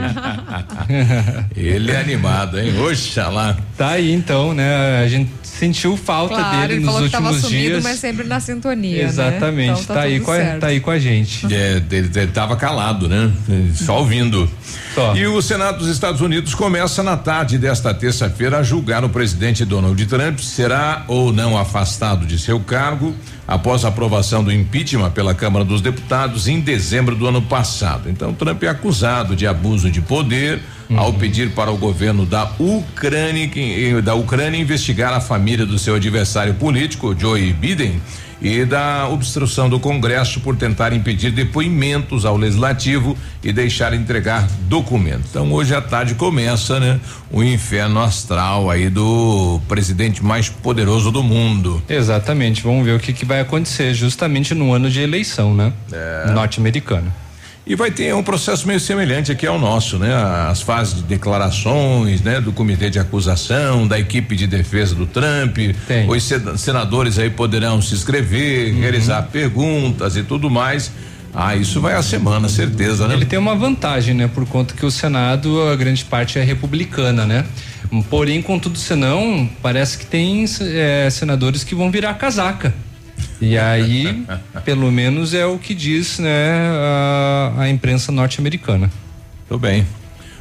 [1.56, 2.74] ele é animado, hein?
[2.82, 3.58] Oxalá.
[3.78, 5.04] Tá aí então, né?
[5.04, 7.84] A gente sentiu falta claro, dele ele nos falou últimos que tava sumido, dias.
[7.84, 9.04] mas sempre na sintonia.
[9.04, 9.80] Exatamente, Né?
[9.82, 11.54] Então, tá, aí tudo com a, tá aí com a gente.
[11.54, 13.32] É, ele, ele tava calado, né?
[13.76, 14.50] Só ouvindo.
[14.96, 15.16] Só.
[15.16, 19.66] E o Senado dos Estados Unidos começa na tarde desta terça-feira a julgar o presidente
[19.66, 23.16] Donald Trump será ou não afastado de seu cargo
[23.48, 28.10] após a aprovação do impeachment pela Câmara dos Deputados em dezembro do ano passado.
[28.10, 30.62] Então, Trump é acusado de abuso de poder
[30.96, 35.96] ao pedir para o governo da Ucrânia que- da Ucrânia investigar a família do seu
[35.96, 38.00] adversário político, Joe Biden,
[38.42, 45.30] e da obstrução do Congresso por tentar impedir depoimentos ao legislativo e deixar entregar documentos.
[45.30, 47.00] Então hoje à tarde começa, né,
[47.32, 51.82] o inferno astral aí do presidente mais poderoso do mundo.
[51.88, 55.74] Exatamente, vamos ver o que, que vai acontecer justamente no ano de eleição, né?
[55.92, 56.32] É.
[56.32, 57.23] Norte-americana.
[57.66, 60.14] E vai ter um processo meio semelhante aqui ao nosso, né?
[60.50, 62.42] As fases de declarações, né?
[62.42, 65.58] Do comitê de acusação, da equipe de defesa do Trump.
[66.10, 70.92] Os sena- senadores aí poderão se inscrever, realizar perguntas e tudo mais.
[71.34, 73.16] Ah, isso vai a semana, certeza, né?
[73.16, 74.28] Ele tem uma vantagem, né?
[74.28, 77.46] Por conta que o Senado, a grande parte é republicana, né?
[78.10, 82.74] Porém, contudo, senão, parece que tem eh, senadores que vão virar casaca.
[83.42, 84.26] E aí,
[84.64, 88.92] pelo menos é o que diz, né, a, a imprensa norte-americana.
[89.48, 89.86] Tudo bem.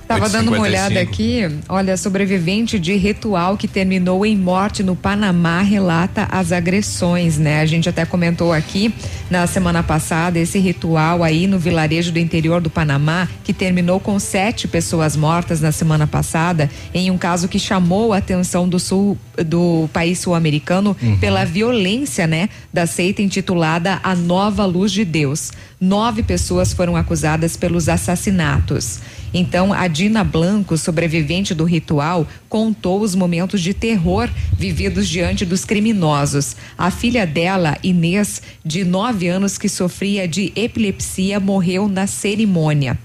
[0.06, 5.62] Tava dando uma olhada aqui, olha, sobrevivente de ritual que terminou em morte no Panamá
[5.62, 7.60] relata as agressões, né?
[7.60, 8.94] A gente até comentou aqui
[9.30, 14.18] na semana passada esse ritual aí no vilarejo do interior do Panamá que terminou com
[14.18, 19.16] sete pessoas mortas na semana passada em um caso que chamou a atenção do sul
[19.46, 21.18] do país sul-americano Uhum.
[21.18, 25.52] pela violência, né, da seita intitulada A Nova Luz de Deus.
[25.80, 29.00] Nove pessoas foram acusadas pelos assassinatos.
[29.34, 35.64] Então, a Dina Blanco, sobrevivente do ritual, contou os momentos de terror vividos diante dos
[35.64, 36.54] criminosos.
[36.76, 42.98] A filha dela, Inês, de nove anos, que sofria de epilepsia, morreu na cerimônia.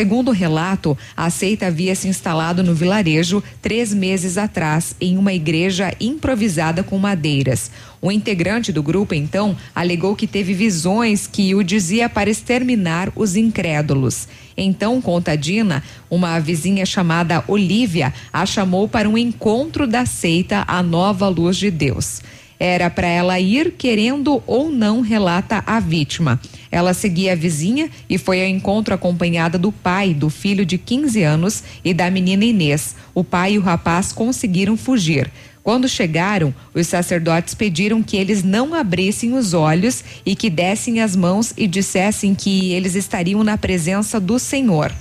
[0.00, 5.34] Segundo o relato, a seita havia se instalado no vilarejo três meses atrás, em uma
[5.34, 7.70] igreja improvisada com madeiras.
[8.00, 13.36] O integrante do grupo, então, alegou que teve visões que o dizia para exterminar os
[13.36, 14.26] incrédulos.
[14.56, 20.64] Então, conta a Dina, uma vizinha chamada Olívia a chamou para um encontro da seita
[20.66, 22.22] A Nova Luz de Deus.
[22.62, 26.38] Era para ela ir querendo ou não, relata a vítima.
[26.70, 31.22] Ela seguia a vizinha e foi ao encontro acompanhada do pai do filho de 15
[31.22, 32.94] anos e da menina Inês.
[33.14, 35.30] O pai e o rapaz conseguiram fugir.
[35.62, 41.16] Quando chegaram, os sacerdotes pediram que eles não abrissem os olhos e que dessem as
[41.16, 44.92] mãos e dissessem que eles estariam na presença do Senhor.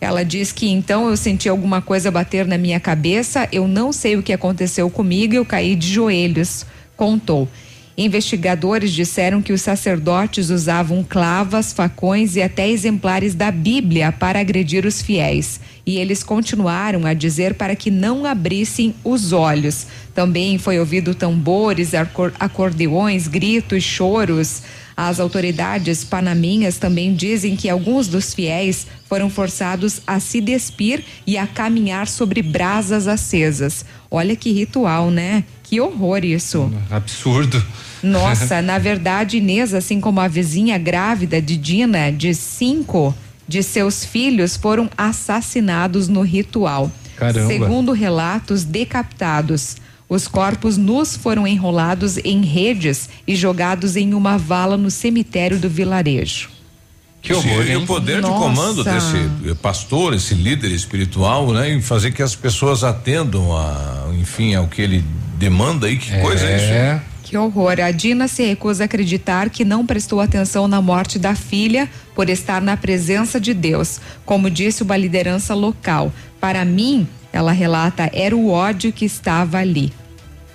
[0.00, 4.16] Ela diz que então eu senti alguma coisa bater na minha cabeça, eu não sei
[4.16, 6.64] o que aconteceu comigo, eu caí de joelhos,
[6.98, 7.48] contou.
[7.96, 14.86] Investigadores disseram que os sacerdotes usavam clavas, facões e até exemplares da Bíblia para agredir
[14.86, 15.58] os fiéis.
[15.84, 19.88] E eles continuaram a dizer para que não abrissem os olhos.
[20.14, 24.62] Também foi ouvido tambores, acor- acordeões, gritos, choros.
[24.96, 31.36] As autoridades panaminhas também dizem que alguns dos fiéis foram forçados a se despir e
[31.36, 33.84] a caminhar sobre brasas acesas.
[34.08, 35.42] Olha que ritual, né?
[35.68, 36.72] Que horror isso.
[36.90, 37.62] Absurdo.
[38.02, 43.14] Nossa, na verdade, Inês, assim como a vizinha grávida de Dina, de cinco
[43.46, 46.90] de seus filhos, foram assassinados no ritual.
[47.16, 47.46] Caramba.
[47.46, 49.76] Segundo relatos, decapitados.
[50.08, 55.68] Os corpos nus foram enrolados em redes e jogados em uma vala no cemitério do
[55.68, 56.48] vilarejo.
[57.20, 58.38] Que horror, E o poder de Nossa.
[58.38, 61.74] comando desse pastor, esse líder espiritual, né?
[61.74, 65.04] Em fazer que as pessoas atendam a, enfim, ao que ele
[65.38, 65.96] demanda aí.
[65.96, 67.08] Que coisa é isso?
[67.22, 67.78] Que horror.
[67.80, 72.28] A Dina se recusa a acreditar que não prestou atenção na morte da filha por
[72.28, 74.00] estar na presença de Deus.
[74.24, 76.12] Como disse uma liderança local.
[76.40, 79.92] Para mim, ela relata, era o ódio que estava ali.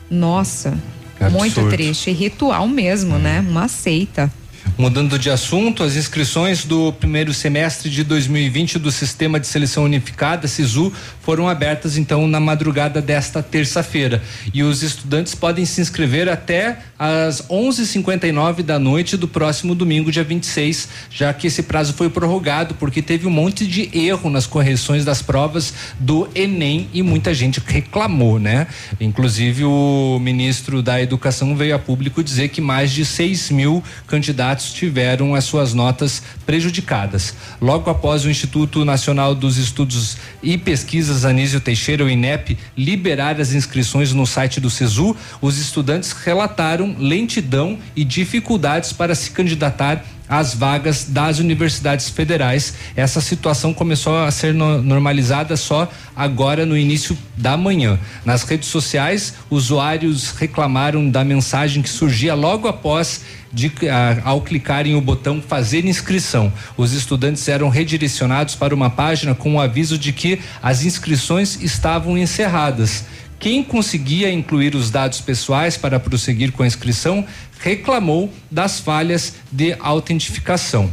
[0.10, 0.78] Nossa,
[1.20, 1.38] Absurdo.
[1.38, 2.12] muito triste.
[2.12, 3.40] Ritual mesmo, né?
[3.48, 4.32] Uma seita.
[4.76, 10.48] Mudando de assunto, as inscrições do primeiro semestre de 2020 do Sistema de Seleção Unificada,
[10.48, 10.92] SISU,
[11.22, 14.24] foram abertas então na madrugada desta terça-feira.
[14.52, 20.24] E os estudantes podem se inscrever até às 11:59 da noite do próximo domingo, dia
[20.24, 25.06] 26, já que esse prazo foi prorrogado porque teve um monte de erro nas correções
[25.06, 28.66] das provas do Enem e muita gente reclamou, né?
[29.00, 34.63] Inclusive o ministro da Educação veio a público dizer que mais de 6 mil candidatos
[34.72, 37.34] tiveram as suas notas prejudicadas.
[37.60, 43.54] Logo após o Instituto Nacional dos Estudos e Pesquisas Anísio Teixeira, o INEP, liberar as
[43.54, 50.54] inscrições no site do SISU, os estudantes relataram lentidão e dificuldades para se candidatar às
[50.54, 52.74] vagas das universidades federais.
[52.96, 58.00] Essa situação começou a ser no, normalizada só agora no início da manhã.
[58.26, 63.22] Nas redes sociais, usuários reclamaram da mensagem que surgia logo após
[63.52, 66.52] de, a, ao clicarem o botão fazer inscrição.
[66.76, 72.18] Os estudantes eram redirecionados para uma página com o aviso de que as inscrições estavam
[72.18, 73.06] encerradas.
[73.44, 77.26] Quem conseguia incluir os dados pessoais para prosseguir com a inscrição
[77.60, 80.90] reclamou das falhas de autentificação.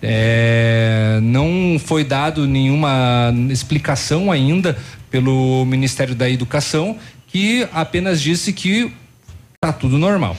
[0.00, 4.78] É, não foi dado nenhuma explicação ainda
[5.10, 6.96] pelo Ministério da Educação,
[7.26, 8.90] que apenas disse que
[9.62, 10.38] está tudo normal.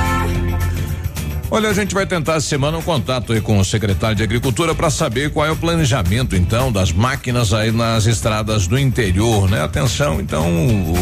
[1.53, 4.89] Olha, a gente vai tentar essa semana um contato com o secretário de Agricultura para
[4.89, 9.61] saber qual é o planejamento, então, das máquinas aí nas estradas do interior, né?
[9.61, 10.47] Atenção, então,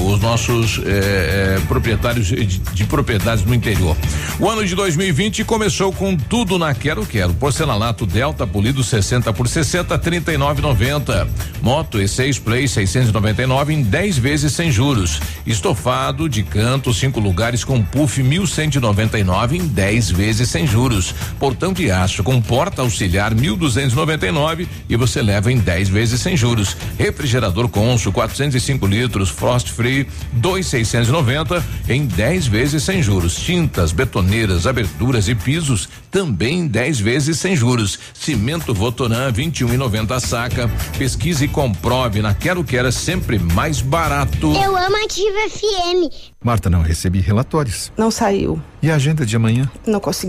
[0.08, 3.96] os nossos eh, eh, proprietários de, de, propriedades no interior.
[4.40, 7.32] O ano de 2020 começou com tudo na Quero Quero.
[7.36, 11.28] Porcelanato Delta polido 60 por 60, 39,90.
[11.62, 15.22] Moto E6 Play 699 em 10 vezes sem juros.
[15.46, 21.14] Estofado de canto, cinco lugares com puff 1199 em 10 vezes vezes sem juros.
[21.38, 26.76] Portão de aço com porta auxiliar 1.299 e você leva em 10 vezes sem juros.
[26.98, 30.08] Refrigerador Consul 405 litros Frost Free
[30.40, 33.36] 2.690 em 10 vezes sem juros.
[33.36, 38.00] Tintas, betoneiras, aberturas e pisos também 10 vezes sem juros.
[38.14, 40.72] Cimento Votoran 21,90 a saca.
[40.98, 44.54] Pesquise e comprove na Quero Quero é sempre mais barato.
[44.54, 46.30] Eu amo Ativa FM.
[46.42, 47.92] Marta, não recebi relatórios.
[47.98, 48.62] Não saiu.
[48.82, 49.70] E a agenda de amanhã?
[49.86, 50.29] Não consegui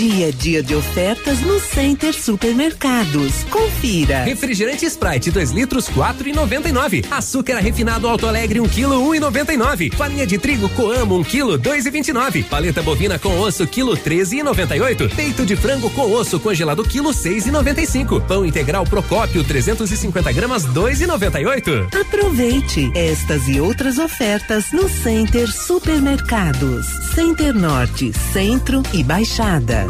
[0.00, 3.44] dia a dia de ofertas no Center Supermercados.
[3.50, 4.24] Confira.
[4.24, 7.04] Refrigerante Sprite 2 litros 4,99.
[7.10, 9.92] Açúcar refinado Alto Alegre 1 kg 1,99.
[9.92, 12.44] Farinha de trigo Coamo 1 kg 2,29.
[12.44, 15.14] Paleta bovina com osso quilo 13,98.
[15.14, 18.26] Peito de frango com osso congelado quilo 6,95.
[18.26, 21.94] Pão integral Procópio 350 gramas 2,98.
[22.00, 26.86] Aproveite estas e outras ofertas no Center Supermercados.
[27.14, 29.89] Center Norte, Centro e Baixada.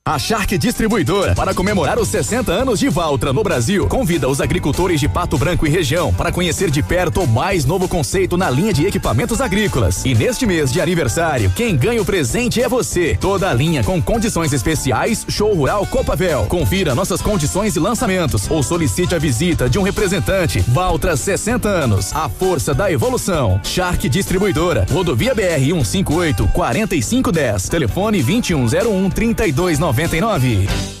[0.03, 4.99] A Shark Distribuidora, para comemorar os 60 anos de Valtra no Brasil, convida os agricultores
[4.99, 8.73] de Pato Branco e região para conhecer de perto o mais novo conceito na linha
[8.73, 10.03] de equipamentos agrícolas.
[10.03, 13.15] E neste mês de aniversário, quem ganha o presente é você.
[13.21, 16.47] Toda a linha com condições especiais, Show Rural Copavel.
[16.49, 20.61] Confira nossas condições e lançamentos ou solicite a visita de um representante.
[20.69, 23.61] Valtra 60 anos, a força da evolução.
[23.63, 31.00] Shark Distribuidora, Rodovia BR 158 4510, telefone 2101 3290 99.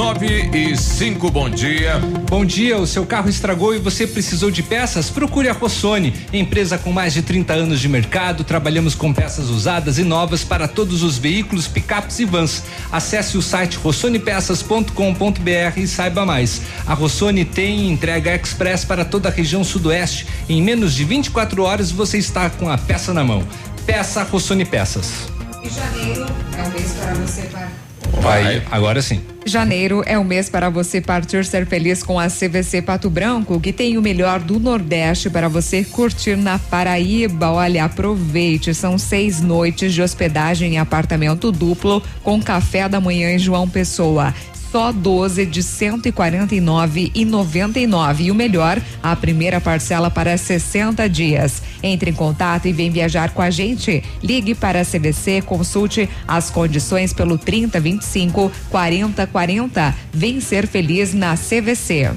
[0.00, 2.00] Nove e cinco, bom dia.
[2.26, 5.10] Bom dia, o seu carro estragou e você precisou de peças?
[5.10, 8.42] Procure a Rossoni, empresa com mais de 30 anos de mercado.
[8.42, 12.62] Trabalhamos com peças usadas e novas para todos os veículos, picapes e vans.
[12.90, 16.62] Acesse o site rossonepeças.com.br e saiba mais.
[16.86, 20.26] A Rossoni tem entrega express para toda a região sudoeste.
[20.48, 23.46] Em menos de 24 horas você está com a peça na mão.
[23.84, 25.28] Peça Rossoni Peças.
[25.62, 26.24] E janeiro
[26.56, 27.89] é um mês para você para
[28.20, 29.20] Vai, agora sim.
[29.46, 33.72] Janeiro é o mês para você partir ser feliz com a CVC Pato Branco, que
[33.72, 37.50] tem o melhor do Nordeste para você curtir na Paraíba.
[37.50, 43.38] Olha, aproveite, são seis noites de hospedagem em apartamento duplo com café da manhã em
[43.38, 44.34] João Pessoa
[44.70, 51.62] só 12 de 149 e 99 e o melhor, a primeira parcela para 60 dias.
[51.82, 54.02] Entre em contato e vem viajar com a gente.
[54.22, 59.94] Ligue para a CVC, consulte as condições pelo 3025 4040.
[60.12, 62.10] Vem ser feliz na CVC.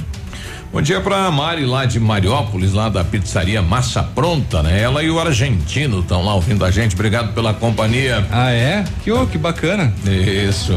[0.71, 4.81] Bom dia para Mari lá de Mariópolis, lá da pizzaria Massa Pronta, né?
[4.81, 6.95] Ela e o argentino estão lá ouvindo a gente.
[6.95, 8.25] Obrigado pela companhia.
[8.31, 8.83] Ah, é?
[9.03, 9.93] Que, oh, que bacana.
[10.03, 10.75] Isso.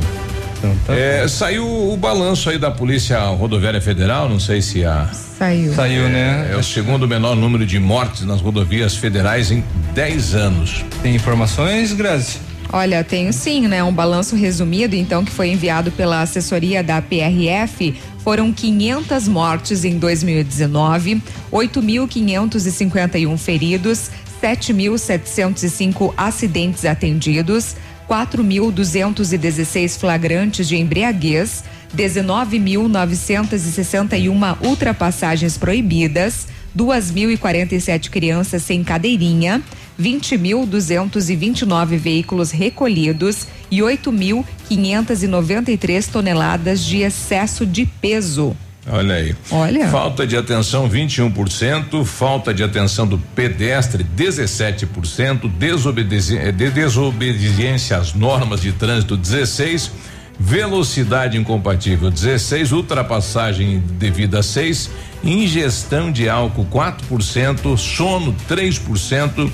[0.59, 5.11] Então, tá é, saiu o balanço aí da Polícia Rodoviária Federal, não sei se a.
[5.39, 5.75] Saiu.
[5.75, 6.51] Saiu, é, né?
[6.53, 9.63] É o segundo menor número de mortes nas rodovias federais em
[9.95, 10.85] 10 anos.
[11.03, 12.39] Tem informações, Grazi?
[12.73, 13.83] Olha, tenho sim, né?
[13.85, 17.95] Um balanço resumido, então, que foi enviado pela assessoria da PRF.
[18.19, 21.23] Foram 500 mortes em 2019,
[21.53, 24.11] 8.551 feridos,
[24.43, 27.77] 7.705 acidentes atendidos,
[28.09, 31.65] 4.216 flagrantes de embriaguez,
[31.97, 36.47] 19.961 ultrapassagens proibidas,
[36.77, 39.61] 2.047 crianças sem cadeirinha,
[39.99, 48.55] 20.229 veículos recolhidos e 8.593 toneladas de excesso de peso.
[48.89, 49.35] Olha aí.
[49.51, 49.89] Olha.
[49.89, 58.15] Falta de atenção 21%, falta de atenção do pedestre 17%, desobediência, eh, de desobediência às
[58.15, 59.91] normas de trânsito 16,
[60.39, 64.91] velocidade incompatível 16, ultrapassagem devida 6,
[65.25, 69.51] ingestão de álcool 4%, sono 3%.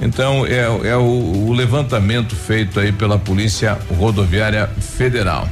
[0.00, 5.48] Então é, é o, o levantamento feito aí pela Polícia Rodoviária Federal.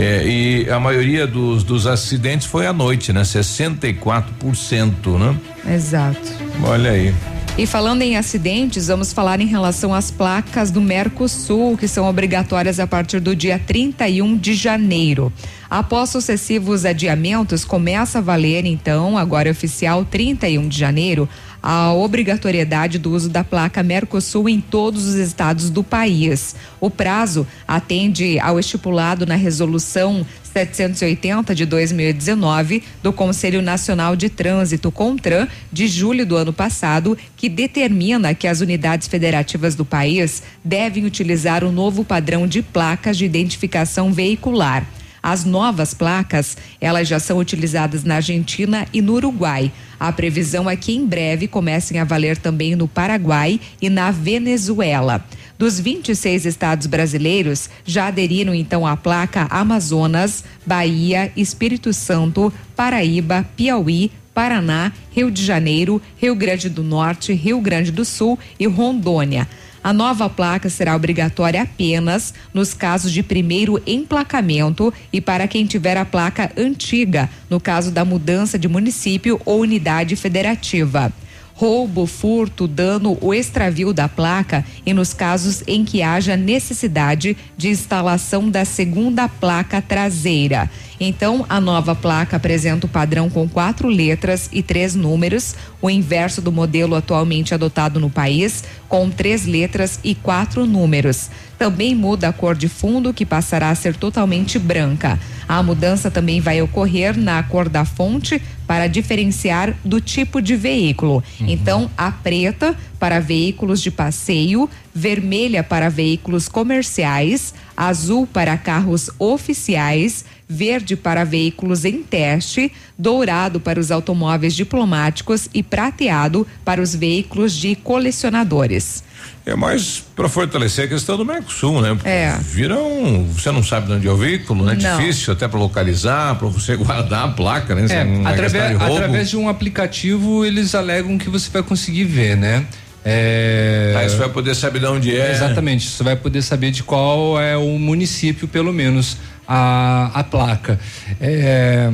[0.00, 3.22] É, e a maioria dos, dos acidentes foi à noite, né?
[3.22, 5.36] 64%, né?
[5.74, 6.20] Exato.
[6.62, 7.12] Olha aí.
[7.58, 12.78] E falando em acidentes, vamos falar em relação às placas do Mercosul, que são obrigatórias
[12.78, 15.32] a partir do dia 31 de janeiro.
[15.68, 21.28] Após sucessivos adiamentos, começa a valer, então, agora oficial, 31 de janeiro,
[21.62, 26.54] a obrigatoriedade do uso da placa Mercosul em todos os estados do país.
[26.80, 34.90] O prazo atende ao estipulado na resolução 780 de 2019 do Conselho Nacional de Trânsito
[34.90, 41.04] Contran de julho do ano passado, que determina que as unidades federativas do país devem
[41.04, 44.86] utilizar o novo padrão de placas de identificação veicular.
[45.22, 49.72] As novas placas, elas já são utilizadas na Argentina e no Uruguai.
[49.98, 55.24] A previsão é que em breve comecem a valer também no Paraguai e na Venezuela.
[55.58, 64.12] Dos 26 estados brasileiros, já aderiram então à placa Amazonas, Bahia, Espírito Santo, Paraíba, Piauí,
[64.32, 69.48] Paraná, Rio de Janeiro, Rio Grande do Norte, Rio Grande do Sul e Rondônia.
[69.82, 75.96] A nova placa será obrigatória apenas nos casos de primeiro emplacamento e para quem tiver
[75.96, 81.12] a placa antiga, no caso da mudança de município ou unidade federativa
[81.58, 87.68] roubo, furto, dano ou extravio da placa e nos casos em que haja necessidade de
[87.68, 90.70] instalação da segunda placa traseira.
[91.00, 96.42] Então, a nova placa apresenta o padrão com quatro letras e três números, o inverso
[96.42, 101.30] do modelo atualmente adotado no país, com três letras e quatro números.
[101.58, 105.18] Também muda a cor de fundo, que passará a ser totalmente branca.
[105.48, 111.22] A mudança também vai ocorrer na cor da fonte para diferenciar do tipo de veículo.
[111.40, 111.46] Uhum.
[111.48, 120.24] Então, a preta para veículos de passeio, vermelha para veículos comerciais, azul para carros oficiais,
[120.48, 127.52] verde para veículos em teste, dourado para os automóveis diplomáticos e prateado para os veículos
[127.52, 129.04] de colecionadores.
[129.44, 131.96] É mais para fortalecer a questão do Mercosul, né?
[132.04, 132.36] É.
[132.40, 133.24] Vira um.
[133.28, 134.76] Você não sabe de onde é o veículo, né?
[134.80, 134.98] Não.
[134.98, 137.86] Difícil até para localizar, para você guardar a placa, né?
[137.88, 142.04] É, não gastar através, de através de um aplicativo, eles alegam que você vai conseguir
[142.04, 142.66] ver, né?
[143.04, 143.94] É...
[143.96, 145.32] Aí você vai poder saber de onde é.
[145.32, 149.16] Exatamente, você vai poder saber de qual é o município, pelo menos,
[149.48, 150.78] a, a placa.
[151.20, 151.90] É,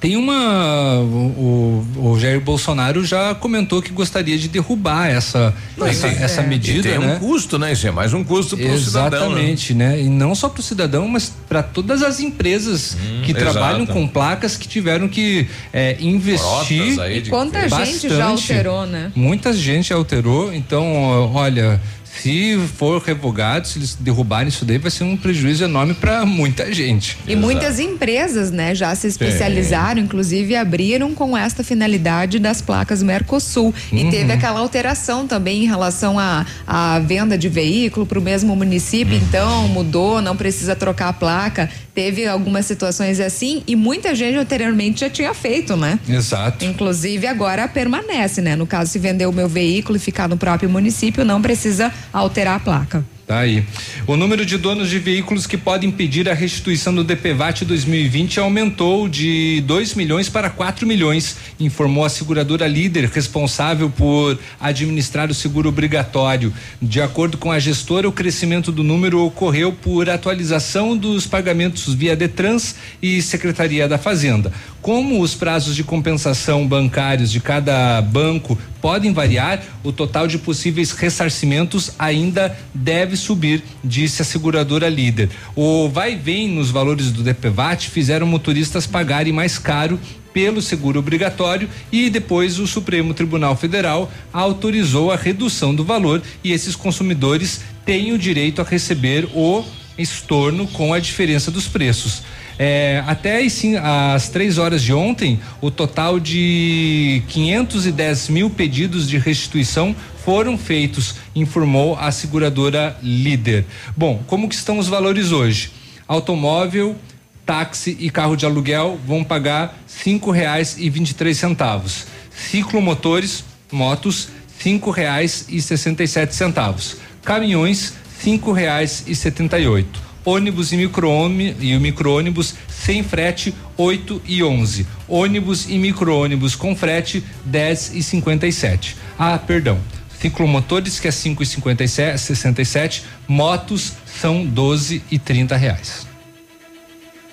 [0.00, 0.98] tem uma.
[1.00, 6.40] O, o, Jair Bolsonaro já comentou que gostaria de derrubar essa, Não, essa, e- essa
[6.40, 6.46] é.
[6.46, 6.88] medida.
[6.88, 7.14] E tem né?
[7.14, 7.72] um custo, né?
[7.72, 9.20] Isso é mais um custo para o cidadão.
[9.30, 9.34] né?
[9.42, 10.00] Exatamente, né?
[10.00, 13.52] E não só para o cidadão, mas para todas as empresas que exato.
[13.52, 16.98] trabalham com placas que tiveram que é, investir.
[17.00, 19.12] Aí de- Quanta gente já alterou, né?
[19.14, 21.80] Muita gente alterou, então, olha,
[22.20, 26.72] se for revogado, se eles derrubarem isso daí, vai ser um prejuízo enorme para muita
[26.72, 27.18] gente.
[27.26, 33.74] E muitas empresas, né, já se especializaram, inclusive abriram com esta finalidade das placas Mercosul.
[33.90, 34.10] E Uhum.
[34.10, 39.14] teve aquela alteração também em relação à à venda de veículo para o mesmo município,
[39.16, 39.22] Uhum.
[39.28, 41.68] então mudou, não precisa trocar a placa.
[41.94, 45.98] Teve algumas situações assim e muita gente anteriormente já tinha feito, né?
[46.08, 46.64] Exato.
[46.64, 48.56] Inclusive agora permanece, né?
[48.56, 52.56] No caso, se vender o meu veículo e ficar no próprio município, não precisa alterar
[52.56, 53.04] a placa.
[53.26, 53.64] Tá aí.
[54.06, 59.08] O número de donos de veículos que podem pedir a restituição do DPVAT 2020 aumentou
[59.08, 65.68] de 2 milhões para 4 milhões, informou a seguradora líder responsável por administrar o seguro
[65.68, 66.52] obrigatório.
[66.80, 72.16] De acordo com a gestora, o crescimento do número ocorreu por atualização dos pagamentos via
[72.16, 74.52] Detrans e Secretaria da Fazenda.
[74.82, 80.90] Como os prazos de compensação bancários de cada banco podem variar, o total de possíveis
[80.90, 85.30] ressarcimentos ainda deve subir, disse a seguradora líder.
[85.54, 90.00] O vai e vem nos valores do DPVAT fizeram motoristas pagarem mais caro
[90.34, 96.50] pelo seguro obrigatório e depois o Supremo Tribunal Federal autorizou a redução do valor e
[96.50, 99.62] esses consumidores têm o direito a receber o
[99.96, 102.22] estorno com a diferença dos preços.
[102.58, 109.18] É, até sim, às três horas de ontem, o total de 510 mil pedidos de
[109.18, 113.64] restituição foram feitos, informou a seguradora líder.
[113.96, 115.72] Bom, como que estão os valores hoje?
[116.06, 116.96] Automóvel,
[117.44, 122.06] táxi e carro de aluguel vão pagar cinco reais e vinte e três centavos.
[122.30, 126.96] Ciclomotores, motos, cinco reais e sessenta e sete centavos.
[127.24, 130.11] Caminhões, cinco reais e setenta e oito.
[130.24, 134.86] Ônibus e micro-ônibus e o micro-ônibus sem frete, 8 e 11.
[135.08, 138.96] Ônibus e micro-ônibus com frete, 10 e 57.
[139.18, 139.78] Ah, perdão.
[140.20, 146.06] Ciclomotores que é 5 e 57, 67, motos são 12 e 30 reais.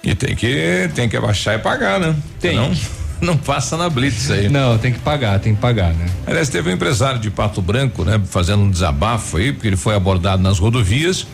[0.04, 2.16] E tem que, tem que abaixar e pagar, né?
[2.40, 2.56] Tem.
[2.56, 2.72] Não,
[3.22, 4.50] não passa na blitz aí.
[4.50, 6.08] Não, tem que pagar, tem que pagar, né?
[6.26, 8.20] Aliás, teve um empresário de Pato Branco, né?
[8.26, 11.28] Fazendo um desabafo aí, porque ele foi abordado nas rodovias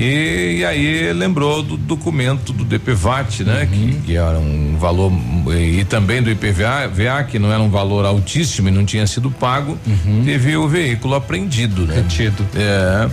[0.00, 3.66] e, e aí lembrou do documento do DPVAT, né?
[3.66, 5.10] Que, que era um valor
[5.52, 9.28] e também do IPVA, VA, que não era um valor altíssimo e não tinha sido
[9.28, 9.76] pago,
[10.24, 11.96] teve o veículo apreendido, né?
[11.96, 12.46] Retido.
[12.54, 13.10] É.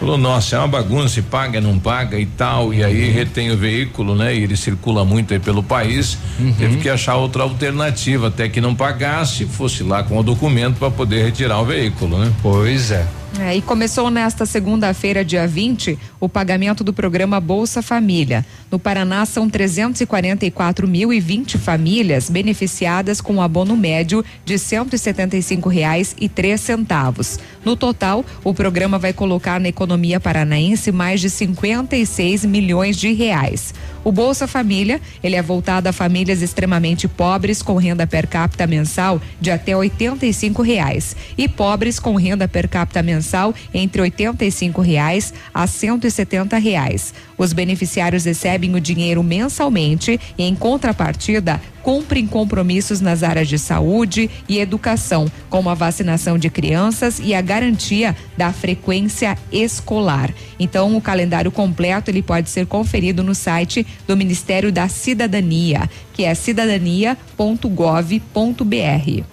[0.00, 4.16] Falou, nossa, é uma bagunça, paga, não paga e tal, e aí retém o veículo,
[4.16, 4.34] né?
[4.34, 6.18] E ele circula muito aí pelo país,
[6.58, 10.90] teve que achar outra alternativa, até que não pagasse, fosse lá com o documento para
[10.90, 12.32] poder retirar o veículo, né?
[12.42, 13.06] Pois é.
[13.40, 18.46] É, e começou nesta segunda-feira, dia 20, o pagamento do programa Bolsa Família.
[18.70, 26.60] No Paraná, são 344.020 famílias beneficiadas com o abono médio de 175 reais e três
[26.60, 27.40] centavos.
[27.64, 33.74] No total, o programa vai colocar na economia paranaense mais de 56 milhões de reais.
[34.04, 39.18] O Bolsa Família, ele é voltado a famílias extremamente pobres com renda per capita mensal
[39.40, 45.66] de até 85 reais e pobres com renda per capita mensal entre 85 reais a
[45.66, 47.14] 170 reais.
[47.36, 54.30] Os beneficiários recebem o dinheiro mensalmente e, em contrapartida, cumprem compromissos nas áreas de saúde
[54.48, 60.32] e educação, como a vacinação de crianças e a garantia da frequência escolar.
[60.58, 66.24] Então, o calendário completo ele pode ser conferido no site do Ministério da Cidadania, que
[66.24, 69.24] é cidadania.gov.br.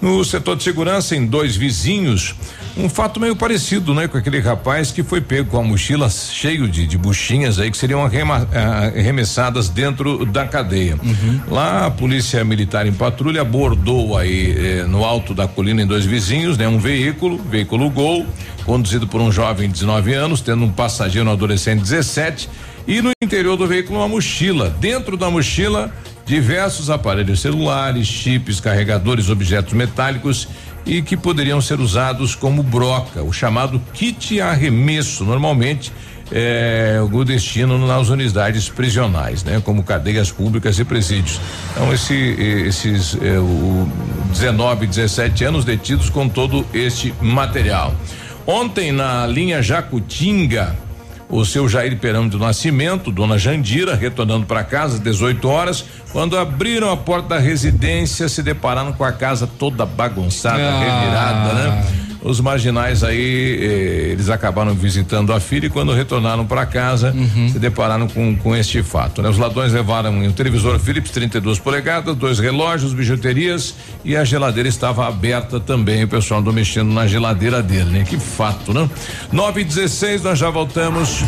[0.00, 2.34] No setor de segurança, em dois vizinhos,
[2.76, 4.08] um fato meio parecido, né?
[4.08, 7.76] Com aquele rapaz que foi pego com a mochila cheio de, de buchinhas aí que
[7.76, 10.96] seriam eh, arremessadas dentro da cadeia.
[11.02, 11.40] Uhum.
[11.48, 16.06] Lá a polícia militar em patrulha abordou aí eh, no alto da colina em dois
[16.06, 16.66] vizinhos, né?
[16.66, 18.26] Um veículo, veículo Gol,
[18.64, 22.48] conduzido por um jovem de 19 anos, tendo um passageiro um adolescente de 17
[22.86, 24.70] e no interior do veículo uma mochila.
[24.80, 25.92] Dentro da mochila
[26.24, 30.48] diversos aparelhos celulares, chips, carregadores, objetos metálicos
[30.84, 35.92] e que poderiam ser usados como broca, o chamado kit arremesso, normalmente
[36.32, 39.60] é, o destino nas unidades prisionais, né?
[39.64, 41.38] Como cadeias públicas e presídios.
[41.72, 43.86] Então esse, esses é, o
[44.30, 47.94] 19, 17 anos detidos com todo este material.
[48.46, 50.74] Ontem na linha Jacutinga,
[51.32, 56.38] o seu Jair Perão do Nascimento, dona Jandira, retornando para casa às 18 horas, quando
[56.38, 60.78] abriram a porta da residência, se depararam com a casa toda bagunçada, Ah.
[60.78, 61.84] revirada, né?
[62.24, 67.14] Os marginais aí, eh, eles acabaram visitando a filha e quando retornaram para casa,
[67.50, 69.22] se depararam com, com este fato.
[69.22, 69.28] Né?
[69.28, 73.74] Os ladrões levaram um televisor Philips 32 polegadas, dois relógios, bijuterias
[74.04, 76.04] e a geladeira estava aberta também.
[76.04, 78.04] O pessoal andou mexendo na geladeira dele, né?
[78.04, 78.88] Que fato, né?
[79.32, 81.24] 9 e 16 nós já voltamos.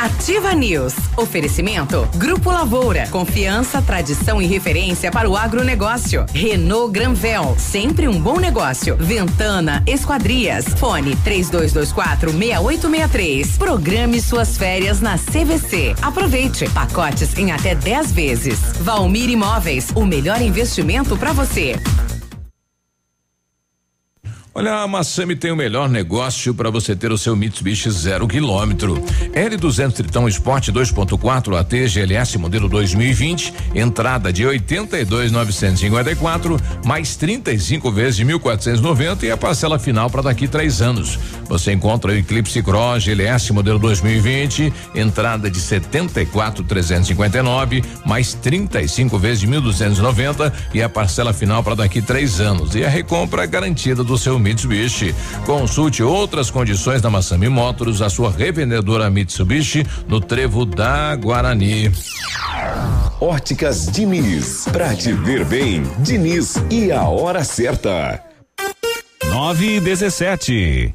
[0.00, 0.94] Ativa News.
[1.16, 2.08] Oferecimento.
[2.14, 3.06] Grupo Lavoura.
[3.08, 6.24] Confiança, tradição e referência para o agronegócio.
[6.32, 7.56] Renault Granvel.
[7.58, 8.96] Sempre um bom negócio.
[8.96, 9.82] Ventana
[10.38, 10.66] Esquadrias.
[10.78, 13.58] Fone 3224 6863.
[13.58, 15.94] Programe suas férias na CVC.
[16.00, 16.68] Aproveite.
[16.70, 18.58] Pacotes em até 10 vezes.
[18.80, 19.88] Valmir Imóveis.
[19.94, 21.74] O melhor investimento para você.
[24.54, 29.00] Olha, a Massami tem o melhor negócio para você ter o seu Mitsubishi zero quilômetro.
[29.32, 38.24] L200 Tritão Sport 2.4 AT GLS modelo 2020, entrada de 82,954 mais 35 vezes de
[38.24, 41.18] 1.490 e a parcela final para daqui três anos.
[41.48, 49.46] Você encontra o Eclipse Cross GLS modelo 2020, entrada de 74,359 mais 35 vezes de
[49.46, 52.74] 1.290 e a parcela final para daqui três anos.
[52.74, 55.14] E a recompra garantida do seu Mitsubishi.
[55.44, 61.90] Consulte outras condições da Massami Motors, a sua revendedora Mitsubishi, no Trevo da Guarani.
[63.20, 68.22] Óticas Diniz, pra te ver bem, Diniz e a hora certa.
[69.24, 70.94] 9 e 17.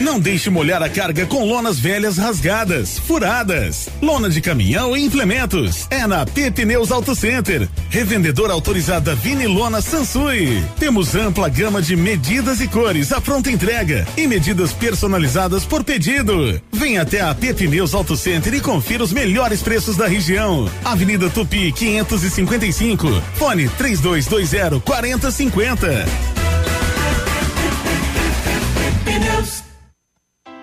[0.00, 3.88] Não deixe molhar a carga com lonas velhas rasgadas, furadas.
[4.00, 5.88] Lona de caminhão e implementos.
[5.90, 7.68] É na P Pneus Auto Center.
[7.90, 10.64] Revendedora autorizada Vini Lona Sansui.
[10.78, 16.62] Temos ampla gama de medidas e cores à pronta entrega e medidas personalizadas por pedido.
[16.70, 20.70] Venha até a P Pneus Auto Center e confira os melhores preços da região.
[20.84, 23.20] Avenida Tupi 555.
[23.34, 26.47] Fone 3220 4050.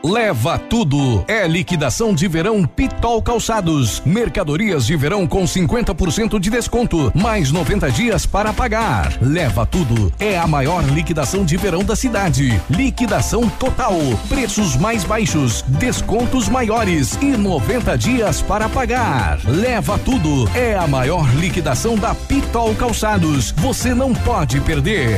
[0.05, 1.25] Leva tudo.
[1.27, 4.03] É liquidação de verão Pitol Calçados.
[4.05, 9.17] Mercadorias de verão com 50% de desconto, mais 90 dias para pagar.
[9.19, 10.13] Leva tudo.
[10.19, 12.61] É a maior liquidação de verão da cidade.
[12.69, 13.95] Liquidação total.
[14.29, 19.39] Preços mais baixos, descontos maiores e 90 dias para pagar.
[19.43, 20.47] Leva tudo.
[20.53, 23.49] É a maior liquidação da Pitol Calçados.
[23.57, 25.17] Você não pode perder.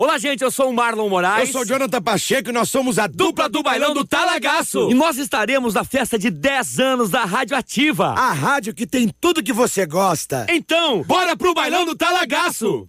[0.00, 1.48] Olá, gente, eu sou o Marlon Moraes.
[1.48, 4.90] Eu sou o Jonathan Pacheco e nós somos a dupla do bailão do Talagaço.
[4.90, 8.14] E nós estaremos na festa de 10 anos da Rádio Ativa.
[8.14, 10.46] A rádio que tem tudo que você gosta.
[10.48, 12.88] Então, bora pro bailão do Talagaço.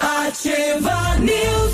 [0.00, 1.69] Ativa News.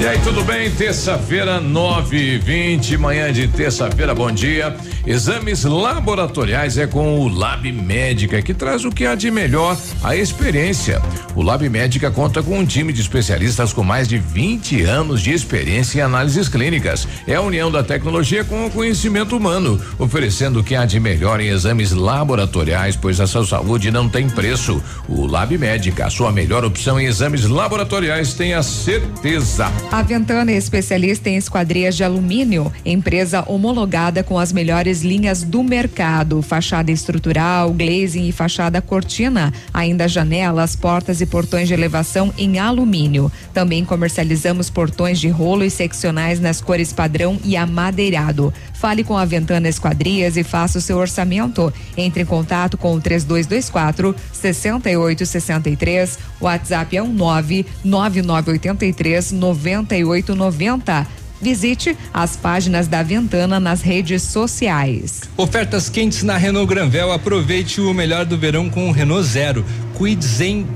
[0.00, 0.70] E aí, tudo bem?
[0.70, 4.74] Terça-feira, 9 e 20 manhã de terça-feira, bom dia.
[5.06, 10.16] Exames laboratoriais é com o Lab Médica, que traz o que há de melhor, a
[10.16, 11.02] experiência.
[11.34, 15.32] O Lab Médica conta com um time de especialistas com mais de 20 anos de
[15.32, 17.06] experiência em análises clínicas.
[17.26, 21.42] É a união da tecnologia com o conhecimento humano, oferecendo o que há de melhor
[21.42, 24.82] em exames laboratoriais, pois a sua saúde não tem preço.
[25.06, 29.70] O Lab Médica, a sua melhor opção em exames laboratoriais, tenha certeza.
[29.92, 35.64] A Ventana é especialista em esquadrias de alumínio, empresa homologada com as melhores linhas do
[35.64, 42.60] mercado: fachada estrutural, glazing e fachada cortina, ainda janelas, portas e portões de elevação em
[42.60, 43.32] alumínio.
[43.52, 48.54] Também comercializamos portões de rolo e seccionais nas cores padrão e amadeirado.
[48.80, 51.70] Fale com a Ventana Esquadrias e faça o seu orçamento.
[51.98, 56.18] Entre em contato com o 3224 6863.
[56.40, 61.06] WhatsApp é um 9 9983 9890.
[61.42, 65.24] Visite as páginas da Ventana nas redes sociais.
[65.36, 67.12] Ofertas quentes na Renault Granvel.
[67.12, 69.62] Aproveite o melhor do verão com o Renault Zero.
[69.94, 70.66] Quid Zen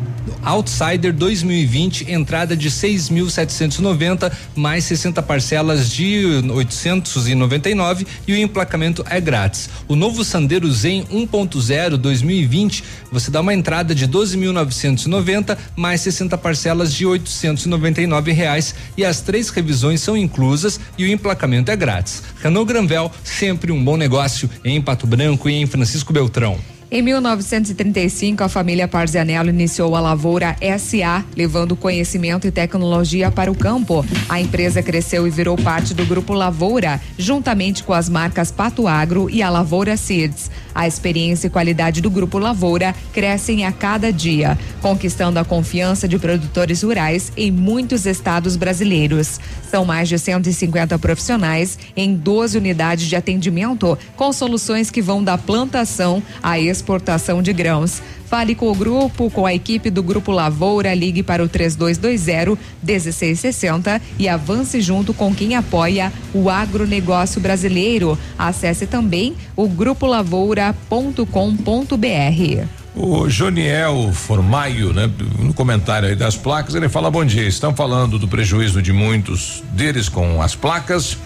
[0.43, 9.69] Outsider 2020, entrada de 6.790 mais 60 parcelas de 899 e o emplacamento é grátis.
[9.89, 16.93] O novo Sandero Zen 1.0 2020, você dá uma entrada de 12.990 mais 60 parcelas
[16.93, 22.23] de 899 reais e as três revisões são inclusas e o emplacamento é grátis.
[22.43, 26.74] Renault Granvel, sempre um bom negócio em Pato Branco e em Francisco Beltrão.
[26.95, 33.55] Em 1935, a família Parzianello iniciou a Lavoura SA, levando conhecimento e tecnologia para o
[33.57, 34.07] campo.
[34.29, 39.29] A empresa cresceu e virou parte do grupo Lavoura, juntamente com as marcas Pato Agro
[39.29, 40.53] e a Lavoura Seeds.
[40.75, 46.19] A experiência e qualidade do grupo Lavoura crescem a cada dia, conquistando a confiança de
[46.19, 49.39] produtores rurais em muitos estados brasileiros.
[49.71, 55.39] São mais de 150 profissionais em 12 unidades de atendimento, com soluções que vão da
[55.39, 58.03] plantação à exportação de grãos.
[58.35, 64.03] Fale com o grupo, com a equipe do Grupo Lavoura, ligue para o 3220 1660
[64.19, 68.19] e avance junto com quem apoia o agronegócio brasileiro.
[68.37, 72.67] Acesse também o grupolavoura.com.br.
[72.97, 78.19] O Joniel Formaio, né, no comentário aí das placas, ele fala: bom dia, estão falando
[78.19, 81.17] do prejuízo de muitos deles com as placas.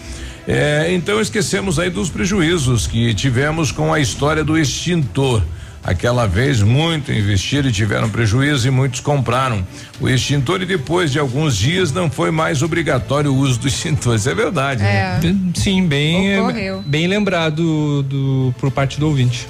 [0.47, 5.41] É, então esquecemos aí dos prejuízos que tivemos com a história do extintor.
[5.83, 9.65] Aquela vez, muito investiram e tiveram prejuízo e muitos compraram
[9.99, 14.15] o extintor e depois de alguns dias não foi mais obrigatório o uso do extintor.
[14.15, 14.83] Isso é verdade.
[14.83, 15.19] É.
[15.23, 15.35] Né?
[15.55, 16.83] Sim, bem, Ocorreu.
[16.85, 19.47] bem lembrado do, por parte do ouvinte.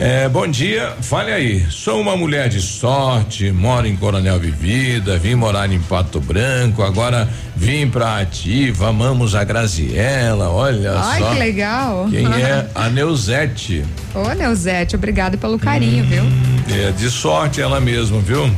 [0.00, 1.66] É, bom dia, fale aí.
[1.72, 7.28] Sou uma mulher de sorte, moro em Coronel Vivida, vim morar em Pato Branco, agora
[7.56, 11.32] vim pra Ativa, amamos a Graziela, olha Ai, só.
[11.32, 12.06] que legal.
[12.08, 13.84] Quem é a Neuzete?
[14.14, 16.22] Ô, Neuzete, obrigado pelo carinho, viu?
[16.72, 18.48] É de sorte ela mesma, viu?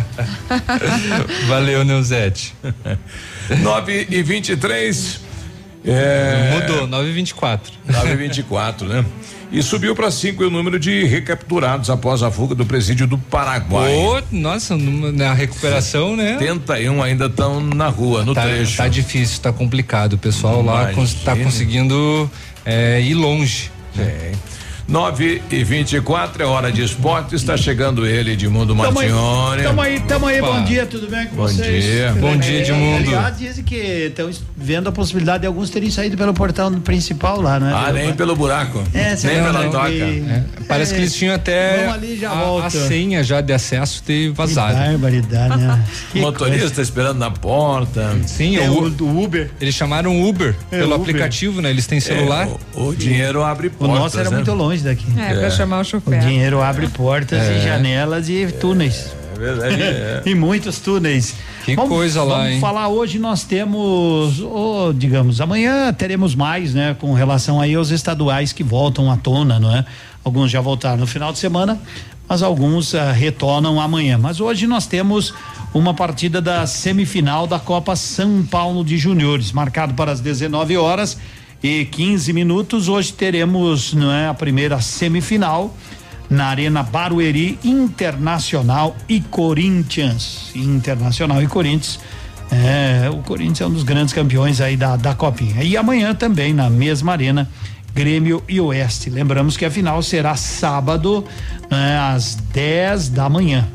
[1.48, 2.54] Valeu, Neuzete.
[3.60, 5.20] 9 e 23
[5.84, 7.72] é, Mudou, 924.
[7.86, 9.04] 924, né?
[9.52, 13.92] E subiu para 5 o número de recapturados após a fuga do presídio do Paraguai.
[13.94, 16.38] Ô, nossa, na recuperação, né?
[16.38, 18.76] 71 ainda estão na rua, no tá, trecho.
[18.76, 20.12] Tá difícil, tá complicado.
[20.12, 21.44] O pessoal lá cons- tá Imagine.
[21.44, 22.30] conseguindo
[22.64, 23.72] é, ir longe.
[23.98, 24.30] É.
[24.90, 27.36] 9 e 24 é hora de esporte.
[27.36, 29.62] Está chegando ele, Edmundo Martione.
[29.62, 30.52] tamo aí, tamo aí, Opa.
[30.52, 31.84] bom dia, tudo bem com Bom vocês?
[31.84, 32.12] dia.
[32.18, 33.08] Bom dia, É, Edmundo.
[33.10, 37.60] Aliás, dizem que estão vendo a possibilidade de alguns terem saído pelo portão principal lá,
[37.60, 37.72] né?
[37.72, 38.82] Ah, nem pelo buraco.
[38.92, 39.88] É, nem será pela que- toca.
[39.90, 43.52] É, parece É, que eles tinham até vamos ali, já a, a senha já de
[43.52, 44.72] acesso ter vazado.
[44.74, 45.84] Que barbaridade, né?
[46.16, 48.18] O motorista esperando na porta.
[48.26, 49.50] Sim, É, o, o Uber.
[49.60, 51.00] Eles chamaram Uber É, pelo Uber.
[51.00, 51.70] aplicativo, né?
[51.70, 52.48] Eles têm celular.
[52.74, 53.96] o, o dinheiro abre O portas.
[53.98, 54.34] nosso era né?
[54.36, 55.06] muito longe daqui.
[55.18, 56.20] É, pra chamar o O chofer.
[56.20, 57.58] dinheiro abre portas É.
[57.58, 59.12] e janelas e túneis.
[59.36, 59.82] É verdade.
[59.82, 60.22] É.
[60.26, 61.34] e muitos túneis.
[61.64, 62.60] Que coisa lá, vamos hein?
[62.60, 68.52] falar hoje nós temos, oh, digamos, amanhã teremos mais, né, com relação aí aos estaduais
[68.52, 69.84] que voltam à tona, não é?
[70.24, 71.78] Alguns já voltaram no final de semana,
[72.28, 74.18] mas alguns ah, retornam amanhã.
[74.18, 75.32] Mas hoje nós temos
[75.72, 81.16] uma partida da semifinal da Copa São Paulo de Juniores, marcado para as 19 horas
[81.62, 82.88] e 15 minutos.
[82.88, 85.74] Hoje teremos, não é, a primeira semifinal
[86.28, 90.52] na Arena Barueri Internacional e Corinthians.
[90.54, 91.98] Internacional e Corinthians.
[92.52, 95.62] É, o Corinthians é um dos grandes campeões aí da, da Copinha.
[95.62, 97.48] E amanhã também, na mesma arena,
[97.94, 99.10] Grêmio e Oeste.
[99.10, 101.24] Lembramos que a final será sábado,
[101.70, 103.66] né, às 10 da manhã.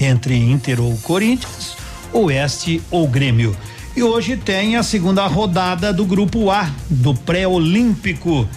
[0.00, 1.76] Entre Inter ou Corinthians,
[2.12, 3.56] Oeste ou Grêmio.
[3.96, 8.48] E hoje tem a segunda rodada do grupo A, do pré-olímpico.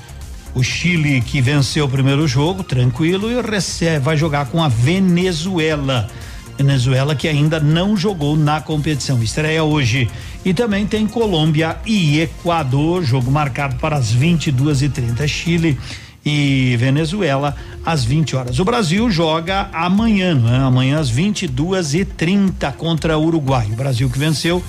[0.53, 6.07] O Chile que venceu o primeiro jogo, tranquilo, e recebe, vai jogar com a Venezuela.
[6.55, 9.23] Venezuela que ainda não jogou na competição.
[9.23, 10.07] Estreia hoje.
[10.45, 15.27] E também tem Colômbia e Equador, jogo marcado para as 22h30.
[15.27, 15.79] Chile
[16.23, 18.59] e Venezuela às 20 horas.
[18.59, 20.57] O Brasil joga amanhã, não é?
[20.57, 23.67] amanhã às 22h30 contra o Uruguai.
[23.71, 24.63] O Brasil que venceu.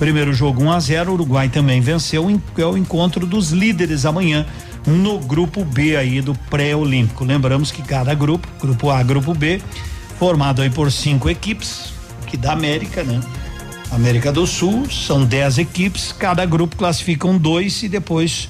[0.00, 2.26] Primeiro jogo 1 a 0 o Uruguai também venceu.
[2.56, 4.46] É o encontro dos líderes amanhã
[4.86, 7.22] no grupo B aí do pré-olímpico.
[7.22, 9.60] Lembramos que cada grupo, grupo A, grupo B,
[10.18, 11.92] formado aí por cinco equipes,
[12.26, 13.20] que da América, né?
[13.90, 18.48] América do Sul, são dez equipes, cada grupo classificam dois e depois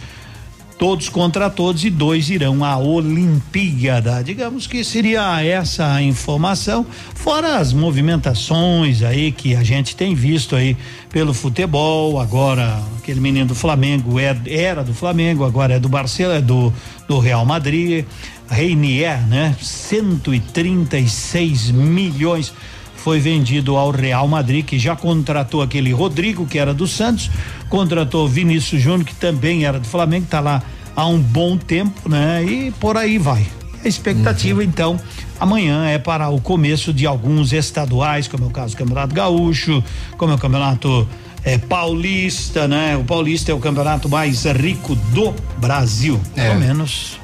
[0.80, 4.24] todos contra todos e dois irão à Olimpíada.
[4.24, 10.56] Digamos que seria essa a informação, fora as movimentações aí que a gente tem visto
[10.56, 10.74] aí
[11.10, 16.38] pelo futebol, agora aquele menino do Flamengo é, era do Flamengo, agora é do Barcelona,
[16.38, 16.72] é do,
[17.06, 18.06] do Real Madrid,
[18.48, 19.54] Reinier, né?
[19.60, 22.54] 136 milhões
[23.02, 27.30] foi vendido ao Real Madrid, que já contratou aquele Rodrigo, que era do Santos,
[27.68, 30.62] contratou Vinícius Júnior, que também era do Flamengo, está lá
[30.94, 32.44] há um bom tempo, né?
[32.44, 33.46] E por aí vai.
[33.82, 35.00] A expectativa, então,
[35.38, 39.82] amanhã é para o começo de alguns estaduais, como é o caso do Campeonato Gaúcho,
[40.18, 41.08] como é o Campeonato
[41.42, 42.96] é, Paulista, né?
[42.96, 46.48] O Paulista é o campeonato mais rico do Brasil, É.
[46.48, 47.19] pelo menos.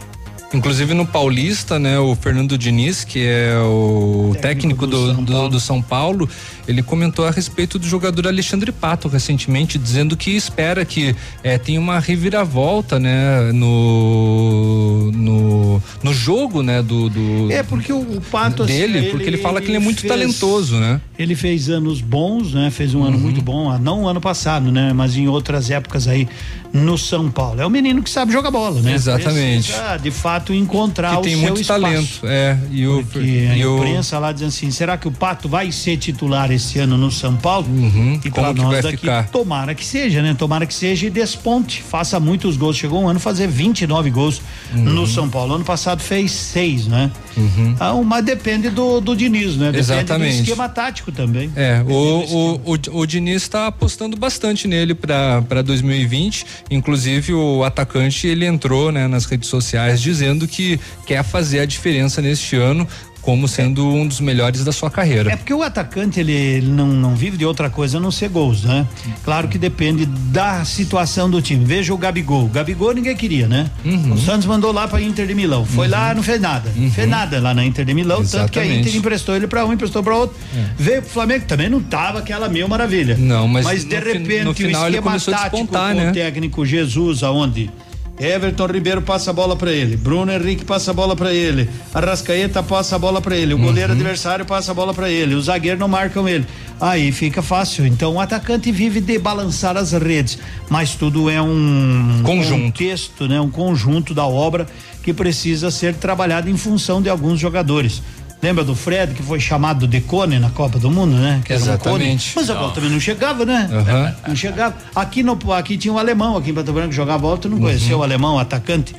[0.55, 5.83] Inclusive no Paulista, né, o Fernando Diniz, que é o técnico, do, do, do São
[5.83, 6.29] Paulo,
[6.69, 11.81] ele comentou a respeito do jogador Alexandre Pato recentemente, dizendo que espera que eh, tenha
[11.81, 18.73] uma reviravolta, né, no, no, no jogo, né, do, do É porque o, Pato assim,
[18.73, 21.01] dele, porque ele fala que ele é muito talentoso, né?
[21.19, 22.71] Ele fez anos bons, né?
[22.71, 24.93] Fez um ano muito bom, ah, não ano passado, né?
[24.93, 26.29] Mas em outras épocas aí
[26.73, 27.61] no São Paulo.
[27.61, 28.93] É um menino que sabe jogar bola, né?
[28.93, 29.73] Exatamente.
[29.73, 31.81] Precisa, de fato encontrar Que o tem seu muito espaço.
[31.81, 33.19] talento, é, e o Porque
[33.51, 36.79] a e o- imprensa lá diz assim, será que o Pato vai ser titular esse
[36.79, 37.67] ano no São Paulo?
[37.67, 38.55] e para Uhum.
[38.55, 39.29] como que nós daqui, ficar?
[39.29, 40.35] tomara que seja, né?
[40.39, 42.77] Tomara que seja e desponte, faça muitos gols.
[42.77, 44.41] Chegou um ano fazer 29 gols
[44.75, 44.83] Uhum.
[44.83, 45.55] no São Paulo.
[45.55, 47.11] Ano passado fez seis, né?
[47.37, 49.67] Então, mas depende do, do Diniz, né?
[49.67, 50.37] Depende Exatamente.
[50.37, 51.51] do esquema tático também.
[51.55, 56.45] É, o, o, o, o Diniz está apostando bastante nele para 2020.
[56.71, 61.67] Inclusive, o atacante ele entrou né, nas redes sociais dizendo dizendo que quer fazer a
[61.67, 62.87] diferença neste ano
[63.23, 65.33] como sendo um dos melhores da sua carreira.
[65.33, 68.29] É porque o atacante ele, ele não, não vive de outra coisa a não ser
[68.29, 68.87] gols, né?
[69.25, 71.65] Claro que depende da situação do time.
[71.65, 72.45] Veja o Gabigol.
[72.45, 73.69] O Gabigol ninguém queria, né?
[73.85, 74.13] Uhum.
[74.13, 75.67] O Santos mandou lá para Inter de Milão.
[75.67, 76.71] Foi lá, não fez nada.
[76.77, 78.69] Não fez nada lá na Inter de Milão, tanto que a Uhum.
[78.69, 78.89] Exatamente.
[78.91, 80.37] Inter emprestou ele para um, emprestou para outro.
[80.79, 83.17] Veio pro Flamengo, também não tava aquela mil maravilha.
[83.19, 86.01] Não, mas mas de repente no o final ele esquema começou a tático despontar, com
[86.01, 86.11] né?
[86.11, 87.73] o técnico Jesus aonde
[88.19, 92.63] Everton Ribeiro passa a bola para ele, Bruno Henrique passa a bola para ele, Arrascaeta
[92.63, 93.99] passa a bola para ele, o goleiro Uhum.
[93.99, 96.47] adversário passa a bola para ele, os zagueiros não marcam ele.
[96.81, 97.87] Aí fica fácil.
[97.87, 100.39] Então o atacante vive de balançar as redes,
[100.69, 102.63] mas tudo é um Conjunto.
[102.65, 103.41] contexto, né?
[103.41, 104.67] Um conjunto da obra
[105.03, 108.03] que precisa ser trabalhado em função de alguns jogadores.
[108.43, 111.41] Lembra do Fred que foi chamado de Cone na Copa do Mundo, né?
[111.45, 112.33] Que era Exatamente.
[112.35, 112.47] Cone.
[112.47, 113.69] Mas a bola também não chegava, né?
[113.73, 114.15] Aham.
[114.29, 114.75] Não chegava.
[114.95, 117.63] Aqui, no, aqui tinha um alemão, aqui em Pato Branco, jogava bola, tu não Uhum.
[117.65, 118.95] conheceu o alemão, o atacante.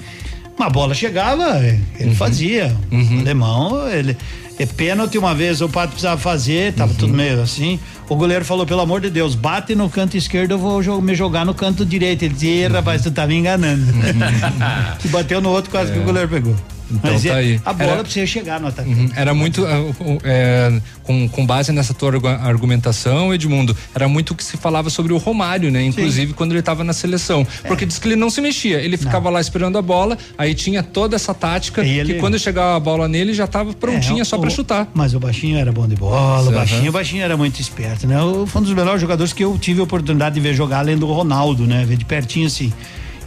[0.58, 2.16] Uma bola chegava, ele Uhum.
[2.16, 2.76] fazia.
[2.92, 4.18] O alemão, ele.
[4.60, 6.98] É pênalti uma vez, o Pato precisava fazer, tava Uhum.
[6.98, 7.80] tudo meio assim.
[8.10, 11.14] O goleiro falou, pelo amor de Deus, bate no canto esquerdo, eu vou jo- me
[11.14, 12.24] jogar no canto direito.
[12.24, 12.52] Ele disse, Uhum.
[12.54, 13.86] "Ih, rapaz, tu tá me enganando.
[15.06, 16.56] e bateu no outro, quase que o goleiro pegou.
[16.90, 17.62] Então Mas tá é, aí.
[17.66, 19.00] a bola Era- precisa chegar no atacante.
[19.00, 19.10] Uhum.
[19.16, 24.36] Era muito, ah, é, com, com base nessa tua argu- argumentação, Edmundo, era muito o
[24.36, 25.84] que se falava sobre o Romário, né?
[25.84, 27.46] Inclusive quando ele estava na seleção.
[27.64, 27.68] É.
[27.68, 30.82] Porque diz que ele não se mexia, ele ficava lá esperando a bola, aí tinha
[30.84, 34.26] toda essa tática E ele- que quando chegava a bola nele já estava prontinha É,
[34.26, 34.88] só para chutar.
[34.94, 38.16] Mas o baixinho era bom de bola, o baixinho, o baixinho era muito esperto, né?
[38.48, 41.06] Foi um dos melhores jogadores que eu tive a oportunidade de ver jogar além do
[41.08, 41.84] Ronaldo, né?
[41.86, 42.72] Ver de pertinho assim.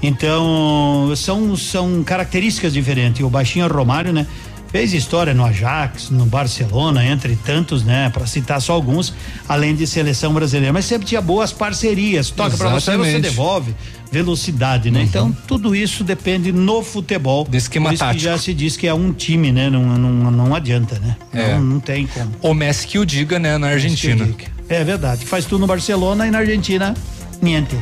[0.02, 3.22] Então, são, são características diferentes.
[3.22, 4.26] O baixinho Romário, né?
[4.70, 8.08] Fez história no Ajax, no Barcelona, entre tantos, né?
[8.10, 9.12] Para citar só alguns,
[9.48, 10.72] além de seleção brasileira.
[10.72, 12.30] Mas sempre tinha boas parcerias.
[12.30, 13.74] Toca para você, você devolve.
[14.12, 15.02] Velocidade, né?
[15.02, 17.46] Então, tudo isso depende no futebol.
[17.48, 18.24] De esquema Por isso que tático.
[18.24, 19.70] já se diz que é um time, né?
[19.70, 21.16] Não, não, não adianta, né?
[21.32, 21.54] É.
[21.54, 22.30] Não, não tem como.
[22.42, 24.28] O Messi que o diga, né, na Argentina.
[24.68, 25.26] É verdade.
[25.26, 26.94] Faz tudo no Barcelona e na Argentina,
[27.40, 27.76] niente.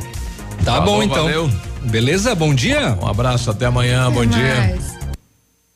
[0.65, 1.25] Tá Falou, bom então.
[1.25, 1.51] valeu.
[1.85, 2.35] Beleza?
[2.35, 2.99] Bom dia.
[3.01, 4.77] Um abraço, até amanhã, bom dia.